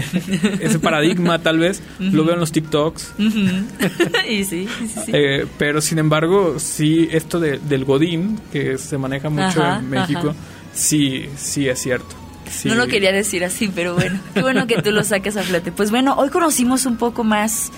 ese 0.59 0.79
paradigma, 0.79 1.39
tal 1.39 1.57
vez. 1.57 1.81
Lo 1.99 2.25
veo 2.25 2.33
en 2.33 2.39
los 2.39 2.51
TikToks. 2.51 3.13
Eh, 5.07 5.45
pero 5.57 5.81
sin 5.81 5.99
embargo, 5.99 6.59
sí, 6.59 7.07
esto 7.11 7.39
del 7.39 7.85
Godín, 7.85 8.39
que 8.51 8.77
se 8.77 8.97
maneja 8.97 9.29
mucho 9.29 9.65
en 9.65 9.89
México, 9.89 10.35
sí, 10.73 11.25
sí 11.37 11.67
es 11.67 11.79
cierto. 11.79 12.15
No 12.65 12.75
lo 12.75 12.87
quería 12.87 13.11
decir 13.11 13.43
así, 13.43 13.71
pero 13.73 13.95
bueno, 13.95 14.19
qué 14.33 14.41
bueno 14.41 14.67
que 14.67 14.81
tú 14.81 14.91
lo 14.91 15.03
saques 15.03 15.37
a 15.37 15.43
flote. 15.43 15.71
Pues 15.71 15.91
bueno, 15.91 16.15
hoy 16.15 16.29
conocimos 16.29 16.85
un 16.85 16.97
poco 16.97 17.23
más 17.23 17.71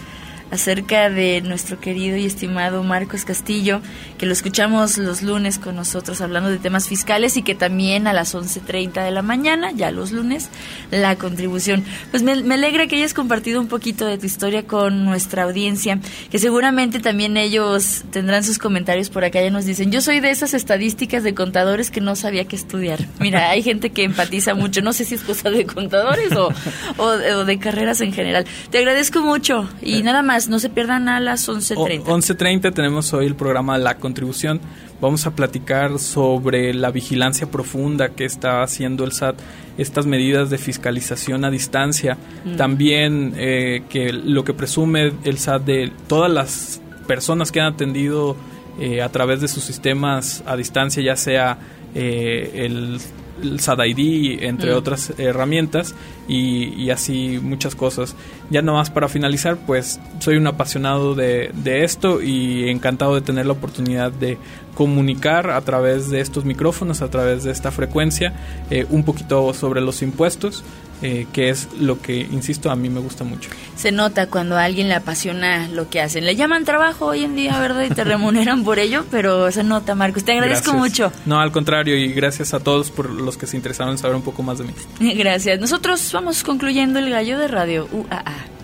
acerca 0.52 1.10
de 1.10 1.41
nuestro 1.41 1.80
querido 1.80 2.18
y 2.18 2.26
estimado 2.26 2.84
Marcos 2.84 3.24
Castillo, 3.24 3.82
que 4.18 4.26
lo 4.26 4.34
escuchamos 4.34 4.97
los 4.97 5.22
lunes 5.22 5.58
con 5.58 5.76
nosotros 5.76 6.20
hablando 6.22 6.49
de 6.49 6.60
temas 6.60 6.88
fiscales 6.88 7.38
y 7.38 7.41
que 7.41 7.56
también 7.56 8.06
a 8.06 8.14
las 8.14 8.36
11.30 8.36 9.04
de 9.04 9.12
la 9.12 9.22
mañana, 9.22 9.72
ya 9.72 9.91
los 9.91 10.12
lunes, 10.12 10.49
la 10.91 11.16
contribución. 11.16 11.84
Pues 12.12 12.22
me, 12.22 12.34
alegra 12.34 12.88
que 12.88 12.97
hayas 12.97 13.14
compartido 13.14 13.62
un 13.62 13.68
poquito 13.68 14.06
de 14.06 14.18
tu 14.18 14.26
historia 14.26 14.68
con 14.68 15.06
nuestra 15.06 15.43
audiencia, 15.43 15.99
que 16.30 16.38
seguramente 16.38 16.99
también 16.99 17.38
ellos 17.38 18.04
tendrán 18.12 18.43
sus 18.43 18.60
comentarios 18.60 19.10
por 19.10 19.24
acá, 19.24 19.41
ya 19.41 19.52
nos 19.52 19.66
dicen, 19.66 19.91
yo 19.91 20.02
soy 20.02 20.20
de 20.20 20.32
esas 20.32 20.54
estadísticas 20.54 21.24
de 21.24 21.34
contadores 21.34 21.91
que 21.91 22.02
no 22.02 22.16
sabía 22.18 22.45
qué 22.45 22.58
estudiar. 22.58 22.99
Mira, 23.20 23.49
hay 23.52 23.64
gente 23.64 23.91
que 23.91 24.04
empatiza 24.04 24.54
mucho, 24.54 24.82
no 24.82 24.91
sé 24.91 25.06
si 25.06 25.16
es 25.16 25.22
cosa 25.22 25.49
de 25.49 25.66
contadores 25.66 26.34
o, 26.34 26.54
o 26.97 27.45
de 27.45 27.58
carreras 27.58 28.02
en 28.02 28.12
general. 28.12 28.45
Te 28.70 28.80
agradezco 28.80 29.22
mucho 29.22 29.70
y 29.82 30.04
nada 30.04 30.22
más 30.24 30.41
no 30.50 30.60
se 30.60 30.70
pierdan 30.70 31.10
a 31.10 31.20
las 31.20 31.48
11.30. 31.48 32.04
11.30 32.04 32.74
tenemos 32.74 33.14
hoy 33.14 33.26
el 33.26 33.36
programa 33.36 33.78
La 33.78 33.98
Contribución. 33.98 34.62
Vamos 35.00 35.26
a 35.26 35.32
platicar 35.32 36.00
sobre 36.00 36.74
la 36.74 36.92
vigilancia 36.92 37.50
profunda 37.50 38.10
que 38.10 38.26
está 38.26 38.62
haciendo 38.62 39.04
el 39.04 39.12
SAT, 39.12 39.38
estas 39.78 40.06
medidas 40.06 40.50
de 40.50 40.58
fiscalización 40.58 41.44
a 41.46 41.50
distancia. 41.50 42.18
Mm. 42.46 42.56
También 42.56 43.34
eh, 43.38 43.84
que 43.89 44.14
lo 44.14 44.44
que 44.44 44.54
presume 44.54 45.14
el 45.24 45.38
SAT 45.38 45.64
de 45.64 45.92
todas 46.08 46.32
las 46.32 46.82
personas 47.08 47.52
que 47.52 47.60
han 47.60 47.74
atendido 47.74 48.36
eh, 48.80 49.02
a 49.02 49.10
través 49.10 49.42
de 49.42 49.48
sus 49.48 49.64
sistemas 49.64 50.44
a 50.46 50.56
distancia, 50.56 51.04
ya 51.04 51.16
sea 51.16 51.58
eh, 51.94 52.52
el 52.66 53.00
el 53.21 53.21
SADID, 53.60 54.44
entre 54.44 54.74
mm. 54.74 54.78
otras 54.78 55.14
herramientas, 55.18 55.96
y, 56.28 56.89
así 56.89 57.39
muchas 57.42 57.76
cosas. 57.76 58.16
Ya 58.50 58.62
no 58.62 58.74
más 58.74 58.89
para 58.89 59.08
finalizar, 59.08 59.58
pues 59.66 60.00
soy 60.20 60.38
un 60.38 60.48
apasionado 60.48 61.16
de, 61.16 61.52
de 61.54 61.84
esto 61.84 62.22
y 62.22 62.70
encantado 62.70 63.16
de 63.16 63.22
tener 63.22 63.46
la 63.46 63.54
oportunidad 63.54 64.12
de 64.12 64.38
comunicar 64.82 65.52
a 65.52 65.62
través 65.62 66.10
de 66.10 66.22
estos 66.22 66.44
micrófonos, 66.44 67.04
a 67.04 67.08
través 67.08 67.44
de 67.44 67.52
esta 67.52 67.70
frecuencia, 67.70 68.34
eh, 68.72 68.88
un 68.90 69.04
poquito 69.04 69.54
sobre 69.54 69.80
los 69.80 70.02
impuestos, 70.02 70.64
eh, 71.04 71.28
que 71.32 71.50
es 71.50 71.68
lo 71.80 72.02
que, 72.02 72.16
insisto, 72.16 72.72
a 72.72 72.76
mí 72.76 72.90
me 72.90 73.00
gusta 73.00 73.24
mucho. 73.24 73.52
Se 73.76 73.92
nota 73.92 74.26
cuando 74.26 74.58
a 74.58 74.64
alguien 74.64 74.90
le 74.90 74.96
apasiona 74.96 75.68
lo 75.68 75.88
que 75.88 76.02
hacen. 76.02 76.26
Le 76.26 76.36
llaman 76.36 76.66
trabajo 76.66 77.06
hoy 77.06 77.24
en 77.24 77.36
día, 77.36 77.60
¿verdad? 77.60 77.84
Y 77.84 77.90
te 77.90 78.04
remuneran 78.04 78.64
por 78.64 78.80
ello, 78.80 79.06
pero 79.12 79.52
se 79.52 79.64
nota, 79.64 79.94
Marcos. 79.94 80.24
Te 80.24 80.32
agradezco 80.32 80.74
mucho. 80.74 81.14
No, 81.28 81.40
al 81.40 81.52
contrario, 81.52 81.96
y 81.96 82.12
gracias 82.14 82.56
a 82.56 82.60
todos 82.60 82.90
por 82.90 83.08
los 83.08 83.38
que 83.38 83.46
se 83.46 83.58
interesaron 83.58 83.92
en 83.92 83.98
saber 84.00 84.16
un 84.16 84.24
poco 84.24 84.42
más 84.42 84.58
de 84.58 84.64
mí. 84.64 84.74
Gracias. 85.14 85.60
Nosotros 85.60 86.10
vamos 86.12 86.44
concluyendo 86.44 86.98
el 86.98 87.12
gallo 87.12 87.38
de 87.38 87.48
radio 87.48 87.88
UAA. 87.92 88.61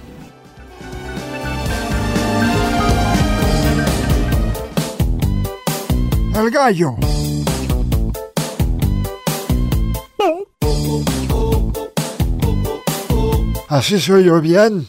El 6.37 6.51
gallo. 6.51 6.95
Así 13.67 13.99
soy 13.99 14.25
yo 14.25 14.39
bien. 14.39 14.87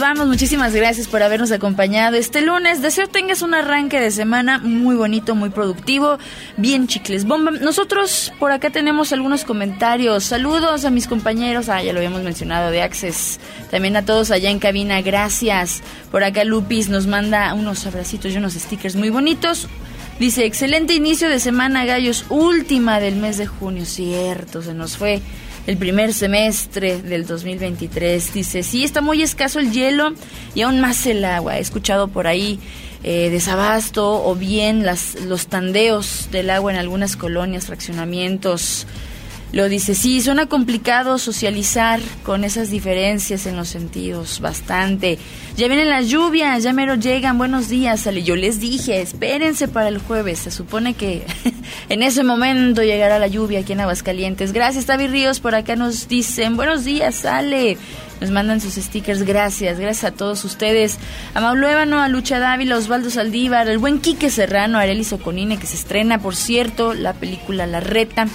Vamos. 0.00 0.26
Muchísimas 0.26 0.74
gracias 0.74 1.06
por 1.06 1.22
habernos 1.22 1.52
acompañado 1.52 2.16
este 2.16 2.40
lunes. 2.40 2.82
Deseo 2.82 3.06
tengas 3.06 3.42
un 3.42 3.54
arranque 3.54 4.00
de 4.00 4.10
semana 4.10 4.58
muy 4.58 4.96
bonito, 4.96 5.34
muy 5.34 5.50
productivo, 5.50 6.18
bien 6.56 6.88
chicles 6.88 7.24
bomba. 7.24 7.50
Nosotros 7.52 8.32
por 8.38 8.50
acá 8.50 8.70
tenemos 8.70 9.12
algunos 9.12 9.44
comentarios. 9.44 10.24
Saludos 10.24 10.84
a 10.84 10.90
mis 10.90 11.06
compañeros. 11.06 11.68
Ah, 11.68 11.82
ya 11.82 11.92
lo 11.92 11.98
habíamos 11.98 12.22
mencionado 12.22 12.70
de 12.70 12.82
Access. 12.82 13.38
También 13.70 13.96
a 13.96 14.04
todos 14.04 14.30
allá 14.30 14.50
en 14.50 14.58
cabina. 14.58 15.02
Gracias. 15.02 15.82
Por 16.10 16.24
acá 16.24 16.44
Lupis 16.44 16.88
nos 16.88 17.06
manda 17.06 17.52
unos 17.54 17.86
abracitos 17.86 18.32
y 18.32 18.38
unos 18.38 18.54
stickers 18.54 18.96
muy 18.96 19.10
bonitos. 19.10 19.68
Dice, 20.18 20.44
excelente 20.44 20.94
inicio 20.94 21.28
de 21.28 21.38
semana, 21.40 21.84
gallos. 21.84 22.24
Última 22.28 23.00
del 23.00 23.16
mes 23.16 23.38
de 23.38 23.46
junio. 23.46 23.84
Cierto, 23.84 24.62
se 24.62 24.74
nos 24.74 24.96
fue 24.96 25.22
el 25.66 25.76
primer 25.76 26.12
semestre 26.14 27.00
del 27.00 27.26
2023. 27.26 28.32
Dice, 28.32 28.62
sí, 28.62 28.84
está 28.84 29.00
muy 29.00 29.22
escaso 29.22 29.58
el 29.58 29.72
hielo 29.72 30.12
y 30.54 30.62
aún 30.62 30.80
más 30.80 31.06
el 31.06 31.24
agua. 31.24 31.58
He 31.58 31.60
escuchado 31.60 32.08
por 32.08 32.26
ahí 32.26 32.58
eh, 33.02 33.30
desabasto 33.30 34.24
o 34.24 34.34
bien 34.34 34.84
las, 34.84 35.14
los 35.22 35.46
tandeos 35.46 36.28
del 36.30 36.50
agua 36.50 36.72
en 36.72 36.78
algunas 36.78 37.16
colonias, 37.16 37.66
fraccionamientos. 37.66 38.86
Lo 39.52 39.68
dice, 39.68 39.96
sí, 39.96 40.20
suena 40.20 40.46
complicado 40.46 41.18
socializar 41.18 41.98
con 42.22 42.44
esas 42.44 42.70
diferencias 42.70 43.46
en 43.46 43.56
los 43.56 43.68
sentidos, 43.68 44.40
bastante. 44.40 45.18
Ya 45.56 45.66
vienen 45.66 45.90
las 45.90 46.06
lluvias, 46.06 46.62
ya 46.62 46.72
mero 46.72 46.94
llegan, 46.94 47.36
buenos 47.36 47.68
días, 47.68 48.06
Ale. 48.06 48.22
Yo 48.22 48.36
les 48.36 48.60
dije, 48.60 49.00
espérense 49.00 49.66
para 49.66 49.88
el 49.88 49.98
jueves. 49.98 50.38
Se 50.38 50.52
supone 50.52 50.94
que 50.94 51.24
en 51.88 52.04
ese 52.04 52.22
momento 52.22 52.84
llegará 52.84 53.18
la 53.18 53.26
lluvia 53.26 53.60
aquí 53.60 53.72
en 53.72 53.80
Aguascalientes. 53.80 54.52
Gracias, 54.52 54.86
Tavi 54.86 55.08
Ríos, 55.08 55.40
por 55.40 55.56
acá 55.56 55.74
nos 55.74 56.06
dicen, 56.06 56.56
buenos 56.56 56.84
días, 56.84 57.16
sale. 57.16 57.76
Nos 58.20 58.30
mandan 58.30 58.60
sus 58.60 58.74
stickers, 58.74 59.24
gracias, 59.24 59.80
gracias 59.80 60.04
a 60.04 60.14
todos 60.14 60.44
ustedes. 60.44 60.98
A 61.34 61.40
Mauro 61.40 61.68
Ébano, 61.68 62.00
a 62.00 62.08
Lucha 62.08 62.38
Dávila, 62.38 62.76
Osvaldo 62.76 63.10
Saldívar, 63.10 63.66
el 63.68 63.78
buen 63.78 63.98
Quique 63.98 64.30
Serrano, 64.30 64.78
Arely 64.78 65.02
Soconine, 65.02 65.58
que 65.58 65.66
se 65.66 65.74
estrena, 65.74 66.20
por 66.20 66.36
cierto, 66.36 66.94
la 66.94 67.14
película 67.14 67.66
La 67.66 67.80
Reta 67.80 68.28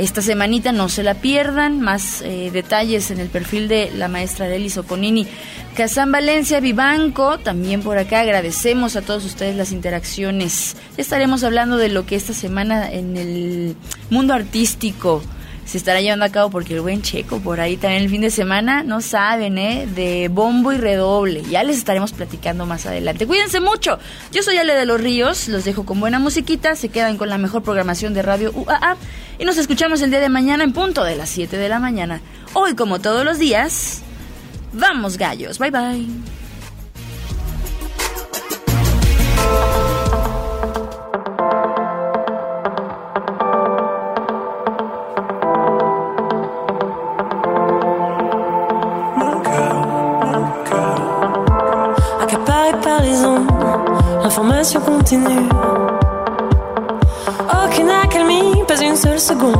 esta 0.00 0.22
semanita. 0.22 0.72
No 0.72 0.88
se 0.88 1.02
la 1.02 1.14
pierdan. 1.14 1.80
Más 1.80 2.22
eh, 2.22 2.50
detalles 2.52 3.10
en 3.10 3.20
el 3.20 3.28
perfil 3.28 3.68
de 3.68 3.90
la 3.94 4.08
maestra 4.08 4.46
Arely 4.46 4.70
Soconini. 4.70 5.26
Casán 5.74 6.10
Valencia, 6.10 6.60
Vivanco, 6.60 7.38
también 7.38 7.82
por 7.82 7.96
acá 7.96 8.20
agradecemos 8.20 8.96
a 8.96 9.02
todos 9.02 9.24
ustedes 9.24 9.56
las 9.56 9.72
interacciones. 9.72 10.76
Estaremos 10.96 11.44
hablando 11.44 11.76
de 11.76 11.88
lo 11.88 12.06
que 12.06 12.16
esta 12.16 12.32
semana 12.32 12.90
en 12.90 13.16
el 13.16 13.76
mundo 14.10 14.34
artístico 14.34 15.22
se 15.64 15.78
estará 15.78 16.00
llevando 16.00 16.24
a 16.24 16.30
cabo 16.30 16.50
porque 16.50 16.74
el 16.74 16.80
buen 16.80 17.00
Checo 17.00 17.38
por 17.38 17.60
ahí 17.60 17.76
también 17.76 18.02
el 18.02 18.10
fin 18.10 18.22
de 18.22 18.30
semana, 18.30 18.82
no 18.82 19.00
saben, 19.00 19.56
¿eh? 19.56 19.86
De 19.86 20.26
bombo 20.26 20.72
y 20.72 20.76
redoble. 20.76 21.44
Ya 21.48 21.62
les 21.62 21.78
estaremos 21.78 22.12
platicando 22.12 22.66
más 22.66 22.86
adelante. 22.86 23.24
Cuídense 23.24 23.60
mucho. 23.60 24.00
Yo 24.32 24.42
soy 24.42 24.56
Ale 24.56 24.74
de 24.74 24.84
los 24.84 25.00
Ríos, 25.00 25.46
los 25.46 25.64
dejo 25.64 25.84
con 25.84 26.00
buena 26.00 26.18
musiquita, 26.18 26.74
se 26.74 26.88
quedan 26.88 27.16
con 27.16 27.28
la 27.28 27.38
mejor 27.38 27.62
programación 27.62 28.14
de 28.14 28.22
Radio 28.22 28.50
UAA 28.52 28.96
y 29.40 29.44
nos 29.46 29.56
escuchamos 29.56 30.02
el 30.02 30.10
día 30.10 30.20
de 30.20 30.28
mañana 30.28 30.64
en 30.64 30.74
punto 30.74 31.02
de 31.02 31.16
las 31.16 31.30
7 31.30 31.56
de 31.56 31.68
la 31.70 31.78
mañana. 31.78 32.20
Hoy, 32.52 32.74
como 32.74 33.00
todos 33.00 33.24
los 33.24 33.38
días, 33.38 34.02
vamos 34.74 35.16
gallos. 35.16 35.58
Bye 35.58 35.70
bye. 35.70 36.06
Continue. 54.84 55.89
seconde. 59.20 59.54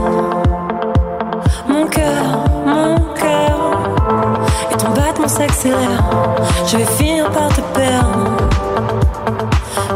Mon 1.68 1.86
cœur, 1.86 2.24
mon 2.64 2.96
cœur, 3.14 3.58
et 4.72 4.76
ton 4.76 4.88
battement 4.90 5.28
s'accélère. 5.28 6.02
Je 6.66 6.78
vais 6.78 6.86
finir 6.86 7.30
par 7.30 7.48
te 7.48 7.60
perdre. 7.78 8.30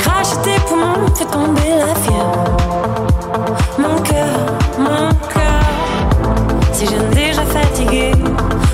Crache 0.01 0.35
tes 0.43 0.61
poumons, 0.69 1.07
fais 1.15 1.25
tomber 1.25 1.73
la 1.79 1.95
fièvre. 2.03 2.45
Mon 3.79 3.97
cœur, 4.03 4.37
mon 4.79 5.09
cœur, 5.33 5.65
si 6.73 6.85
je 6.87 7.15
déjà 7.15 7.43
fatigué 7.47 8.13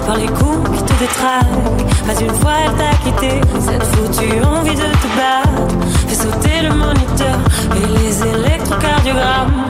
par 0.06 0.16
les 0.16 0.26
coups 0.26 0.76
qui 0.76 0.82
te 0.82 0.98
détraquent. 0.98 1.86
Pas 2.04 2.20
une 2.20 2.34
fois 2.34 2.52
elle 2.64 2.72
t'a 2.72 2.96
quitté, 3.04 3.40
cette 3.60 3.84
foutue 3.84 4.44
envie 4.44 4.74
de 4.74 4.90
te 5.02 5.08
battre. 5.16 5.76
Fais 6.08 6.16
sauter 6.16 6.62
le 6.64 6.74
moniteur 6.74 7.38
et 7.76 7.86
les 7.86 8.26
électrocardiogrammes 8.26 9.69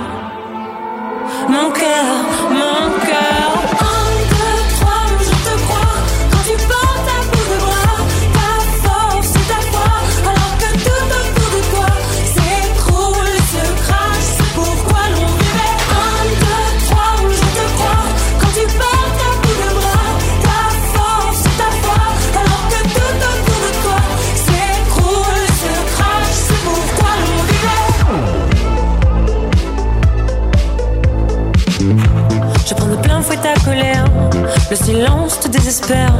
mon 1.51 1.71
cœur, 1.73 2.15
mon 2.51 2.99
cœur. 3.07 3.70
silence 34.85 35.41
te 35.41 35.49
désespère. 35.49 36.13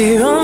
to 0.00 0.39